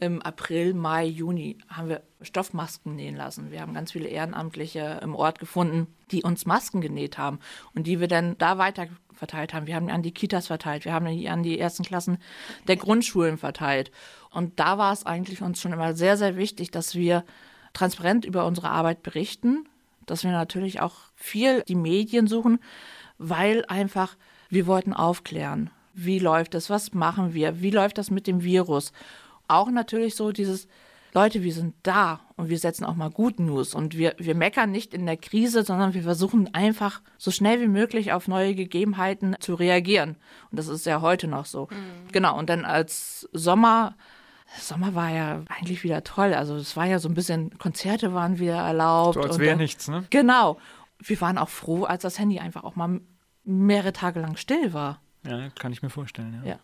im 0.00 0.22
April, 0.22 0.74
Mai, 0.74 1.06
Juni 1.06 1.58
haben 1.68 1.88
wir 1.88 2.02
Stoffmasken 2.20 2.94
nähen 2.94 3.16
lassen. 3.16 3.50
Wir 3.50 3.60
haben 3.60 3.74
ganz 3.74 3.92
viele 3.92 4.08
Ehrenamtliche 4.08 5.00
im 5.02 5.14
Ort 5.14 5.40
gefunden, 5.40 5.88
die 6.12 6.22
uns 6.22 6.46
Masken 6.46 6.80
genäht 6.80 7.18
haben 7.18 7.40
und 7.74 7.86
die 7.86 7.98
wir 7.98 8.06
dann 8.06 8.38
da 8.38 8.58
weiter 8.58 8.86
verteilt 9.12 9.52
haben. 9.52 9.66
Wir 9.66 9.74
haben 9.74 9.90
an 9.90 10.02
die 10.02 10.12
Kitas 10.12 10.46
verteilt. 10.46 10.84
Wir 10.84 10.92
haben 10.92 11.06
die 11.06 11.28
an 11.28 11.42
die 11.42 11.58
ersten 11.58 11.82
Klassen 11.82 12.18
der 12.68 12.76
Grundschulen 12.76 13.38
verteilt. 13.38 13.90
Und 14.30 14.60
da 14.60 14.78
war 14.78 14.92
es 14.92 15.04
eigentlich 15.04 15.42
uns 15.42 15.60
schon 15.60 15.72
immer 15.72 15.94
sehr, 15.94 16.16
sehr 16.16 16.36
wichtig, 16.36 16.70
dass 16.70 16.94
wir 16.94 17.24
transparent 17.72 18.24
über 18.24 18.46
unsere 18.46 18.70
Arbeit 18.70 19.02
berichten, 19.02 19.68
dass 20.06 20.22
wir 20.22 20.30
natürlich 20.30 20.80
auch 20.80 20.94
viel 21.16 21.62
die 21.62 21.74
Medien 21.74 22.28
suchen, 22.28 22.60
weil 23.18 23.64
einfach 23.66 24.16
wir 24.48 24.66
wollten 24.66 24.92
aufklären. 24.92 25.70
Wie 25.92 26.20
läuft 26.20 26.54
es? 26.54 26.70
Was 26.70 26.94
machen 26.94 27.34
wir? 27.34 27.60
Wie 27.60 27.72
läuft 27.72 27.98
das 27.98 28.12
mit 28.12 28.28
dem 28.28 28.44
Virus? 28.44 28.92
Auch 29.48 29.70
natürlich 29.70 30.14
so 30.14 30.32
dieses, 30.32 30.68
Leute, 31.14 31.42
wir 31.42 31.52
sind 31.52 31.74
da 31.82 32.20
und 32.36 32.48
wir 32.48 32.58
setzen 32.58 32.84
auch 32.84 32.94
mal 32.94 33.10
Good 33.10 33.40
News 33.40 33.74
und 33.74 33.96
wir, 33.96 34.14
wir 34.18 34.34
meckern 34.34 34.70
nicht 34.70 34.94
in 34.94 35.06
der 35.06 35.16
Krise, 35.16 35.62
sondern 35.64 35.94
wir 35.94 36.02
versuchen 36.02 36.54
einfach 36.54 37.00
so 37.16 37.30
schnell 37.30 37.60
wie 37.60 37.68
möglich 37.68 38.12
auf 38.12 38.28
neue 38.28 38.54
Gegebenheiten 38.54 39.34
zu 39.40 39.54
reagieren. 39.54 40.16
Und 40.50 40.58
das 40.58 40.68
ist 40.68 40.86
ja 40.86 41.00
heute 41.00 41.26
noch 41.26 41.46
so. 41.46 41.68
Mhm. 41.70 42.12
Genau, 42.12 42.38
und 42.38 42.48
dann 42.50 42.64
als 42.64 43.28
Sommer 43.32 43.96
Sommer 44.56 44.94
war 44.94 45.10
ja 45.10 45.42
eigentlich 45.48 45.84
wieder 45.84 46.04
toll. 46.04 46.32
Also 46.34 46.56
es 46.56 46.76
war 46.76 46.86
ja 46.86 46.98
so 46.98 47.08
ein 47.08 47.14
bisschen, 47.14 47.58
Konzerte 47.58 48.14
waren 48.14 48.38
wieder 48.38 48.56
erlaubt. 48.56 49.14
So 49.14 49.20
als 49.20 49.38
wäre 49.38 49.56
nichts, 49.56 49.88
ne? 49.88 50.04
Genau. 50.10 50.58
Wir 50.98 51.20
waren 51.20 51.38
auch 51.38 51.50
froh, 51.50 51.84
als 51.84 52.02
das 52.02 52.18
Handy 52.18 52.38
einfach 52.38 52.64
auch 52.64 52.74
mal 52.74 53.00
mehrere 53.44 53.92
Tage 53.92 54.20
lang 54.20 54.36
still 54.36 54.72
war. 54.72 55.00
Ja, 55.26 55.50
kann 55.50 55.72
ich 55.72 55.82
mir 55.82 55.90
vorstellen, 55.90 56.40
ja. 56.42 56.52
ja. 56.52 56.58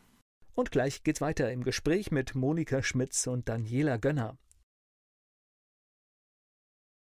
Und 0.55 0.71
gleich 0.71 1.03
geht's 1.03 1.21
weiter 1.21 1.51
im 1.51 1.65
Gespräch 1.65 2.13
mit 2.13 2.35
Monika 2.35 2.83
Schmitz 2.83 3.27
und 3.27 3.49
Daniela 3.49 3.97
Gönner. 3.97 4.37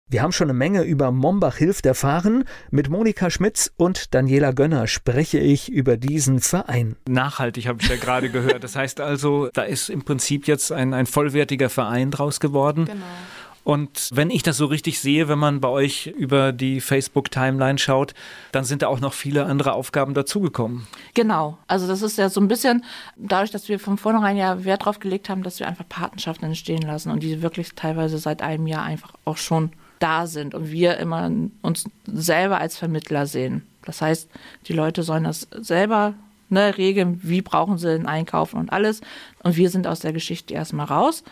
Wir 0.08 0.22
haben 0.22 0.34
schon 0.34 0.50
eine 0.50 0.58
Menge 0.58 0.84
über 0.84 1.12
Mombach 1.12 1.56
Hilft 1.56 1.86
erfahren. 1.86 2.44
Mit 2.70 2.90
Monika 2.90 3.30
Schmitz 3.30 3.72
und 3.78 4.14
Daniela 4.14 4.52
Gönner 4.52 4.88
spreche 4.88 5.40
ich 5.40 5.70
über 5.72 5.96
diesen 5.96 6.42
Verein. 6.42 6.98
Nachhaltig 7.08 7.68
habe 7.68 7.82
ich 7.82 7.88
ja 7.88 7.96
gerade 7.96 8.30
gehört. 8.30 8.64
Das 8.64 8.76
heißt 8.76 9.00
also, 9.00 9.50
da 9.54 9.64
ist 9.64 9.90
im 9.90 10.04
Prinzip 10.04 10.48
jetzt 10.48 10.72
ein, 10.74 10.94
ein 10.94 11.06
vollwertiger 11.06 11.70
Verein 11.70 12.12
draus 12.12 12.42
geworden. 12.42 12.86
Genau. 12.86 13.06
Und 13.64 14.10
wenn 14.12 14.32
ich 14.32 14.42
das 14.42 14.58
so 14.58 14.66
richtig 14.66 15.00
sehe, 15.00 15.28
wenn 15.28 15.38
man 15.38 15.62
bei 15.62 15.68
euch 15.68 16.08
über 16.08 16.52
die 16.52 16.82
Facebook-Timeline 16.82 17.78
schaut, 17.78 18.14
dann 18.52 18.64
sind 18.64 18.82
da 18.82 18.88
auch 18.88 19.00
noch 19.00 19.14
viele 19.14 19.46
andere 19.46 19.74
Aufgaben 19.74 20.14
dazugekommen. 20.14 20.88
Genau. 21.14 21.58
Also 21.68 21.88
das 21.88 22.02
ist 22.02 22.18
ja 22.18 22.30
so 22.30 22.42
ein 22.42 22.48
bisschen 22.48 22.84
dadurch, 23.18 23.52
dass 23.52 23.70
wir 23.70 23.80
von 23.80 23.98
vornherein 23.98 24.38
ja 24.38 24.64
Wert 24.64 24.86
drauf 24.86 25.00
gelegt 25.00 25.30
haben, 25.30 25.44
dass 25.44 25.60
wir 25.60 25.68
einfach 25.68 25.88
Patenschaften 25.88 26.46
entstehen 26.46 26.82
lassen 26.82 27.12
und 27.12 27.22
die 27.22 27.42
wirklich 27.42 27.74
teilweise 27.76 28.18
seit 28.18 28.42
einem 28.42 28.66
Jahr 28.66 28.84
einfach 28.84 29.14
auch 29.26 29.38
schon 29.38 29.72
da 30.00 30.26
sind 30.26 30.56
und 30.56 30.72
wir 30.72 30.98
immer 30.98 31.30
uns 31.62 31.86
selber 32.08 32.60
als 32.60 32.78
Vermittler 32.78 33.28
sehen. 33.28 33.68
Das 33.86 34.02
heißt, 34.02 34.30
die 34.68 34.74
Leute 34.74 35.04
sollen 35.04 35.24
das 35.24 35.48
selber 35.52 36.16
ne, 36.50 36.78
regeln, 36.78 37.20
wie 37.24 37.42
brauchen 37.42 37.78
sie 37.78 37.90
den 37.90 38.08
Einkaufen 38.08 38.60
und 38.60 38.72
alles. 38.72 39.02
Und 39.44 39.56
wir 39.58 39.70
sind 39.70 39.86
aus 39.86 40.00
der 40.00 40.14
Geschichte 40.14 40.54
erstmal 40.56 40.88
raus 40.88 41.24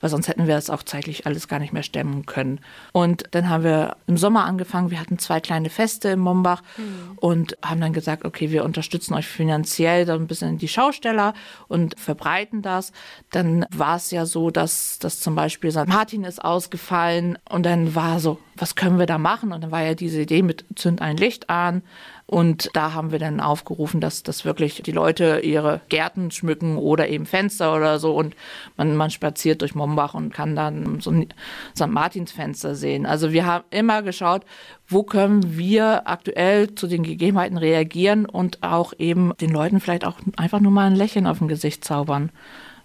weil 0.00 0.10
sonst 0.10 0.28
hätten 0.28 0.46
wir 0.46 0.54
das 0.54 0.70
auch 0.70 0.82
zeitlich 0.82 1.26
alles 1.26 1.48
gar 1.48 1.58
nicht 1.58 1.72
mehr 1.72 1.82
stemmen 1.82 2.26
können. 2.26 2.60
Und 2.92 3.24
dann 3.32 3.48
haben 3.48 3.64
wir 3.64 3.96
im 4.06 4.16
Sommer 4.16 4.44
angefangen, 4.44 4.90
wir 4.90 5.00
hatten 5.00 5.18
zwei 5.18 5.40
kleine 5.40 5.70
Feste 5.70 6.10
in 6.10 6.20
Mombach 6.20 6.62
mhm. 6.76 7.12
und 7.16 7.58
haben 7.64 7.80
dann 7.80 7.92
gesagt, 7.92 8.24
okay, 8.24 8.50
wir 8.50 8.64
unterstützen 8.64 9.14
euch 9.14 9.26
finanziell 9.26 10.06
so 10.06 10.12
ein 10.12 10.26
bisschen 10.26 10.58
die 10.58 10.68
Schausteller 10.68 11.34
und 11.68 11.98
verbreiten 11.98 12.62
das. 12.62 12.92
Dann 13.30 13.66
war 13.70 13.96
es 13.96 14.10
ja 14.10 14.26
so, 14.26 14.50
dass, 14.50 14.98
dass 14.98 15.20
zum 15.20 15.34
Beispiel 15.34 15.70
St. 15.70 15.86
Martin 15.86 16.24
ist 16.24 16.44
ausgefallen 16.44 17.38
und 17.48 17.64
dann 17.66 17.94
war 17.94 18.20
so, 18.20 18.38
was 18.56 18.74
können 18.74 18.98
wir 18.98 19.06
da 19.06 19.18
machen? 19.18 19.52
Und 19.52 19.62
dann 19.62 19.70
war 19.70 19.82
ja 19.82 19.94
diese 19.94 20.20
Idee 20.20 20.42
mit 20.42 20.64
Zünd 20.76 21.00
ein 21.00 21.16
Licht 21.16 21.50
an. 21.50 21.82
Und 22.30 22.68
da 22.74 22.92
haben 22.92 23.10
wir 23.10 23.18
dann 23.18 23.40
aufgerufen, 23.40 24.02
dass, 24.02 24.22
dass 24.22 24.44
wirklich 24.44 24.82
die 24.82 24.92
Leute 24.92 25.40
ihre 25.42 25.80
Gärten 25.88 26.30
schmücken 26.30 26.76
oder 26.76 27.08
eben 27.08 27.24
Fenster 27.24 27.74
oder 27.74 27.98
so. 27.98 28.14
Und 28.14 28.36
man, 28.76 28.96
man 28.96 29.10
spaziert 29.10 29.62
durch 29.62 29.74
Mombach 29.74 30.12
und 30.12 30.34
kann 30.34 30.54
dann 30.54 31.00
so 31.00 31.10
ein 31.10 31.28
St. 31.74 31.86
Martins 31.86 32.30
Fenster 32.30 32.74
sehen. 32.74 33.06
Also 33.06 33.32
wir 33.32 33.46
haben 33.46 33.64
immer 33.70 34.02
geschaut, 34.02 34.42
wo 34.88 35.04
können 35.04 35.56
wir 35.56 36.06
aktuell 36.06 36.74
zu 36.74 36.86
den 36.86 37.02
Gegebenheiten 37.02 37.56
reagieren 37.56 38.26
und 38.26 38.62
auch 38.62 38.92
eben 38.98 39.32
den 39.40 39.50
Leuten 39.50 39.80
vielleicht 39.80 40.04
auch 40.04 40.18
einfach 40.36 40.60
nur 40.60 40.70
mal 40.70 40.86
ein 40.86 40.96
Lächeln 40.96 41.26
auf 41.26 41.38
dem 41.38 41.48
Gesicht 41.48 41.82
zaubern. 41.82 42.28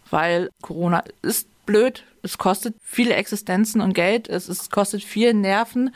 Weil 0.09 0.51
Corona 0.61 1.03
ist 1.21 1.49
blöd, 1.65 2.05
es 2.21 2.37
kostet 2.37 2.75
viele 2.81 3.15
Existenzen 3.15 3.81
und 3.81 3.93
Geld, 3.93 4.29
es, 4.29 4.47
es 4.47 4.69
kostet 4.69 5.03
viel 5.03 5.33
Nerven. 5.33 5.93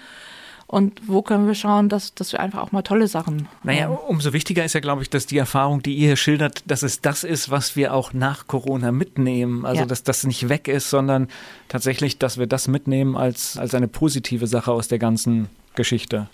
Und 0.69 1.08
wo 1.08 1.21
können 1.21 1.47
wir 1.47 1.56
schauen, 1.56 1.88
dass, 1.88 2.13
dass 2.13 2.34
wir 2.34 2.41
einfach 2.41 2.62
auch 2.62 2.73
mal 2.73 2.82
tolle 2.82 3.08
Sachen. 3.08 3.47
Naja, 3.63 3.88
umso 3.88 4.34
wichtiger 4.34 4.65
ist 4.65 4.73
ja, 4.73 4.82
glaube 4.82 5.01
ich, 5.01 5.10
dass 5.10 5.25
die 5.25 5.38
Erfahrung, 5.38 5.82
die 5.82 5.95
ihr 5.95 6.08
hier 6.08 6.15
schildert, 6.17 6.69
dass 6.69 6.84
es 6.84 6.99
das 6.99 7.23
ist, 7.23 7.49
was 7.49 7.77
wir 7.77 7.93
auch 7.93 8.12
nach 8.12 8.47
Corona 8.47 8.91
mitnehmen. 8.91 9.65
Also, 9.65 9.82
ja. 9.82 9.86
dass 9.86 10.03
das 10.03 10.25
nicht 10.25 10.49
weg 10.49 10.67
ist, 10.67 10.89
sondern 10.89 11.30
tatsächlich, 11.69 12.19
dass 12.19 12.38
wir 12.38 12.47
das 12.47 12.67
mitnehmen 12.67 13.15
als, 13.15 13.58
als 13.58 13.73
eine 13.75 13.88
positive 13.88 14.45
Sache 14.45 14.73
aus 14.73 14.89
der 14.89 14.99
ganzen 14.99 15.47
Geschichte. 15.75 16.27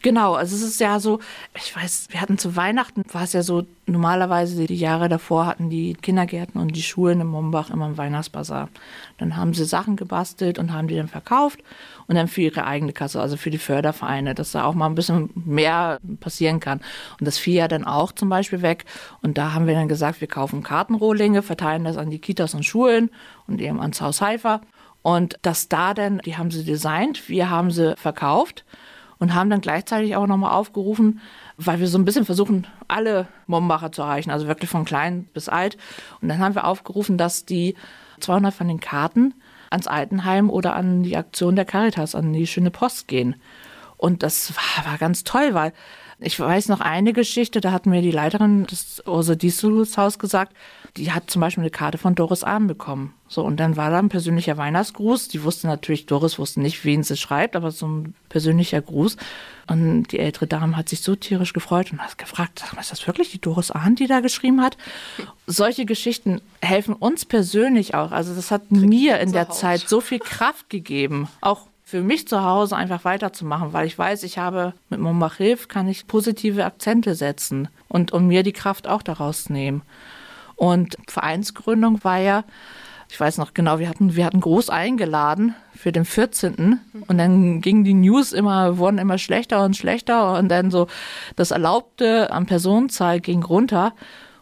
Genau, 0.00 0.34
also 0.34 0.54
es 0.54 0.62
ist 0.62 0.80
ja 0.80 1.00
so, 1.00 1.18
ich 1.56 1.74
weiß, 1.74 2.08
wir 2.10 2.20
hatten 2.20 2.38
zu 2.38 2.54
Weihnachten, 2.54 3.04
war 3.12 3.24
es 3.24 3.32
ja 3.32 3.42
so, 3.42 3.66
normalerweise 3.86 4.66
die 4.66 4.76
Jahre 4.76 5.08
davor 5.08 5.46
hatten 5.46 5.70
die 5.70 5.94
Kindergärten 5.94 6.60
und 6.60 6.76
die 6.76 6.82
Schulen 6.82 7.20
in 7.20 7.26
Mombach 7.26 7.70
immer 7.70 7.86
einen 7.86 7.98
Weihnachtsbazar. 7.98 8.68
Dann 9.18 9.36
haben 9.36 9.54
sie 9.54 9.64
Sachen 9.64 9.96
gebastelt 9.96 10.60
und 10.60 10.72
haben 10.72 10.86
die 10.86 10.94
dann 10.94 11.08
verkauft 11.08 11.58
und 12.08 12.14
dann 12.14 12.26
für 12.26 12.40
ihre 12.40 12.66
eigene 12.66 12.92
Kasse, 12.92 13.20
also 13.20 13.36
für 13.36 13.50
die 13.50 13.58
Fördervereine, 13.58 14.34
dass 14.34 14.52
da 14.52 14.64
auch 14.64 14.74
mal 14.74 14.86
ein 14.86 14.94
bisschen 14.94 15.30
mehr 15.34 15.98
passieren 16.20 16.58
kann. 16.58 16.80
Und 17.20 17.26
das 17.26 17.38
fiel 17.38 17.54
ja 17.54 17.68
dann 17.68 17.84
auch 17.84 18.12
zum 18.12 18.30
Beispiel 18.30 18.62
weg. 18.62 18.86
Und 19.22 19.38
da 19.38 19.52
haben 19.52 19.66
wir 19.66 19.74
dann 19.74 19.88
gesagt, 19.88 20.20
wir 20.20 20.28
kaufen 20.28 20.62
Kartenrohlinge, 20.62 21.42
verteilen 21.42 21.84
das 21.84 21.98
an 21.98 22.10
die 22.10 22.18
Kitas 22.18 22.54
und 22.54 22.64
Schulen 22.64 23.10
und 23.46 23.60
eben 23.60 23.80
ans 23.80 24.00
Haus 24.00 24.22
Haifa. 24.22 24.62
Und 25.02 25.38
das 25.42 25.68
da 25.68 25.94
dann, 25.94 26.18
die 26.24 26.36
haben 26.36 26.50
sie 26.50 26.64
designt, 26.64 27.28
wir 27.28 27.50
haben 27.50 27.70
sie 27.70 27.94
verkauft 27.96 28.64
und 29.18 29.34
haben 29.34 29.50
dann 29.50 29.60
gleichzeitig 29.60 30.16
auch 30.16 30.26
nochmal 30.26 30.52
aufgerufen, 30.52 31.20
weil 31.56 31.78
wir 31.80 31.88
so 31.88 31.98
ein 31.98 32.04
bisschen 32.04 32.24
versuchen, 32.24 32.66
alle 32.88 33.28
Mombacher 33.46 33.92
zu 33.92 34.02
erreichen, 34.02 34.30
also 34.30 34.46
wirklich 34.46 34.70
von 34.70 34.84
klein 34.84 35.28
bis 35.34 35.48
alt. 35.48 35.76
Und 36.22 36.28
dann 36.28 36.38
haben 36.38 36.54
wir 36.54 36.66
aufgerufen, 36.66 37.18
dass 37.18 37.44
die 37.44 37.74
200 38.20 38.54
von 38.54 38.68
den 38.68 38.80
Karten 38.80 39.34
ans 39.70 39.86
Altenheim 39.86 40.50
oder 40.50 40.74
an 40.74 41.02
die 41.02 41.16
Aktion 41.16 41.56
der 41.56 41.64
Caritas, 41.64 42.14
an 42.14 42.32
die 42.32 42.46
schöne 42.46 42.70
Post 42.70 43.08
gehen. 43.08 43.36
Und 43.96 44.22
das 44.22 44.54
war, 44.56 44.86
war 44.86 44.98
ganz 44.98 45.24
toll, 45.24 45.54
weil 45.54 45.72
ich 46.20 46.38
weiß 46.38 46.68
noch 46.68 46.80
eine 46.80 47.12
Geschichte, 47.12 47.60
da 47.60 47.70
hat 47.70 47.86
mir 47.86 48.02
die 48.02 48.10
Leiterin 48.10 48.66
des 48.66 49.02
Ursa 49.06 49.36
Haus 49.96 50.18
gesagt, 50.18 50.52
die 50.96 51.12
hat 51.12 51.30
zum 51.30 51.40
Beispiel 51.40 51.62
eine 51.62 51.70
Karte 51.70 51.96
von 51.96 52.16
Doris 52.16 52.42
Arm 52.42 52.66
bekommen. 52.66 53.14
So, 53.28 53.44
und 53.44 53.58
dann 53.60 53.76
war 53.76 53.90
da 53.90 53.98
ein 53.98 54.08
persönlicher 54.08 54.56
Weihnachtsgruß. 54.56 55.28
Die 55.28 55.44
wusste 55.44 55.68
natürlich, 55.68 56.06
Doris 56.06 56.38
wusste 56.38 56.60
nicht, 56.60 56.84
wen 56.84 57.04
sie 57.04 57.16
schreibt, 57.16 57.54
aber 57.54 57.70
so 57.70 57.86
ein 57.86 58.14
persönlicher 58.30 58.80
Gruß. 58.80 59.16
Und 59.68 60.08
die 60.10 60.18
ältere 60.18 60.48
Dame 60.48 60.76
hat 60.76 60.88
sich 60.88 61.02
so 61.02 61.14
tierisch 61.14 61.52
gefreut 61.52 61.92
und 61.92 62.00
hat 62.00 62.18
gefragt, 62.18 62.64
ist 62.80 62.90
das 62.90 63.06
wirklich 63.06 63.30
die 63.30 63.40
Doris 63.40 63.70
Ahn, 63.70 63.94
die 63.94 64.06
da 64.08 64.20
geschrieben 64.20 64.60
hat? 64.60 64.76
Solche 65.46 65.84
Geschichten 65.84 66.40
helfen 66.62 66.94
uns 66.94 67.26
persönlich 67.26 67.94
auch. 67.94 68.10
Also 68.10 68.34
das 68.34 68.50
hat 68.50 68.62
Kriegt 68.68 68.82
mir 68.82 69.20
in 69.20 69.32
der 69.32 69.48
Haut. 69.48 69.54
Zeit 69.54 69.88
so 69.88 70.00
viel 70.00 70.18
Kraft 70.18 70.68
gegeben, 70.68 71.28
auch 71.42 71.67
für 71.88 72.02
mich 72.02 72.28
zu 72.28 72.44
Hause 72.44 72.76
einfach 72.76 73.06
weiterzumachen, 73.06 73.72
weil 73.72 73.86
ich 73.86 73.98
weiß, 73.98 74.22
ich 74.24 74.36
habe 74.36 74.74
mit 74.90 75.00
Mombach 75.00 75.36
Hilf 75.36 75.68
kann 75.68 75.88
ich 75.88 76.06
positive 76.06 76.66
Akzente 76.66 77.14
setzen 77.14 77.68
und, 77.88 78.12
und 78.12 78.26
mir 78.26 78.42
die 78.42 78.52
Kraft 78.52 78.86
auch 78.86 79.00
daraus 79.00 79.48
nehmen. 79.48 79.80
Und 80.54 80.98
Vereinsgründung 81.08 82.04
war 82.04 82.18
ja, 82.18 82.44
ich 83.08 83.18
weiß 83.18 83.38
noch 83.38 83.54
genau, 83.54 83.78
wir 83.78 83.88
hatten, 83.88 84.16
wir 84.16 84.26
hatten 84.26 84.42
groß 84.42 84.68
eingeladen 84.68 85.54
für 85.74 85.90
den 85.90 86.04
14. 86.04 86.78
Und 87.06 87.16
dann 87.16 87.62
gingen 87.62 87.84
die 87.84 87.94
News 87.94 88.34
immer, 88.34 88.76
wurden 88.76 88.98
immer 88.98 89.16
schlechter 89.16 89.64
und 89.64 89.74
schlechter 89.74 90.36
und 90.36 90.50
dann 90.50 90.70
so 90.70 90.88
das 91.36 91.52
Erlaubte 91.52 92.30
an 92.30 92.44
Personenzahl 92.44 93.18
ging 93.18 93.42
runter. 93.42 93.94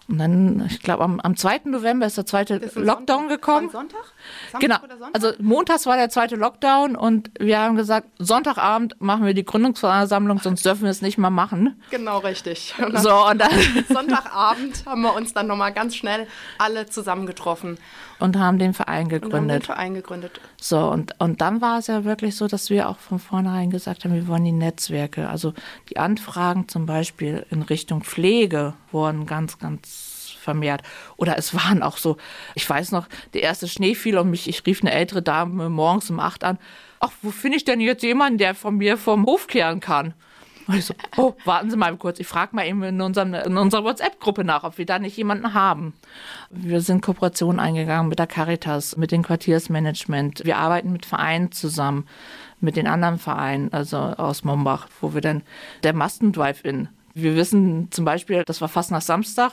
Und 0.08 0.18
dann, 0.18 0.66
ich 0.70 0.80
glaube, 0.80 1.02
am, 1.02 1.18
am 1.18 1.36
2. 1.36 1.62
November 1.64 2.06
ist 2.06 2.16
der 2.16 2.26
zweite 2.26 2.54
ist 2.54 2.76
Lockdown 2.76 3.22
Sonntag? 3.22 3.28
gekommen. 3.28 3.70
Sonntag? 3.70 4.04
Samstag 4.52 4.60
genau. 4.60 4.76
Sonntag? 4.80 5.08
Also 5.14 5.32
montags 5.40 5.86
war 5.86 5.96
der 5.96 6.10
zweite 6.10 6.36
Lockdown 6.36 6.94
und 6.94 7.30
wir 7.40 7.58
haben 7.58 7.74
gesagt, 7.74 8.08
Sonntagabend 8.18 9.00
machen 9.00 9.26
wir 9.26 9.34
die 9.34 9.44
Gründungsversammlung, 9.44 10.38
sonst 10.38 10.64
dürfen 10.64 10.84
wir 10.84 10.90
es 10.90 11.02
nicht 11.02 11.18
mal 11.18 11.30
machen. 11.30 11.82
Genau, 11.90 12.18
richtig. 12.18 12.74
Und 12.78 12.96
so, 13.00 13.26
und 13.26 13.38
dann 13.38 13.50
Sonntagabend 13.88 14.86
haben 14.86 15.02
wir 15.02 15.14
uns 15.14 15.34
dann 15.34 15.48
nochmal 15.48 15.72
ganz 15.72 15.96
schnell 15.96 16.28
alle 16.58 16.86
zusammengetroffen. 16.86 17.78
Und 18.18 18.38
haben 18.38 18.58
den 18.58 18.72
Verein 18.72 19.08
gegründet. 19.08 19.34
Und 19.34 19.40
haben 19.40 19.48
den 19.48 19.62
Verein 19.62 19.94
gegründet. 19.94 20.40
So, 20.60 20.88
und, 20.90 21.18
und 21.20 21.40
dann 21.40 21.60
war 21.60 21.78
es 21.78 21.86
ja 21.86 22.04
wirklich 22.04 22.36
so, 22.36 22.46
dass 22.46 22.70
wir 22.70 22.88
auch 22.88 22.98
von 22.98 23.18
vornherein 23.18 23.70
gesagt 23.70 24.04
haben, 24.04 24.14
wir 24.14 24.26
wollen 24.26 24.44
die 24.44 24.52
Netzwerke, 24.52 25.28
also 25.28 25.52
die 25.90 25.98
Anfragen 25.98 26.68
zum 26.68 26.86
Beispiel 26.86 27.44
in 27.50 27.62
Richtung 27.62 28.02
Pflege 28.02 28.74
wurden 28.90 29.26
ganz, 29.26 29.58
ganz 29.58 30.36
vermehrt. 30.46 30.82
Oder 31.16 31.36
es 31.36 31.54
waren 31.54 31.82
auch 31.82 31.98
so, 31.98 32.16
ich 32.54 32.68
weiß 32.68 32.92
noch, 32.92 33.08
der 33.34 33.42
erste 33.42 33.68
Schnee 33.68 33.94
fiel 33.94 34.16
und 34.16 34.30
mich, 34.30 34.48
ich 34.48 34.64
rief 34.64 34.80
eine 34.80 34.92
ältere 34.92 35.20
Dame 35.20 35.68
morgens 35.68 36.08
um 36.08 36.20
acht 36.20 36.44
an. 36.44 36.58
Ach, 37.00 37.10
wo 37.20 37.30
finde 37.30 37.58
ich 37.58 37.64
denn 37.64 37.80
jetzt 37.80 38.02
jemanden, 38.02 38.38
der 38.38 38.54
von 38.54 38.76
mir 38.76 38.96
vom 38.96 39.26
Hof 39.26 39.48
kehren 39.48 39.80
kann? 39.80 40.14
Und 40.66 40.74
ich 40.74 40.84
so, 40.84 40.94
oh, 41.16 41.34
warten 41.44 41.70
Sie 41.70 41.76
mal 41.76 41.96
kurz, 41.96 42.18
ich 42.18 42.26
frage 42.26 42.54
mal 42.56 42.66
eben 42.66 42.82
in, 42.82 43.00
unserem, 43.00 43.34
in 43.34 43.56
unserer 43.56 43.84
WhatsApp-Gruppe 43.84 44.44
nach, 44.44 44.64
ob 44.64 44.78
wir 44.78 44.86
da 44.86 44.98
nicht 44.98 45.16
jemanden 45.16 45.54
haben. 45.54 45.94
Wir 46.50 46.80
sind 46.80 47.02
Kooperationen 47.02 47.60
eingegangen 47.60 48.08
mit 48.08 48.18
der 48.18 48.26
Caritas, 48.26 48.96
mit 48.96 49.12
dem 49.12 49.22
Quartiersmanagement. 49.22 50.44
Wir 50.44 50.58
arbeiten 50.58 50.92
mit 50.92 51.06
Vereinen 51.06 51.52
zusammen, 51.52 52.06
mit 52.60 52.76
den 52.76 52.86
anderen 52.86 53.18
Vereinen, 53.18 53.72
also 53.72 53.96
aus 53.96 54.42
Mombach, 54.42 54.88
wo 55.00 55.14
wir 55.14 55.20
dann 55.20 55.42
der 55.84 55.92
Masten-Drive-In. 55.92 56.88
Wir 57.14 57.36
wissen 57.36 57.90
zum 57.92 58.04
Beispiel, 58.04 58.42
das 58.44 58.60
war 58.60 58.68
fast 58.68 58.90
nach 58.90 59.02
Samstag, 59.02 59.52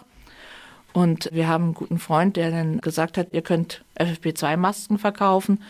und 0.93 1.29
wir 1.33 1.47
haben 1.47 1.63
einen 1.63 1.73
guten 1.73 1.97
Freund, 1.97 2.37
der 2.37 2.51
dann 2.51 2.79
gesagt 2.79 3.17
hat, 3.17 3.29
ihr 3.31 3.41
könnt 3.41 3.83
FFP2-Masken 3.99 4.99
verkaufen 4.99 5.61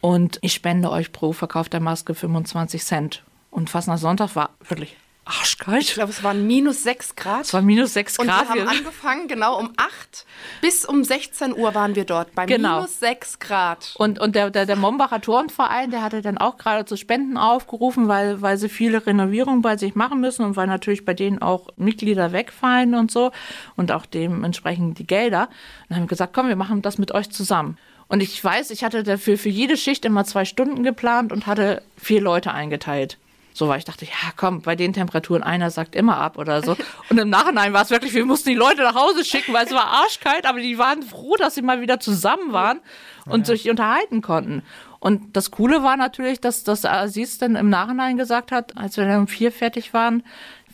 und 0.00 0.38
ich 0.42 0.54
spende 0.54 0.90
euch 0.90 1.12
pro 1.12 1.32
verkaufter 1.32 1.80
Maske 1.80 2.14
25 2.14 2.82
Cent. 2.82 3.24
Und 3.50 3.70
fast 3.70 3.88
nach 3.88 3.98
Sonntag 3.98 4.36
war 4.36 4.50
wirklich 4.68 4.96
arschkalt. 5.24 5.82
Ich 5.82 5.94
glaube, 5.94 6.10
es 6.10 6.22
waren 6.22 6.46
minus 6.46 6.82
6 6.82 7.14
Grad. 7.16 7.42
Es 7.42 7.54
war 7.54 7.62
minus 7.62 7.94
6 7.94 8.18
Grad. 8.18 8.48
Und 8.48 8.54
wir 8.54 8.62
haben 8.62 8.68
angefangen, 8.68 9.28
genau 9.28 9.58
um 9.58 9.70
8 9.76 10.26
bis 10.60 10.84
um 10.84 11.04
16 11.04 11.56
Uhr 11.56 11.74
waren 11.74 11.94
wir 11.94 12.04
dort, 12.04 12.34
bei 12.34 12.46
genau. 12.46 12.76
minus 12.76 12.98
6 13.00 13.38
Grad. 13.38 13.94
Und, 13.98 14.18
und 14.18 14.34
der, 14.34 14.50
der, 14.50 14.66
der 14.66 14.76
Mombacher 14.76 15.20
Turnverein, 15.20 15.90
der 15.90 16.02
hatte 16.02 16.22
dann 16.22 16.38
auch 16.38 16.56
gerade 16.56 16.84
zu 16.84 16.96
Spenden 16.96 17.36
aufgerufen, 17.36 18.08
weil, 18.08 18.42
weil 18.42 18.56
sie 18.56 18.68
viele 18.68 19.06
Renovierungen 19.06 19.62
bei 19.62 19.76
sich 19.76 19.94
machen 19.94 20.20
müssen 20.20 20.44
und 20.44 20.56
weil 20.56 20.66
natürlich 20.66 21.04
bei 21.04 21.14
denen 21.14 21.40
auch 21.40 21.68
Mitglieder 21.76 22.32
wegfallen 22.32 22.94
und 22.94 23.10
so 23.10 23.30
und 23.76 23.92
auch 23.92 24.06
dementsprechend 24.06 24.98
die 24.98 25.06
Gelder. 25.06 25.48
dann 25.88 25.96
haben 25.96 26.04
wir 26.04 26.08
gesagt, 26.08 26.34
komm, 26.34 26.48
wir 26.48 26.56
machen 26.56 26.82
das 26.82 26.98
mit 26.98 27.12
euch 27.12 27.30
zusammen. 27.30 27.78
Und 28.08 28.22
ich 28.22 28.42
weiß, 28.42 28.70
ich 28.70 28.82
hatte 28.82 29.04
dafür 29.04 29.38
für 29.38 29.50
jede 29.50 29.76
Schicht 29.76 30.04
immer 30.04 30.24
zwei 30.24 30.44
Stunden 30.44 30.82
geplant 30.82 31.30
und 31.30 31.46
hatte 31.46 31.82
vier 31.96 32.20
Leute 32.20 32.52
eingeteilt. 32.52 33.18
So, 33.60 33.68
weil 33.68 33.78
ich 33.78 33.84
dachte, 33.84 34.06
ja, 34.06 34.32
komm, 34.36 34.62
bei 34.62 34.74
den 34.74 34.94
Temperaturen, 34.94 35.42
einer 35.42 35.70
sagt 35.70 35.94
immer 35.94 36.16
ab 36.16 36.38
oder 36.38 36.62
so. 36.62 36.78
Und 37.10 37.18
im 37.18 37.28
Nachhinein 37.28 37.74
war 37.74 37.82
es 37.82 37.90
wirklich, 37.90 38.14
wir 38.14 38.24
mussten 38.24 38.48
die 38.48 38.54
Leute 38.54 38.80
nach 38.80 38.94
Hause 38.94 39.22
schicken, 39.22 39.52
weil 39.52 39.66
es 39.66 39.72
war 39.72 39.84
arschkalt, 39.84 40.46
aber 40.46 40.60
die 40.60 40.78
waren 40.78 41.02
froh, 41.02 41.36
dass 41.36 41.56
sie 41.56 41.60
mal 41.60 41.82
wieder 41.82 42.00
zusammen 42.00 42.54
waren 42.54 42.80
und 43.26 43.40
ja. 43.40 43.44
sich 43.54 43.68
unterhalten 43.68 44.22
konnten. 44.22 44.62
Und 44.98 45.36
das 45.36 45.50
Coole 45.50 45.82
war 45.82 45.98
natürlich, 45.98 46.40
dass 46.40 46.64
das 46.64 46.86
Aziz 46.86 47.36
dann 47.36 47.54
im 47.54 47.68
Nachhinein 47.68 48.16
gesagt 48.16 48.50
hat, 48.50 48.78
als 48.78 48.96
wir 48.96 49.04
dann 49.04 49.20
um 49.20 49.28
vier 49.28 49.52
fertig 49.52 49.92
waren, 49.92 50.22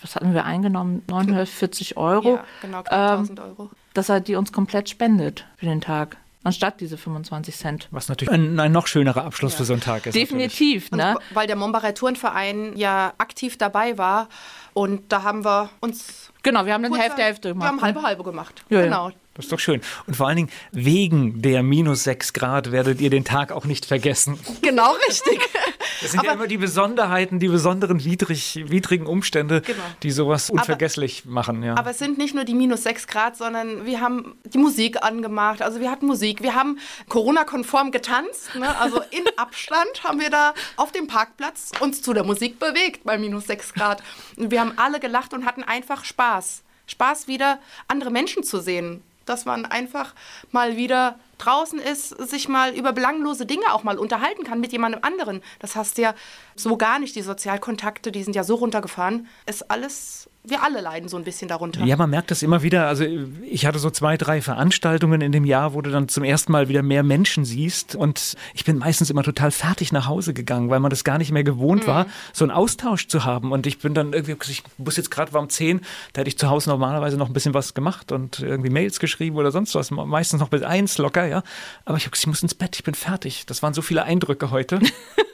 was 0.00 0.14
hatten 0.14 0.32
wir 0.32 0.44
eingenommen? 0.44 1.02
940 1.08 1.96
Euro. 1.96 2.36
Ja, 2.36 2.44
genau, 2.62 2.84
1000 2.84 3.36
ähm, 3.40 3.44
Euro. 3.46 3.70
Dass 3.94 4.10
er 4.10 4.20
die 4.20 4.36
uns 4.36 4.52
komplett 4.52 4.88
spendet 4.88 5.44
für 5.56 5.66
den 5.66 5.80
Tag 5.80 6.18
anstatt 6.46 6.80
diese 6.80 6.96
25 6.96 7.56
Cent. 7.56 7.88
Was 7.90 8.08
natürlich 8.08 8.32
ein, 8.32 8.58
ein 8.60 8.72
noch 8.72 8.86
schönerer 8.86 9.24
Abschluss 9.24 9.52
ja. 9.52 9.58
für 9.58 9.64
so 9.64 9.72
einen 9.72 9.82
Tag 9.82 10.06
ist. 10.06 10.14
Definitiv. 10.14 10.90
Ne? 10.92 11.16
weil 11.34 11.46
der 11.46 11.56
Mombacher 11.56 11.92
Tourenverein 11.92 12.76
ja 12.76 13.12
aktiv 13.18 13.58
dabei 13.58 13.98
war 13.98 14.28
und 14.72 15.12
da 15.12 15.22
haben 15.22 15.44
wir 15.44 15.70
uns. 15.80 16.30
Genau, 16.42 16.64
wir 16.64 16.74
haben 16.74 16.84
eine 16.84 16.96
Hälfte, 16.96 17.22
Hälfte 17.22 17.48
gemacht. 17.48 17.66
Wir 17.66 17.72
haben 17.72 17.82
halbe, 17.82 18.02
halbe 18.02 18.22
gemacht. 18.22 18.64
Ja, 18.68 18.82
genau. 18.82 19.08
Ja. 19.08 19.14
Das 19.34 19.46
ist 19.46 19.52
doch 19.52 19.58
schön. 19.58 19.82
Und 20.06 20.16
vor 20.16 20.28
allen 20.28 20.36
Dingen, 20.36 20.50
wegen 20.72 21.42
der 21.42 21.62
minus 21.62 22.04
6 22.04 22.32
Grad 22.32 22.72
werdet 22.72 23.02
ihr 23.02 23.10
den 23.10 23.24
Tag 23.24 23.52
auch 23.52 23.66
nicht 23.66 23.84
vergessen. 23.84 24.38
Genau, 24.62 24.92
richtig. 25.08 25.40
Das 26.00 26.12
sind 26.12 26.20
aber, 26.20 26.28
ja 26.28 26.34
immer 26.34 26.46
die 26.46 26.58
Besonderheiten, 26.58 27.38
die 27.38 27.48
besonderen 27.48 28.04
widrig, 28.04 28.64
widrigen 28.68 29.06
Umstände, 29.06 29.60
genau. 29.60 29.82
die 30.02 30.10
sowas 30.10 30.50
unvergesslich 30.50 31.22
aber, 31.24 31.34
machen. 31.34 31.62
Ja. 31.62 31.76
Aber 31.76 31.90
es 31.90 31.98
sind 31.98 32.18
nicht 32.18 32.34
nur 32.34 32.44
die 32.44 32.54
minus 32.54 32.82
6 32.82 33.06
Grad, 33.06 33.36
sondern 33.36 33.86
wir 33.86 34.00
haben 34.00 34.36
die 34.44 34.58
Musik 34.58 35.02
angemacht. 35.02 35.62
Also 35.62 35.80
wir 35.80 35.90
hatten 35.90 36.06
Musik. 36.06 36.42
Wir 36.42 36.54
haben 36.54 36.78
Corona-konform 37.08 37.90
getanzt. 37.90 38.54
Ne? 38.54 38.76
Also 38.78 39.00
in 39.10 39.24
Abstand 39.36 40.04
haben 40.04 40.20
wir 40.20 40.30
da 40.30 40.54
auf 40.76 40.92
dem 40.92 41.06
Parkplatz 41.06 41.72
uns 41.80 42.02
zu 42.02 42.12
der 42.12 42.24
Musik 42.24 42.58
bewegt 42.58 43.04
bei 43.04 43.18
minus 43.18 43.46
6 43.46 43.74
Grad. 43.74 44.02
Und 44.36 44.50
wir 44.50 44.60
haben 44.60 44.72
alle 44.76 45.00
gelacht 45.00 45.32
und 45.34 45.44
hatten 45.44 45.62
einfach 45.62 46.04
Spaß. 46.04 46.62
Spaß 46.86 47.26
wieder 47.26 47.58
andere 47.88 48.10
Menschen 48.10 48.44
zu 48.44 48.60
sehen 48.60 49.02
dass 49.26 49.44
man 49.44 49.66
einfach 49.66 50.14
mal 50.50 50.76
wieder 50.76 51.18
draußen 51.38 51.78
ist, 51.78 52.08
sich 52.08 52.48
mal 52.48 52.74
über 52.74 52.92
belanglose 52.92 53.44
Dinge 53.44 53.72
auch 53.72 53.82
mal 53.82 53.98
unterhalten 53.98 54.44
kann 54.44 54.60
mit 54.60 54.72
jemandem 54.72 55.02
anderen. 55.04 55.42
Das 55.58 55.76
hast 55.76 55.98
du 55.98 56.02
ja 56.02 56.14
so 56.54 56.76
gar 56.76 56.98
nicht. 56.98 57.14
Die 57.14 57.22
Sozialkontakte, 57.22 58.10
die 58.10 58.22
sind 58.22 58.34
ja 58.34 58.44
so 58.44 58.54
runtergefahren. 58.54 59.28
Ist 59.44 59.70
alles 59.70 60.30
wir 60.48 60.62
alle 60.62 60.80
leiden 60.80 61.08
so 61.08 61.16
ein 61.16 61.24
bisschen 61.24 61.48
darunter. 61.48 61.84
Ja, 61.84 61.96
man 61.96 62.10
merkt 62.10 62.30
das 62.30 62.42
immer 62.42 62.62
wieder. 62.62 62.86
Also 62.86 63.04
ich 63.44 63.66
hatte 63.66 63.78
so 63.78 63.90
zwei, 63.90 64.16
drei 64.16 64.40
Veranstaltungen 64.40 65.20
in 65.20 65.32
dem 65.32 65.44
Jahr, 65.44 65.74
wo 65.74 65.82
du 65.82 65.90
dann 65.90 66.08
zum 66.08 66.24
ersten 66.24 66.52
Mal 66.52 66.68
wieder 66.68 66.82
mehr 66.82 67.02
Menschen 67.02 67.44
siehst. 67.44 67.96
Und 67.96 68.34
ich 68.54 68.64
bin 68.64 68.78
meistens 68.78 69.10
immer 69.10 69.22
total 69.22 69.50
fertig 69.50 69.92
nach 69.92 70.06
Hause 70.06 70.34
gegangen, 70.34 70.70
weil 70.70 70.80
man 70.80 70.90
das 70.90 71.04
gar 71.04 71.18
nicht 71.18 71.32
mehr 71.32 71.44
gewohnt 71.44 71.84
mhm. 71.84 71.88
war, 71.88 72.06
so 72.32 72.44
einen 72.44 72.52
Austausch 72.52 73.08
zu 73.08 73.24
haben. 73.24 73.52
Und 73.52 73.66
ich 73.66 73.78
bin 73.78 73.94
dann 73.94 74.12
irgendwie, 74.12 74.36
ich 74.50 74.62
muss 74.78 74.96
jetzt 74.96 75.10
gerade 75.10 75.32
war 75.32 75.40
um 75.40 75.48
zehn, 75.48 75.80
da 76.12 76.20
hätte 76.20 76.28
ich 76.28 76.38
zu 76.38 76.48
Hause 76.48 76.70
normalerweise 76.70 77.16
noch 77.16 77.28
ein 77.28 77.32
bisschen 77.32 77.54
was 77.54 77.74
gemacht 77.74 78.12
und 78.12 78.40
irgendwie 78.40 78.70
Mails 78.70 79.00
geschrieben 79.00 79.36
oder 79.36 79.50
sonst 79.50 79.74
was. 79.74 79.90
Meistens 79.90 80.40
noch 80.40 80.48
bis 80.48 80.62
eins 80.62 80.98
locker, 80.98 81.26
ja. 81.26 81.42
Aber 81.84 81.96
ich 81.96 82.04
habe 82.04 82.12
gesagt, 82.12 82.24
ich 82.24 82.26
muss 82.28 82.42
ins 82.42 82.54
Bett, 82.54 82.76
ich 82.76 82.84
bin 82.84 82.94
fertig. 82.94 83.46
Das 83.46 83.62
waren 83.62 83.74
so 83.74 83.82
viele 83.82 84.04
Eindrücke 84.04 84.50
heute. 84.50 84.80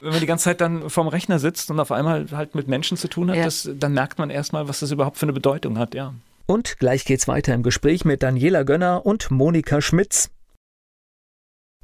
wenn 0.00 0.10
man 0.10 0.20
die 0.20 0.26
ganze 0.26 0.44
Zeit 0.44 0.60
dann 0.60 0.90
vorm 0.90 1.08
Rechner 1.08 1.38
sitzt 1.38 1.70
und 1.70 1.80
auf 1.80 1.92
einmal 1.92 2.26
halt 2.32 2.54
mit 2.54 2.68
Menschen 2.68 2.96
zu 2.96 3.08
tun 3.08 3.30
hat, 3.30 3.36
ja. 3.36 3.44
das, 3.44 3.68
dann 3.74 3.92
merkt 3.92 4.18
man 4.18 4.30
erstmal, 4.30 4.68
was 4.68 4.80
das 4.80 4.90
überhaupt 4.90 5.18
für 5.18 5.26
eine 5.26 5.32
Bedeutung 5.32 5.78
hat, 5.78 5.94
ja. 5.94 6.14
Und 6.46 6.78
gleich 6.78 7.04
geht's 7.04 7.28
weiter 7.28 7.52
im 7.54 7.62
Gespräch 7.62 8.04
mit 8.04 8.22
Daniela 8.22 8.62
Gönner 8.62 9.04
und 9.04 9.30
Monika 9.30 9.82
Schmitz. 9.82 10.30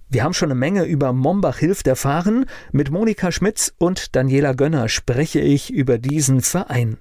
Wir 0.08 0.22
haben 0.22 0.32
schon 0.32 0.50
eine 0.50 0.58
Menge 0.58 0.84
über 0.84 1.12
Mombach 1.12 1.58
Hilft 1.58 1.86
erfahren. 1.86 2.46
Mit 2.72 2.90
Monika 2.90 3.32
Schmitz 3.32 3.74
und 3.78 4.14
Daniela 4.14 4.52
Gönner 4.52 4.88
spreche 4.88 5.40
ich 5.40 5.70
über 5.70 5.98
diesen 5.98 6.40
Verein. 6.40 6.98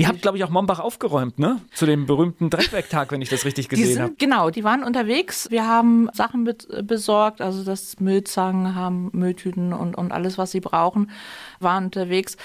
Ihr 0.00 0.08
habt, 0.08 0.22
glaube 0.22 0.38
ich, 0.38 0.44
auch 0.44 0.48
Mombach 0.48 0.78
aufgeräumt, 0.78 1.38
ne? 1.38 1.60
Zu 1.74 1.84
dem 1.84 2.06
berühmten 2.06 2.48
Dreckwerktag, 2.48 3.12
wenn 3.12 3.20
ich 3.20 3.28
das 3.28 3.44
richtig 3.44 3.68
gesehen 3.68 4.00
habe. 4.00 4.14
Genau, 4.16 4.48
die 4.48 4.64
waren 4.64 4.82
unterwegs. 4.82 5.50
Wir 5.50 5.68
haben 5.68 6.08
Sachen 6.14 6.50
besorgt, 6.82 7.42
also 7.42 7.62
das 7.64 8.00
Müllzangen 8.00 8.74
haben 8.74 9.10
Mülltüten 9.12 9.74
und, 9.74 9.94
und 9.94 10.10
alles, 10.10 10.38
was 10.38 10.52
sie 10.52 10.60
brauchen, 10.60 11.10
waren 11.58 11.84
unterwegs. 11.84 12.38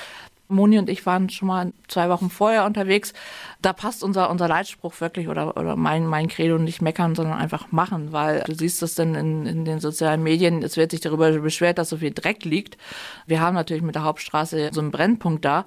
Moni 0.49 0.77
und 0.77 0.89
ich 0.89 1.05
waren 1.05 1.29
schon 1.29 1.47
mal 1.47 1.71
zwei 1.87 2.09
Wochen 2.09 2.29
vorher 2.29 2.65
unterwegs. 2.65 3.13
Da 3.61 3.71
passt 3.71 4.03
unser, 4.03 4.29
unser 4.29 4.49
Leitspruch 4.49 4.99
wirklich 4.99 5.29
oder, 5.29 5.55
oder 5.55 5.77
mein, 5.77 6.05
mein 6.05 6.27
Credo 6.27 6.57
nicht 6.57 6.81
meckern, 6.81 7.15
sondern 7.15 7.37
einfach 7.37 7.71
machen, 7.71 8.11
weil 8.11 8.43
du 8.45 8.53
siehst 8.53 8.81
das 8.81 8.95
dann 8.95 9.15
in, 9.15 9.45
in 9.45 9.63
den 9.63 9.79
sozialen 9.79 10.21
Medien, 10.21 10.61
es 10.61 10.75
wird 10.75 10.91
sich 10.91 10.99
darüber 10.99 11.31
beschwert, 11.31 11.77
dass 11.77 11.89
so 11.89 11.97
viel 11.97 12.11
Dreck 12.11 12.43
liegt. 12.43 12.77
Wir 13.25 13.39
haben 13.39 13.55
natürlich 13.55 13.81
mit 13.81 13.95
der 13.95 14.03
Hauptstraße 14.03 14.71
so 14.73 14.81
einen 14.81 14.91
Brennpunkt 14.91 15.45
da 15.45 15.65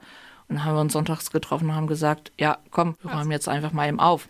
dann 0.48 0.64
haben 0.64 0.74
wir 0.74 0.80
uns 0.80 0.92
sonntags 0.92 1.30
getroffen 1.30 1.68
und 1.68 1.74
haben 1.74 1.86
gesagt, 1.86 2.32
ja, 2.38 2.58
komm, 2.70 2.96
wir 3.02 3.12
räumen 3.12 3.30
jetzt 3.30 3.48
einfach 3.48 3.72
mal 3.72 3.88
eben 3.88 4.00
auf. 4.00 4.28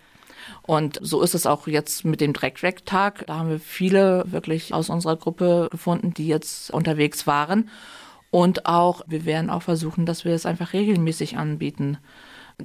Und 0.63 0.99
so 1.01 1.21
ist 1.21 1.35
es 1.35 1.45
auch 1.45 1.67
jetzt 1.67 2.05
mit 2.05 2.21
dem 2.21 2.33
Dreck-Weg-Tag. 2.33 3.25
Da 3.27 3.37
haben 3.37 3.49
wir 3.49 3.59
viele 3.59 4.23
wirklich 4.27 4.73
aus 4.73 4.89
unserer 4.89 5.15
Gruppe 5.15 5.67
gefunden, 5.71 6.13
die 6.13 6.27
jetzt 6.27 6.71
unterwegs 6.71 7.27
waren. 7.27 7.69
Und 8.31 8.65
auch, 8.65 9.01
wir 9.07 9.25
werden 9.25 9.49
auch 9.49 9.63
versuchen, 9.63 10.05
dass 10.05 10.25
wir 10.25 10.33
es 10.33 10.45
einfach 10.45 10.73
regelmäßig 10.73 11.37
anbieten. 11.37 11.97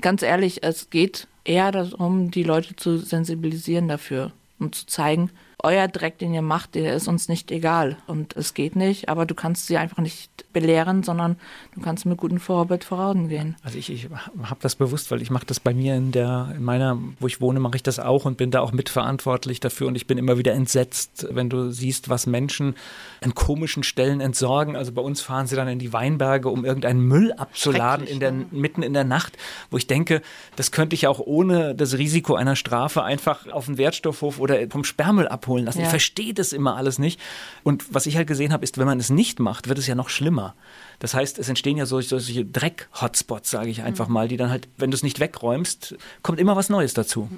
Ganz 0.01 0.23
ehrlich, 0.23 0.63
es 0.63 0.91
geht 0.91 1.29
eher 1.45 1.73
darum, 1.73 2.31
die 2.31 2.43
Leute 2.43 2.77
zu 2.77 2.99
sensibilisieren 2.99 3.89
dafür 3.89 4.33
und 4.59 4.75
zu 4.75 4.87
zeigen, 4.87 5.31
euer 5.65 5.89
Dreck, 5.89 6.19
den 6.19 6.35
ihr 6.35 6.43
macht, 6.43 6.75
der 6.75 6.95
ist 6.95 7.09
uns 7.09 7.29
nicht 7.29 7.51
egal. 7.51 7.97
Und 8.07 8.37
es 8.37 8.53
geht 8.53 8.77
nicht, 8.77 9.09
aber 9.09 9.25
du 9.25 9.35
kannst 9.35 9.67
sie 9.67 9.79
einfach 9.79 9.99
nicht 9.99 10.45
belehren, 10.53 11.03
sondern 11.03 11.37
du 11.75 11.81
kannst 11.81 12.05
mit 12.05 12.19
gutem 12.19 12.39
Vorbild 12.39 12.85
vorangehen. 12.85 13.57
Also 13.62 13.79
ich, 13.79 13.91
ich 13.91 14.09
habe 14.43 14.61
das 14.61 14.77
bewusst, 14.77 15.11
weil 15.11 15.23
ich 15.23 15.31
mache 15.31 15.47
das 15.47 15.61
bei 15.61 15.73
mir 15.73 15.97
in 15.97 16.12
der, 16.12 16.53
in 16.55 16.62
meiner, 16.62 16.99
wo 17.19 17.27
ich 17.27 17.41
wohne, 17.41 17.61
mache 17.61 17.77
ich 17.77 17.83
das 17.83 17.99
auch 17.99 18.27
und 18.27 18.37
bin 18.37 18.51
da 18.51 18.61
auch 18.61 18.73
mitverantwortlich 18.73 19.59
dafür. 19.59 19.89
Und 19.89 19.97
ich 19.97 20.07
bin 20.07 20.19
immer 20.19 20.37
wieder 20.37 20.53
entsetzt, 20.53 21.27
wenn 21.31 21.49
du 21.49 21.71
siehst, 21.71 22.11
was 22.11 22.27
Menschen 22.27 22.75
an 23.23 23.35
komischen 23.35 23.83
Stellen 23.83 24.21
entsorgen. 24.21 24.77
Also 24.77 24.93
bei 24.93 25.03
uns 25.03 25.23
fahren 25.23 25.47
sie 25.47 25.57
dann 25.57 25.69
in 25.69 25.79
die 25.79 25.95
Weinberge, 25.95 26.51
um 26.51 26.67
irgendeinen 26.67 27.01
Müll 27.01 27.33
abzuladen 27.33 28.07
in 28.07 28.21
der, 28.21 28.33
mitten 28.33 28.83
in 28.83 28.93
der 28.93 29.05
Nacht, 29.05 29.39
wo 29.71 29.79
ich 29.79 29.87
denke, 29.87 30.21
das 30.57 30.73
könnte 30.73 30.95
ich 30.95 31.07
auch 31.07 31.21
ohne 31.21 31.75
das 31.75 31.97
Risiko 31.97 32.35
einer 32.35 32.55
Strafe 32.55 33.03
einfach 33.03 33.51
auf 33.51 33.65
den 33.65 33.79
Wertstoffhof 33.79 34.39
oder 34.39 34.59
vom 34.69 34.85
Sperrmüll 34.85 35.27
abholen 35.27 35.54
holen 35.55 35.65
lassen. 35.65 35.79
Ja. 35.79 35.85
Ich 35.85 35.91
verstehe 35.91 36.35
das 36.35 36.53
immer 36.53 36.77
alles 36.77 36.99
nicht. 36.99 37.21
Und 37.63 37.95
was 37.95 38.07
ich 38.07 38.17
halt 38.17 38.27
gesehen 38.27 38.53
habe, 38.53 38.65
ist, 38.65 38.77
wenn 38.79 38.87
man 38.87 38.99
es 38.99 39.11
nicht 39.11 39.41
macht, 39.41 39.69
wird 39.69 39.79
es 39.79 39.87
ja 39.87 39.95
noch 39.95 40.09
schlimmer. 40.09 40.55
Das 40.99 41.15
heißt, 41.15 41.39
es 41.39 41.49
entstehen 41.49 41.77
ja 41.77 41.87
solche, 41.87 42.09
solche 42.09 42.45
Dreck-Hotspots, 42.45 43.51
sage 43.51 43.71
ich 43.71 43.83
einfach 43.83 44.09
mhm. 44.09 44.15
mal, 44.15 44.29
die 44.29 44.37
dann 44.37 44.51
halt, 44.51 44.69
wenn 44.77 44.91
du 44.91 44.97
es 44.97 45.03
nicht 45.03 45.21
wegräumst, 45.21 45.97
kommt 46.23 46.41
immer 46.41 46.57
was 46.57 46.69
Neues 46.69 46.95
dazu. 46.95 47.29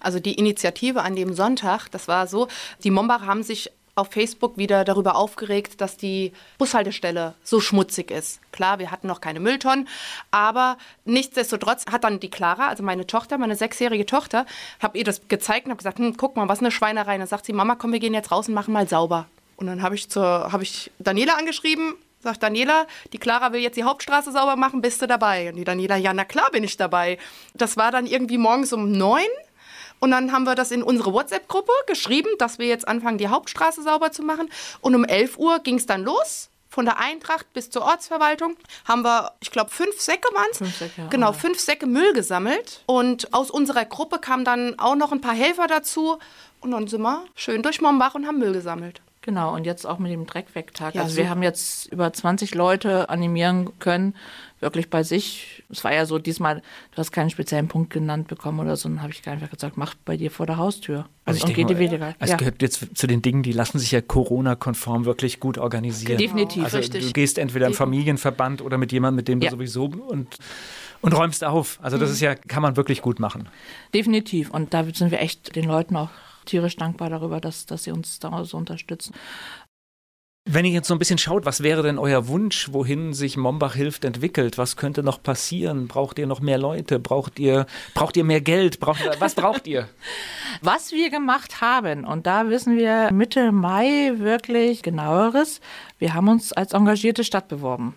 Also 0.00 0.18
die 0.20 0.34
Initiative 0.34 1.02
an 1.02 1.14
dem 1.14 1.34
Sonntag, 1.34 1.88
das 1.88 2.08
war 2.08 2.26
so, 2.26 2.48
die 2.82 2.90
Mombacher 2.90 3.26
haben 3.26 3.42
sich 3.42 3.70
auf 3.96 4.12
Facebook 4.12 4.58
wieder 4.58 4.84
darüber 4.84 5.16
aufgeregt, 5.16 5.80
dass 5.80 5.96
die 5.96 6.32
Bushaltestelle 6.58 7.34
so 7.42 7.60
schmutzig 7.60 8.10
ist. 8.10 8.40
Klar, 8.52 8.78
wir 8.78 8.90
hatten 8.90 9.06
noch 9.06 9.22
keine 9.22 9.40
Mülltonnen, 9.40 9.88
aber 10.30 10.76
nichtsdestotrotz 11.06 11.86
hat 11.90 12.04
dann 12.04 12.20
die 12.20 12.30
Clara, 12.30 12.68
also 12.68 12.82
meine 12.82 13.06
Tochter, 13.06 13.38
meine 13.38 13.56
sechsjährige 13.56 14.04
Tochter, 14.04 14.44
habe 14.80 14.98
ihr 14.98 15.04
das 15.04 15.28
gezeigt 15.28 15.64
und 15.66 15.70
habe 15.70 15.78
gesagt, 15.78 15.98
hm, 15.98 16.16
guck 16.18 16.36
mal, 16.36 16.48
was 16.48 16.60
eine 16.60 16.70
Schweinerei. 16.70 17.16
Dann 17.16 17.26
sagt 17.26 17.46
sie, 17.46 17.54
Mama, 17.54 17.74
komm, 17.74 17.92
wir 17.92 17.98
gehen 17.98 18.14
jetzt 18.14 18.30
raus 18.30 18.48
und 18.48 18.54
machen 18.54 18.74
mal 18.74 18.86
sauber. 18.86 19.26
Und 19.56 19.66
dann 19.66 19.80
habe 19.80 19.94
ich, 19.94 20.06
hab 20.14 20.60
ich 20.60 20.90
Daniela 20.98 21.34
angeschrieben, 21.36 21.94
Sagt 22.26 22.42
Daniela, 22.42 22.86
die 23.12 23.18
Clara 23.18 23.52
will 23.52 23.60
jetzt 23.60 23.76
die 23.76 23.84
Hauptstraße 23.84 24.32
sauber 24.32 24.56
machen, 24.56 24.80
bist 24.80 25.00
du 25.00 25.06
dabei? 25.06 25.50
Und 25.50 25.56
die 25.56 25.64
Daniela, 25.64 25.96
ja, 25.96 26.12
na 26.12 26.24
klar 26.24 26.50
bin 26.50 26.64
ich 26.64 26.76
dabei. 26.76 27.18
Das 27.54 27.76
war 27.76 27.92
dann 27.92 28.04
irgendwie 28.04 28.36
morgens 28.36 28.72
um 28.72 28.90
neun. 28.90 29.28
Und 29.98 30.10
dann 30.10 30.32
haben 30.32 30.44
wir 30.44 30.54
das 30.54 30.70
in 30.70 30.82
unsere 30.82 31.12
WhatsApp-Gruppe 31.12 31.72
geschrieben, 31.86 32.28
dass 32.38 32.58
wir 32.58 32.66
jetzt 32.66 32.86
anfangen, 32.86 33.18
die 33.18 33.28
Hauptstraße 33.28 33.82
sauber 33.82 34.12
zu 34.12 34.22
machen. 34.22 34.48
Und 34.80 34.94
um 34.94 35.04
11 35.04 35.38
Uhr 35.38 35.58
ging 35.60 35.76
es 35.76 35.86
dann 35.86 36.04
los. 36.04 36.50
Von 36.68 36.84
der 36.84 36.98
Eintracht 36.98 37.50
bis 37.54 37.70
zur 37.70 37.82
Ortsverwaltung 37.82 38.56
haben 38.84 39.02
wir, 39.02 39.32
ich 39.40 39.50
glaube, 39.50 39.70
fünf 39.70 39.98
Säcke 39.98 40.28
waren 40.34 40.48
es. 40.50 40.58
Säcke. 40.78 41.06
Genau, 41.08 41.32
fünf 41.32 41.58
Säcke 41.58 41.86
Müll 41.86 42.12
gesammelt. 42.12 42.82
Und 42.84 43.32
aus 43.32 43.50
unserer 43.50 43.86
Gruppe 43.86 44.18
kamen 44.18 44.44
dann 44.44 44.78
auch 44.78 44.94
noch 44.94 45.10
ein 45.12 45.22
paar 45.22 45.34
Helfer 45.34 45.68
dazu. 45.68 46.18
Und 46.60 46.72
dann 46.72 46.86
sind 46.86 47.00
wir 47.00 47.24
schön 47.34 47.62
durch 47.62 47.80
Mombach 47.80 48.14
und 48.14 48.26
haben 48.26 48.38
Müll 48.38 48.52
gesammelt. 48.52 49.00
Genau, 49.22 49.54
und 49.54 49.64
jetzt 49.64 49.86
auch 49.86 49.98
mit 49.98 50.12
dem 50.12 50.26
Dreckwegtag. 50.26 50.94
Ja, 50.94 51.02
also 51.02 51.16
wir 51.16 51.28
haben 51.28 51.42
jetzt 51.42 51.86
über 51.86 52.12
20 52.12 52.54
Leute 52.54 53.08
animieren 53.08 53.76
können, 53.80 54.14
wirklich 54.60 54.88
bei 54.88 55.02
sich. 55.02 55.55
Es 55.68 55.82
war 55.84 55.92
ja 55.92 56.06
so 56.06 56.18
diesmal, 56.18 56.62
du 56.92 56.98
hast 56.98 57.10
keinen 57.12 57.30
speziellen 57.30 57.68
Punkt 57.68 57.90
genannt 57.90 58.28
bekommen 58.28 58.60
oder 58.60 58.76
so, 58.76 58.88
dann 58.88 59.02
habe 59.02 59.12
ich 59.12 59.26
einfach 59.28 59.50
gesagt, 59.50 59.76
mach 59.76 59.94
bei 60.04 60.16
dir 60.16 60.30
vor 60.30 60.46
der 60.46 60.56
Haustür. 60.56 61.08
Also, 61.24 61.38
also 61.38 61.38
ich 61.38 61.54
denke, 61.56 61.74
geht 61.74 62.00
mal, 62.00 62.14
es 62.18 62.30
ja. 62.30 62.36
gehört 62.36 62.62
jetzt 62.62 62.96
zu 62.96 63.06
den 63.06 63.22
Dingen, 63.22 63.42
die 63.42 63.52
lassen 63.52 63.78
sich 63.78 63.90
ja 63.90 64.00
Corona-konform 64.00 65.04
wirklich 65.04 65.40
gut 65.40 65.58
organisieren. 65.58 66.18
Definitiv, 66.18 66.64
also 66.64 66.78
richtig. 66.78 67.06
Du 67.06 67.12
gehst 67.12 67.38
entweder 67.38 67.66
im 67.66 67.74
Familienverband 67.74 68.62
oder 68.62 68.78
mit 68.78 68.92
jemandem, 68.92 69.16
mit 69.16 69.28
dem 69.28 69.40
du 69.40 69.46
ja. 69.46 69.50
sowieso 69.50 69.84
und 69.86 70.38
und 71.02 71.12
räumst 71.12 71.44
auf. 71.44 71.78
Also 71.82 71.98
das 71.98 72.08
mhm. 72.08 72.14
ist 72.14 72.20
ja, 72.20 72.34
kann 72.34 72.62
man 72.62 72.76
wirklich 72.76 73.02
gut 73.02 73.20
machen. 73.20 73.48
Definitiv. 73.94 74.50
Und 74.50 74.74
da 74.74 74.84
sind 74.84 75.10
wir 75.10 75.20
echt 75.20 75.54
den 75.54 75.64
Leuten 75.64 75.94
auch 75.96 76.10
tierisch 76.46 76.76
dankbar 76.76 77.10
darüber, 77.10 77.40
dass, 77.40 77.66
dass 77.66 77.84
sie 77.84 77.90
uns 77.90 78.18
da 78.18 78.44
so 78.44 78.56
unterstützen. 78.56 79.14
Wenn 80.48 80.64
ihr 80.64 80.70
jetzt 80.70 80.86
so 80.86 80.94
ein 80.94 81.00
bisschen 81.00 81.18
schaut, 81.18 81.44
was 81.44 81.64
wäre 81.64 81.82
denn 81.82 81.98
euer 81.98 82.28
Wunsch, 82.28 82.72
wohin 82.72 83.12
sich 83.12 83.36
Mombach 83.36 83.74
hilft 83.74 84.04
entwickelt? 84.04 84.58
Was 84.58 84.76
könnte 84.76 85.02
noch 85.02 85.20
passieren? 85.20 85.88
Braucht 85.88 86.20
ihr 86.20 86.28
noch 86.28 86.38
mehr 86.38 86.56
Leute? 86.56 87.00
Braucht 87.00 87.40
ihr, 87.40 87.66
braucht 87.94 88.16
ihr 88.16 88.22
mehr 88.22 88.40
Geld? 88.40 88.78
Braucht, 88.78 89.02
was 89.18 89.34
braucht 89.34 89.66
ihr? 89.66 89.88
Was 90.62 90.92
wir 90.92 91.10
gemacht 91.10 91.60
haben, 91.60 92.04
und 92.04 92.26
da 92.26 92.48
wissen 92.48 92.78
wir 92.78 93.10
Mitte 93.12 93.52
Mai 93.52 94.12
wirklich 94.16 94.82
genaueres, 94.82 95.60
wir 95.98 96.14
haben 96.14 96.28
uns 96.28 96.52
als 96.52 96.72
engagierte 96.72 97.24
Stadt 97.24 97.48
beworben. 97.48 97.94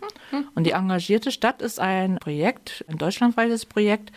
Und 0.56 0.66
die 0.66 0.72
engagierte 0.72 1.32
Stadt 1.32 1.62
ist 1.62 1.80
ein 1.80 2.18
Projekt, 2.18 2.84
ein 2.90 2.98
deutschlandweites 2.98 3.66
Projekt. 3.66 4.12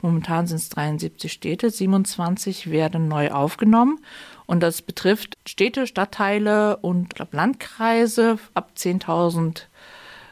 Momentan 0.00 0.46
sind 0.46 0.56
es 0.56 0.70
73 0.70 1.32
Städte, 1.32 1.70
27 1.70 2.70
werden 2.70 3.08
neu 3.08 3.30
aufgenommen. 3.30 4.00
Und 4.46 4.62
das 4.62 4.82
betrifft 4.82 5.38
Städte, 5.46 5.86
Stadtteile 5.86 6.76
und 6.78 7.14
glaub, 7.14 7.32
Landkreise 7.32 8.38
ab 8.54 8.72
10.000 8.76 9.62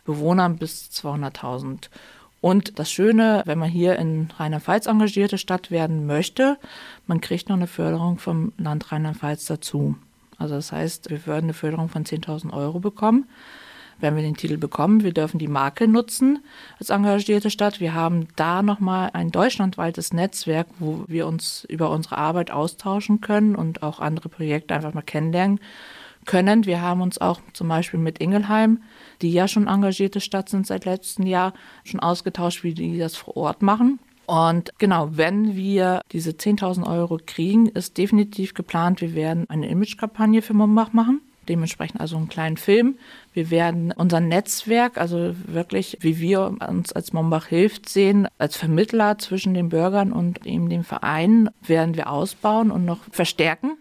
Bewohnern 0.05 0.59
bis 0.59 0.91
200.000. 0.91 1.89
Und 2.41 2.79
das 2.79 2.91
Schöne, 2.91 3.43
wenn 3.47 3.59
man 3.59 3.71
hier 3.71 3.97
in 3.99 4.29
Rheinland-Pfalz 4.37 4.87
engagierte 4.87 5.39
Stadt 5.39 5.71
werden 5.71 6.07
möchte, 6.07 6.59
man 7.07 7.21
kriegt 7.21 7.49
noch 7.49 7.57
eine 7.57 7.69
Förderung 7.69 8.19
vom 8.19 8.53
Land 8.59 8.91
Rheinland-Pfalz 8.91 9.47
dazu. 9.47 9.97
Also 10.39 10.57
das 10.57 10.73
heißt, 10.73 11.09
wir 11.11 11.25
würden 11.27 11.45
eine 11.45 11.55
Förderung 11.55 11.89
von 11.89 12.05
10.000 12.05 12.53
Euro 12.53 12.81
bekommen 12.81 13.29
wenn 14.03 14.17
wir 14.17 14.23
den 14.23 14.37
Titel 14.37 14.59
bekommen. 14.59 15.03
Wir 15.03 15.13
dürfen 15.13 15.39
die 15.39 15.49
Marke 15.49 15.89
nutzen 15.89 16.41
als 16.79 16.91
engagierte 16.91 17.51
Stadt. 17.51 17.81
Wir 17.81 17.95
haben 17.95 18.29
da 18.37 18.63
nochmal 18.63 19.11
ein 19.13 19.31
deutschlandweites 19.31 20.13
Netzwerk, 20.13 20.67
wo 20.79 21.05
wir 21.07 21.27
uns 21.27 21.65
über 21.69 21.91
unsere 21.91 22.19
Arbeit 22.19 22.51
austauschen 22.51 23.21
können 23.21 23.55
und 23.55 23.83
auch 23.83 24.01
andere 24.01 24.29
Projekte 24.29 24.75
einfach 24.75 24.93
mal 24.93 25.03
kennenlernen 25.03 25.61
können. 26.27 26.67
Wir 26.67 26.83
haben 26.83 27.01
uns 27.01 27.21
auch 27.21 27.41
zum 27.53 27.69
Beispiel 27.69 28.01
mit 28.01 28.19
Ingelheim, 28.19 28.83
die 29.23 29.33
ja 29.33 29.49
schon 29.49 29.69
engagierte 29.69 30.21
Stadt 30.21 30.49
sind 30.49 30.67
seit 30.67 30.85
letztem 30.85 31.27
Jahr, 31.27 31.55
schon 31.85 32.01
ausgetauscht, 32.01 32.65
wie 32.65 32.75
die 32.75 32.99
das 32.99 33.17
vor 33.17 33.37
Ort 33.37 33.63
machen. 33.63 33.99
Und 34.27 34.71
genau, 34.79 35.11
wenn 35.13 35.57
wir 35.57 36.01
diese 36.13 36.31
10.000 36.31 36.87
Euro 36.87 37.19
kriegen, 37.25 37.67
ist 37.67 37.99
definitiv 37.99 38.55
geplant, 38.55 39.01
wir 39.01 39.15
werden 39.15 39.49
eine 39.51 39.69
Imagekampagne 39.69 40.43
für 40.43 40.55
Mombach 40.55 40.93
machen 40.93 41.21
dementsprechend 41.49 42.01
also 42.01 42.17
einen 42.17 42.29
kleinen 42.29 42.57
Film. 42.57 42.97
Wir 43.33 43.51
werden 43.51 43.93
unser 43.97 44.21
Netzwerk, 44.21 44.99
also 44.99 45.35
wirklich, 45.47 45.99
wie 46.01 46.21
wir 46.21 46.55
uns 46.69 46.93
als 46.93 47.13
Mombach 47.13 47.47
hilft 47.47 47.89
sehen, 47.89 48.29
als 48.39 48.57
Vermittler 48.57 49.19
zwischen 49.19 49.55
den 49.55 49.69
Bürgern 49.69 50.13
und 50.13 50.47
eben 50.47 50.69
dem 50.69 50.85
Verein, 50.85 51.51
werden 51.63 51.97
wir 51.97 52.11
ausbauen 52.11 52.71
und 52.71 52.85
noch 52.85 53.01
verstärken. 53.11 53.73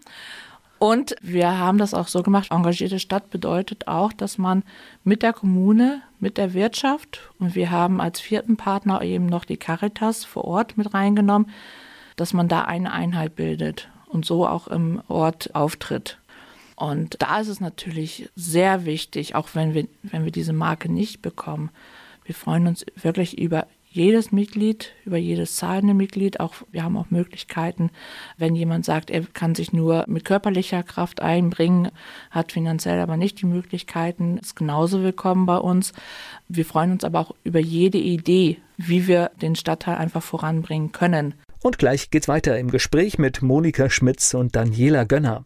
Und 0.82 1.14
wir 1.22 1.58
haben 1.58 1.78
das 1.78 1.94
auch 1.94 2.08
so 2.08 2.24
gemacht, 2.24 2.50
engagierte 2.50 2.98
Stadt 2.98 3.30
bedeutet 3.30 3.86
auch, 3.86 4.12
dass 4.12 4.36
man 4.36 4.64
mit 5.04 5.22
der 5.22 5.32
Kommune, 5.32 6.02
mit 6.18 6.38
der 6.38 6.54
Wirtschaft 6.54 7.30
und 7.38 7.54
wir 7.54 7.70
haben 7.70 8.00
als 8.00 8.18
vierten 8.18 8.56
Partner 8.56 9.00
eben 9.00 9.26
noch 9.26 9.44
die 9.44 9.58
Caritas 9.58 10.24
vor 10.24 10.44
Ort 10.44 10.76
mit 10.76 10.92
reingenommen, 10.92 11.50
dass 12.16 12.32
man 12.32 12.48
da 12.48 12.62
eine 12.62 12.92
Einheit 12.92 13.36
bildet 13.36 13.90
und 14.08 14.26
so 14.26 14.44
auch 14.44 14.66
im 14.66 15.00
Ort 15.06 15.54
auftritt. 15.54 16.18
Und 16.76 17.20
da 17.20 17.40
ist 17.40 17.48
es 17.48 17.60
natürlich 17.60 18.30
sehr 18.34 18.84
wichtig, 18.84 19.34
auch 19.34 19.50
wenn 19.54 19.74
wir, 19.74 19.86
wenn 20.02 20.24
wir 20.24 20.32
diese 20.32 20.52
Marke 20.52 20.90
nicht 20.90 21.22
bekommen. 21.22 21.70
Wir 22.24 22.34
freuen 22.34 22.66
uns 22.66 22.86
wirklich 23.00 23.38
über 23.38 23.66
jedes 23.92 24.32
Mitglied, 24.32 24.92
über 25.04 25.18
jedes 25.18 25.56
zahlende 25.56 25.92
Mitglied. 25.92 26.40
Auch 26.40 26.54
wir 26.70 26.82
haben 26.82 26.96
auch 26.96 27.10
Möglichkeiten, 27.10 27.90
wenn 28.38 28.56
jemand 28.56 28.84
sagt, 28.84 29.10
er 29.10 29.22
kann 29.22 29.54
sich 29.54 29.72
nur 29.72 30.04
mit 30.08 30.24
körperlicher 30.24 30.82
Kraft 30.82 31.20
einbringen, 31.20 31.90
hat 32.30 32.52
finanziell 32.52 33.00
aber 33.00 33.16
nicht 33.16 33.40
die 33.42 33.46
Möglichkeiten, 33.46 34.38
ist 34.38 34.56
genauso 34.56 35.02
willkommen 35.02 35.44
bei 35.44 35.58
uns. 35.58 35.92
Wir 36.48 36.64
freuen 36.64 36.92
uns 36.92 37.04
aber 37.04 37.20
auch 37.20 37.34
über 37.44 37.60
jede 37.60 37.98
Idee, 37.98 38.58
wie 38.78 39.06
wir 39.06 39.30
den 39.40 39.56
Stadtteil 39.56 39.96
einfach 39.96 40.22
voranbringen 40.22 40.92
können. 40.92 41.34
Und 41.62 41.78
gleich 41.78 42.10
geht's 42.10 42.28
weiter 42.28 42.58
im 42.58 42.70
Gespräch 42.70 43.18
mit 43.18 43.42
Monika 43.42 43.88
Schmitz 43.90 44.34
und 44.34 44.56
Daniela 44.56 45.04
Gönner. 45.04 45.44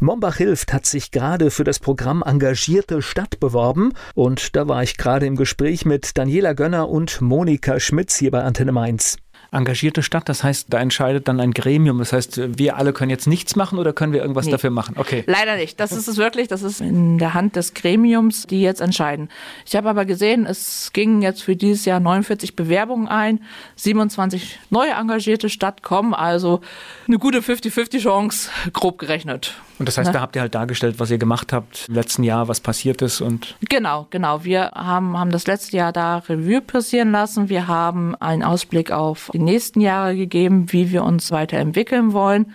Mombach 0.00 0.36
hilft 0.36 0.72
hat 0.72 0.86
sich 0.86 1.10
gerade 1.10 1.50
für 1.50 1.64
das 1.64 1.78
Programm 1.78 2.22
Engagierte 2.24 3.02
Stadt 3.02 3.40
beworben. 3.40 3.92
Und 4.14 4.56
da 4.56 4.68
war 4.68 4.82
ich 4.82 4.96
gerade 4.96 5.26
im 5.26 5.36
Gespräch 5.36 5.84
mit 5.84 6.16
Daniela 6.18 6.52
Gönner 6.52 6.88
und 6.88 7.20
Monika 7.20 7.80
Schmitz 7.80 8.16
hier 8.16 8.30
bei 8.30 8.42
Antenne 8.42 8.72
Mainz 8.72 9.18
engagierte 9.54 10.02
Stadt. 10.02 10.28
Das 10.28 10.44
heißt, 10.44 10.66
da 10.70 10.80
entscheidet 10.80 11.28
dann 11.28 11.40
ein 11.40 11.52
Gremium. 11.52 11.98
Das 11.98 12.12
heißt, 12.12 12.58
wir 12.58 12.76
alle 12.76 12.92
können 12.92 13.10
jetzt 13.10 13.26
nichts 13.26 13.56
machen 13.56 13.78
oder 13.78 13.92
können 13.92 14.12
wir 14.12 14.20
irgendwas 14.20 14.46
nee. 14.46 14.52
dafür 14.52 14.70
machen? 14.70 14.96
Okay. 14.98 15.24
Leider 15.26 15.56
nicht. 15.56 15.80
Das 15.80 15.92
ist 15.92 16.08
es 16.08 16.16
wirklich. 16.16 16.48
Das 16.48 16.62
ist 16.62 16.80
in 16.80 17.18
der 17.18 17.34
Hand 17.34 17.56
des 17.56 17.74
Gremiums, 17.74 18.46
die 18.46 18.60
jetzt 18.60 18.80
entscheiden. 18.80 19.28
Ich 19.66 19.76
habe 19.76 19.88
aber 19.88 20.04
gesehen, 20.04 20.46
es 20.46 20.90
gingen 20.92 21.22
jetzt 21.22 21.42
für 21.42 21.56
dieses 21.56 21.84
Jahr 21.84 22.00
49 22.00 22.56
Bewerbungen 22.56 23.08
ein, 23.08 23.40
27 23.76 24.58
neue 24.70 24.92
engagierte 24.92 25.48
Stadt 25.48 25.82
kommen, 25.82 26.14
also 26.14 26.60
eine 27.06 27.18
gute 27.18 27.40
50-50 27.40 28.00
Chance, 28.00 28.50
grob 28.72 28.98
gerechnet. 28.98 29.54
Und 29.78 29.88
das 29.88 29.98
heißt, 29.98 30.08
ne? 30.08 30.12
da 30.12 30.20
habt 30.20 30.36
ihr 30.36 30.42
halt 30.42 30.54
dargestellt, 30.54 30.96
was 30.98 31.10
ihr 31.10 31.18
gemacht 31.18 31.52
habt 31.52 31.86
im 31.88 31.94
letzten 31.94 32.22
Jahr, 32.22 32.46
was 32.48 32.60
passiert 32.60 33.02
ist 33.02 33.20
und. 33.20 33.56
Genau, 33.68 34.06
genau. 34.10 34.44
Wir 34.44 34.70
haben, 34.74 35.18
haben 35.18 35.30
das 35.30 35.46
letzte 35.46 35.76
Jahr 35.76 35.92
da 35.92 36.18
Revue 36.18 36.60
passieren 36.60 37.10
lassen. 37.10 37.48
Wir 37.48 37.66
haben 37.66 38.14
einen 38.16 38.42
Ausblick 38.42 38.92
auf 38.92 39.30
die 39.32 39.40
nächsten 39.44 39.80
Jahre 39.80 40.16
gegeben, 40.16 40.72
wie 40.72 40.90
wir 40.90 41.04
uns 41.04 41.30
weiterentwickeln 41.30 42.12
wollen 42.12 42.54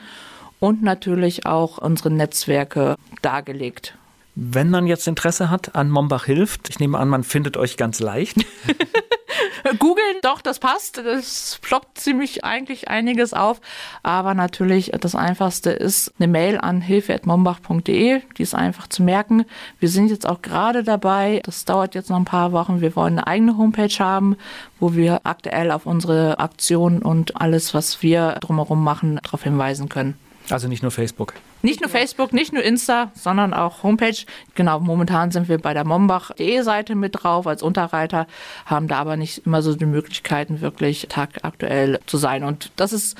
und 0.59 0.83
natürlich 0.83 1.45
auch 1.45 1.77
unsere 1.77 2.11
Netzwerke 2.11 2.95
dargelegt. 3.21 3.98
Wenn 4.41 4.69
man 4.69 4.87
jetzt 4.87 5.05
Interesse 5.05 5.49
hat 5.49 5.75
an 5.75 5.89
Mombach 5.89 6.23
hilft, 6.23 6.69
ich 6.69 6.79
nehme 6.79 6.97
an, 6.97 7.09
man 7.09 7.25
findet 7.25 7.57
euch 7.57 7.75
ganz 7.75 7.99
leicht. 7.99 8.37
Googeln, 9.79 10.15
doch, 10.21 10.41
das 10.41 10.59
passt. 10.59 10.97
Das 10.97 11.59
ploppt 11.61 11.97
ziemlich 11.97 12.45
eigentlich 12.45 12.87
einiges 12.87 13.33
auf. 13.33 13.59
Aber 14.01 14.33
natürlich 14.35 14.93
das 14.97 15.13
Einfachste 15.13 15.71
ist 15.71 16.13
eine 16.17 16.29
Mail 16.29 16.57
an 16.57 16.79
hilfe.mombach.de. 16.79 18.21
Die 18.37 18.41
ist 18.41 18.55
einfach 18.55 18.87
zu 18.87 19.03
merken. 19.03 19.43
Wir 19.81 19.89
sind 19.89 20.09
jetzt 20.09 20.25
auch 20.25 20.41
gerade 20.41 20.85
dabei. 20.85 21.41
Das 21.43 21.65
dauert 21.65 21.93
jetzt 21.93 22.09
noch 22.09 22.17
ein 22.17 22.23
paar 22.23 22.53
Wochen. 22.53 22.79
Wir 22.79 22.95
wollen 22.95 23.19
eine 23.19 23.27
eigene 23.27 23.57
Homepage 23.57 23.99
haben, 23.99 24.37
wo 24.79 24.93
wir 24.93 25.19
aktuell 25.25 25.69
auf 25.69 25.85
unsere 25.85 26.39
Aktionen 26.39 27.01
und 27.01 27.41
alles, 27.41 27.73
was 27.73 28.01
wir 28.01 28.37
drumherum 28.39 28.81
machen, 28.85 29.19
darauf 29.21 29.43
hinweisen 29.43 29.89
können. 29.89 30.17
Also 30.51 30.67
nicht 30.67 30.81
nur 30.81 30.91
Facebook. 30.91 31.33
Nicht 31.61 31.81
nur 31.81 31.89
Facebook, 31.89 32.33
nicht 32.33 32.53
nur 32.53 32.63
Insta, 32.63 33.11
sondern 33.15 33.53
auch 33.53 33.83
Homepage. 33.83 34.25
Genau, 34.55 34.79
momentan 34.79 35.31
sind 35.31 35.47
wir 35.47 35.57
bei 35.59 35.73
der 35.73 35.85
mombach.de 35.85 36.61
Seite 36.61 36.95
mit 36.95 37.23
drauf 37.23 37.47
als 37.47 37.61
Unterreiter, 37.61 38.27
haben 38.65 38.87
da 38.87 38.97
aber 38.97 39.17
nicht 39.17 39.45
immer 39.45 39.61
so 39.61 39.75
die 39.75 39.85
Möglichkeiten, 39.85 40.61
wirklich 40.61 41.07
tagaktuell 41.09 41.99
zu 42.05 42.17
sein. 42.17 42.43
Und 42.43 42.71
das 42.75 42.93
ist 42.93 43.17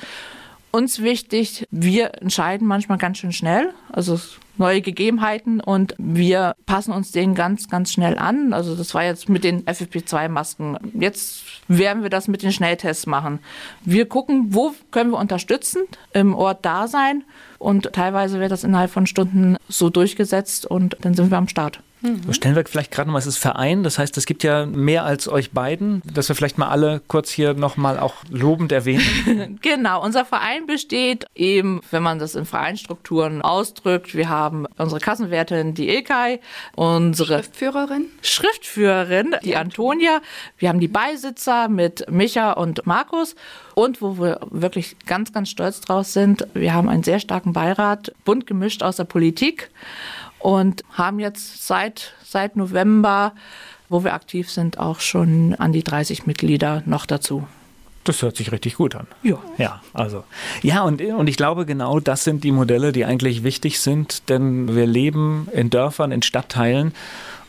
uns 0.70 1.02
wichtig. 1.02 1.66
Wir 1.70 2.20
entscheiden 2.20 2.66
manchmal 2.66 2.98
ganz 2.98 3.18
schön 3.18 3.32
schnell. 3.32 3.72
Also 3.92 4.18
neue 4.60 4.80
Gegebenheiten 4.80 5.60
und 5.60 5.94
wir 5.98 6.54
passen 6.66 6.92
uns 6.92 7.10
denen 7.10 7.34
ganz, 7.34 7.68
ganz 7.68 7.92
schnell 7.92 8.16
an. 8.16 8.52
Also 8.52 8.76
das 8.76 8.94
war 8.94 9.02
jetzt 9.02 9.28
mit 9.28 9.42
den 9.42 9.64
FFP2-Masken. 9.64 10.78
Jetzt 10.94 11.42
werden 11.66 12.02
wir 12.02 12.10
das 12.10 12.28
mit 12.28 12.42
den 12.42 12.52
Schnelltests 12.52 13.06
machen. 13.06 13.40
Wir 13.84 14.08
gucken, 14.08 14.54
wo 14.54 14.72
können 14.92 15.10
wir 15.10 15.18
unterstützend 15.18 15.98
im 16.12 16.34
Ort 16.34 16.64
da 16.64 16.86
sein 16.86 17.24
und 17.58 17.92
teilweise 17.92 18.38
wird 18.38 18.52
das 18.52 18.62
innerhalb 18.62 18.90
von 18.90 19.06
Stunden 19.06 19.56
so 19.68 19.90
durchgesetzt 19.90 20.66
und 20.66 20.96
dann 21.00 21.14
sind 21.14 21.30
wir 21.30 21.38
am 21.38 21.48
Start. 21.48 21.80
Mhm. 22.02 22.32
Stellen 22.32 22.56
wir 22.56 22.64
vielleicht 22.64 22.90
gerade 22.90 23.08
nochmal, 23.08 23.20
es 23.20 23.26
ist 23.26 23.36
Verein, 23.36 23.82
das 23.82 23.98
heißt, 23.98 24.16
es 24.16 24.26
gibt 24.26 24.42
ja 24.42 24.66
mehr 24.66 25.04
als 25.04 25.28
euch 25.28 25.50
beiden, 25.50 26.02
dass 26.04 26.28
wir 26.28 26.36
vielleicht 26.36 26.58
mal 26.58 26.68
alle 26.68 27.00
kurz 27.08 27.30
hier 27.30 27.54
nochmal 27.54 27.98
auch 27.98 28.14
lobend 28.30 28.72
erwähnen. 28.72 29.58
genau, 29.62 30.02
unser 30.02 30.24
Verein 30.24 30.66
besteht 30.66 31.26
eben, 31.34 31.80
wenn 31.90 32.02
man 32.02 32.18
das 32.18 32.34
in 32.34 32.46
Vereinsstrukturen 32.46 33.42
ausdrückt, 33.42 34.14
wir 34.14 34.28
haben 34.28 34.66
unsere 34.78 35.00
Kassenwertin, 35.00 35.74
die 35.74 35.88
Ilkay, 35.88 36.40
unsere 36.74 37.40
Schriftführerin, 37.40 38.06
Schriftführerin, 38.22 39.36
die 39.44 39.56
Antonia, 39.56 40.20
wir 40.58 40.68
haben 40.68 40.80
die 40.80 40.88
Beisitzer 40.88 41.68
mit 41.68 42.10
Micha 42.10 42.52
und 42.52 42.86
Markus. 42.86 43.34
Und 43.74 44.02
wo 44.02 44.18
wir 44.18 44.40
wirklich 44.50 44.96
ganz, 45.06 45.32
ganz 45.32 45.48
stolz 45.48 45.80
drauf 45.80 46.06
sind, 46.06 46.46
wir 46.54 46.74
haben 46.74 46.88
einen 46.88 47.02
sehr 47.02 47.20
starken 47.20 47.52
Beirat, 47.52 48.12
bunt 48.24 48.46
gemischt 48.46 48.82
aus 48.82 48.96
der 48.96 49.04
Politik 49.04 49.70
und 50.40 50.82
haben 50.92 51.20
jetzt 51.20 51.66
seit, 51.66 52.14
seit 52.24 52.56
November, 52.56 53.34
wo 53.88 54.04
wir 54.04 54.14
aktiv 54.14 54.50
sind, 54.50 54.78
auch 54.78 55.00
schon 55.00 55.54
an 55.54 55.72
die 55.72 55.84
30 55.84 56.26
Mitglieder 56.26 56.82
noch 56.86 57.06
dazu. 57.06 57.46
Das 58.04 58.22
hört 58.22 58.36
sich 58.36 58.50
richtig 58.50 58.76
gut 58.76 58.94
an. 58.94 59.06
Ja. 59.22 59.38
Ja, 59.58 59.82
also. 59.92 60.24
Ja, 60.62 60.82
und, 60.82 61.02
und 61.02 61.28
ich 61.28 61.36
glaube, 61.36 61.66
genau 61.66 62.00
das 62.00 62.24
sind 62.24 62.44
die 62.44 62.52
Modelle, 62.52 62.92
die 62.92 63.04
eigentlich 63.04 63.42
wichtig 63.42 63.78
sind, 63.78 64.28
denn 64.30 64.74
wir 64.74 64.86
leben 64.86 65.48
in 65.52 65.68
Dörfern, 65.68 66.10
in 66.10 66.22
Stadtteilen 66.22 66.94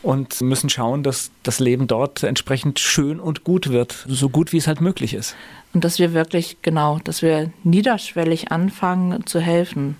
und 0.02 0.40
müssen 0.42 0.68
schauen, 0.68 1.02
dass 1.02 1.30
das 1.42 1.58
Leben 1.58 1.86
dort 1.86 2.22
entsprechend 2.22 2.80
schön 2.80 3.18
und 3.18 3.44
gut 3.44 3.70
wird, 3.70 4.04
so 4.08 4.28
gut 4.28 4.52
wie 4.52 4.58
es 4.58 4.66
halt 4.66 4.80
möglich 4.80 5.14
ist. 5.14 5.36
Und 5.72 5.84
dass 5.84 5.98
wir 5.98 6.12
wirklich, 6.12 6.58
genau, 6.60 6.98
dass 7.02 7.22
wir 7.22 7.50
niederschwellig 7.64 8.52
anfangen 8.52 9.24
zu 9.26 9.40
helfen. 9.40 9.96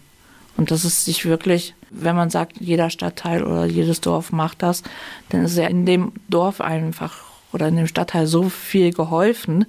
Und 0.56 0.70
dass 0.70 0.84
es 0.84 1.04
sich 1.04 1.24
wirklich, 1.24 1.74
wenn 1.90 2.16
man 2.16 2.30
sagt, 2.30 2.60
jeder 2.60 2.90
Stadtteil 2.90 3.44
oder 3.44 3.64
jedes 3.64 4.00
Dorf 4.00 4.32
macht 4.32 4.62
das, 4.62 4.82
dann 5.30 5.44
ist 5.44 5.56
ja 5.56 5.66
in 5.66 5.86
dem 5.86 6.12
Dorf 6.28 6.60
einfach 6.60 7.24
oder 7.52 7.68
in 7.68 7.76
dem 7.76 7.86
Stadtteil 7.86 8.26
so 8.26 8.48
viel 8.48 8.92
geholfen. 8.92 9.66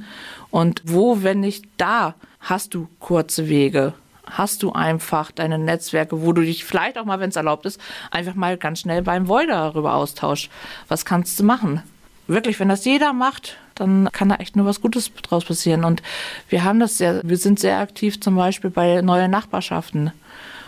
Und 0.51 0.81
wo, 0.85 1.23
wenn 1.23 1.39
nicht 1.41 1.65
da, 1.77 2.15
hast 2.39 2.73
du 2.73 2.87
kurze 2.99 3.49
Wege, 3.49 3.93
hast 4.25 4.63
du 4.63 4.71
einfach 4.71 5.31
deine 5.31 5.57
Netzwerke, 5.57 6.21
wo 6.21 6.33
du 6.33 6.41
dich 6.41 6.63
vielleicht 6.65 6.97
auch 6.97 7.05
mal, 7.05 7.19
wenn 7.19 7.29
es 7.29 7.35
erlaubt 7.35 7.65
ist, 7.65 7.79
einfach 8.11 8.35
mal 8.35 8.57
ganz 8.57 8.79
schnell 8.79 9.01
beim 9.01 9.27
Void 9.27 9.49
darüber 9.49 9.95
austauschst. 9.95 10.49
Was 10.87 11.05
kannst 11.05 11.39
du 11.39 11.43
machen? 11.43 11.81
Wirklich, 12.27 12.59
wenn 12.59 12.69
das 12.69 12.85
jeder 12.85 13.11
macht, 13.11 13.57
dann 13.75 14.09
kann 14.13 14.29
da 14.29 14.35
echt 14.35 14.55
nur 14.55 14.65
was 14.65 14.79
Gutes 14.79 15.11
draus 15.23 15.43
passieren. 15.43 15.83
Und 15.83 16.01
wir 16.47 16.63
haben 16.63 16.79
das 16.79 16.97
sehr, 16.97 17.21
wir 17.23 17.37
sind 17.37 17.59
sehr 17.59 17.79
aktiv 17.79 18.19
zum 18.21 18.35
Beispiel 18.35 18.69
bei 18.69 19.01
neuen 19.01 19.29
Nachbarschaften. 19.29 20.11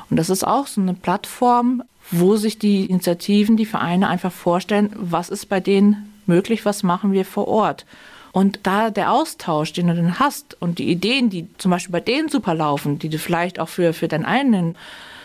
Und 0.10 0.18
das 0.18 0.30
ist 0.30 0.45
auch 0.45 0.68
so 0.68 0.82
eine 0.82 0.93
Plattform, 0.93 1.84
wo 2.12 2.36
sich 2.36 2.60
die 2.60 2.86
Initiativen, 2.86 3.58
die 3.58 3.66
Vereine 3.66 4.08
einfach 4.08 4.32
vorstellen, 4.32 4.91
was 4.95 5.30
ist 5.30 5.47
bei 5.47 5.60
denen 5.60 6.14
möglich, 6.26 6.66
was 6.66 6.84
machen 6.84 7.12
wir 7.12 7.26
vor 7.26 7.47
Ort. 7.47 7.86
Und 8.32 8.60
da 8.64 8.89
der 8.89 9.12
Austausch, 9.12 9.74
den 9.74 9.88
du 9.88 9.95
dann 9.95 10.20
hast 10.20 10.58
und 10.62 10.78
die 10.78 10.91
Ideen, 10.91 11.30
die 11.30 11.47
zum 11.58 11.72
Beispiel 11.72 11.93
bei 11.93 12.01
denen 12.01 12.30
super 12.30 12.53
laufen, 12.53 12.99
die 12.99 13.10
du 13.10 13.18
vielleicht 13.18 13.60
auch 13.60 13.70
für, 13.70 13.93
für 13.93 14.08
deinen 14.08 14.26
eigenen 14.26 14.76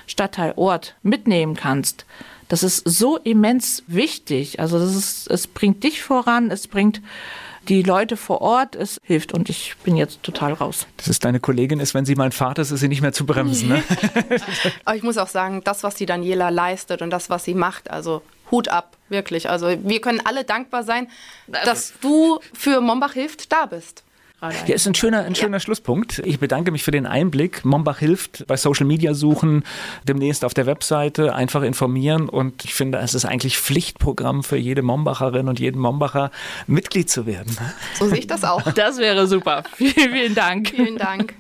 Stadtteil, 0.07 0.55
Ort 0.57 0.95
mitnehmen 1.03 1.55
kannst, 1.55 2.07
das 2.49 2.63
ist 2.63 2.89
so 2.89 3.17
immens 3.17 3.85
wichtig. 3.87 4.61
Also 4.61 4.79
das 4.79 4.95
ist, 4.95 5.31
es 5.31 5.47
bringt 5.47 5.85
dich 5.85 6.03
voran, 6.03 6.51
es 6.51 6.67
bringt 6.67 7.01
die 7.69 7.83
Leute 7.83 8.17
vor 8.17 8.41
Ort, 8.41 8.75
es 8.75 9.01
hilft 9.03 9.33
und 9.33 9.49
ich 9.49 9.77
bin 9.85 9.97
jetzt 9.97 10.23
total 10.23 10.53
raus. 10.53 10.87
Das 10.97 11.09
ist 11.09 11.25
deine 11.25 11.41
Kollegin 11.41 11.81
ist, 11.81 11.95
wenn 11.95 12.05
sie 12.05 12.15
mal 12.15 12.33
Fahrt 12.33 12.59
ist, 12.59 12.71
ist 12.71 12.81
sie 12.81 12.89
nicht 12.89 13.03
mehr 13.03 13.13
zu 13.13 13.27
bremsen. 13.27 13.69
Ne? 13.69 13.83
Aber 14.85 14.97
ich 14.97 15.03
muss 15.03 15.19
auch 15.19 15.29
sagen, 15.29 15.63
das, 15.65 15.83
was 15.83 15.95
die 15.95 16.07
Daniela 16.07 16.49
leistet 16.49 17.03
und 17.03 17.11
das, 17.11 17.31
was 17.31 17.45
sie 17.45 17.55
macht, 17.55 17.91
also 17.91 18.23
Hut 18.51 18.69
ab, 18.69 18.97
wirklich. 19.09 19.49
Also 19.49 19.69
wir 19.83 20.01
können 20.01 20.21
alle 20.25 20.45
dankbar 20.45 20.83
sein, 20.83 21.09
dass 21.47 21.93
du 22.01 22.41
für 22.53 22.81
Mombach 22.81 23.13
hilft 23.13 23.53
da 23.53 23.67
bist 23.67 24.05
gerade. 24.41 24.57
Ja, 24.67 24.75
ist 24.75 24.87
ein 24.87 24.95
schöner, 24.95 25.25
ein 25.25 25.35
schöner 25.35 25.57
ja. 25.57 25.61
Schlusspunkt. 25.61 26.21
Ich 26.25 26.39
bedanke 26.39 26.71
mich 26.73 26.83
für 26.83 26.91
den 26.91 27.07
Einblick. 27.07 27.65
Mombach 27.65 27.99
hilft 27.99 28.47
bei 28.47 28.57
Social 28.57 28.87
Media 28.87 29.15
suchen, 29.15 29.65
demnächst 30.05 30.45
auf 30.45 30.55
der 30.55 30.67
Webseite 30.67 31.35
einfach 31.35 31.63
informieren 31.63 32.29
und 32.29 32.65
ich 32.65 32.75
finde, 32.75 32.99
es 32.99 33.15
ist 33.15 33.25
eigentlich 33.25 33.59
Pflichtprogramm 33.59 34.43
für 34.43 34.57
jede 34.57 34.83
Mombacherin 34.83 35.49
und 35.49 35.61
jeden 35.61 35.81
Mombacher 35.81 36.31
Mitglied 36.67 37.11
zu 37.11 37.27
werden. 37.27 37.57
So 37.99 38.09
sehe 38.09 38.19
ich 38.19 38.27
das 38.27 38.45
auch. 38.45 38.63
Das 38.81 38.99
wäre 38.99 39.27
super. 39.27 39.65
Vielen, 39.75 39.93
vielen 39.95 40.35
Dank. 40.35 40.69
Vielen 40.69 40.97
Dank. 40.97 41.35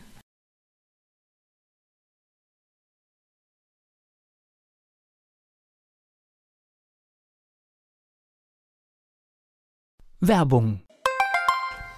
Werbung 10.21 10.83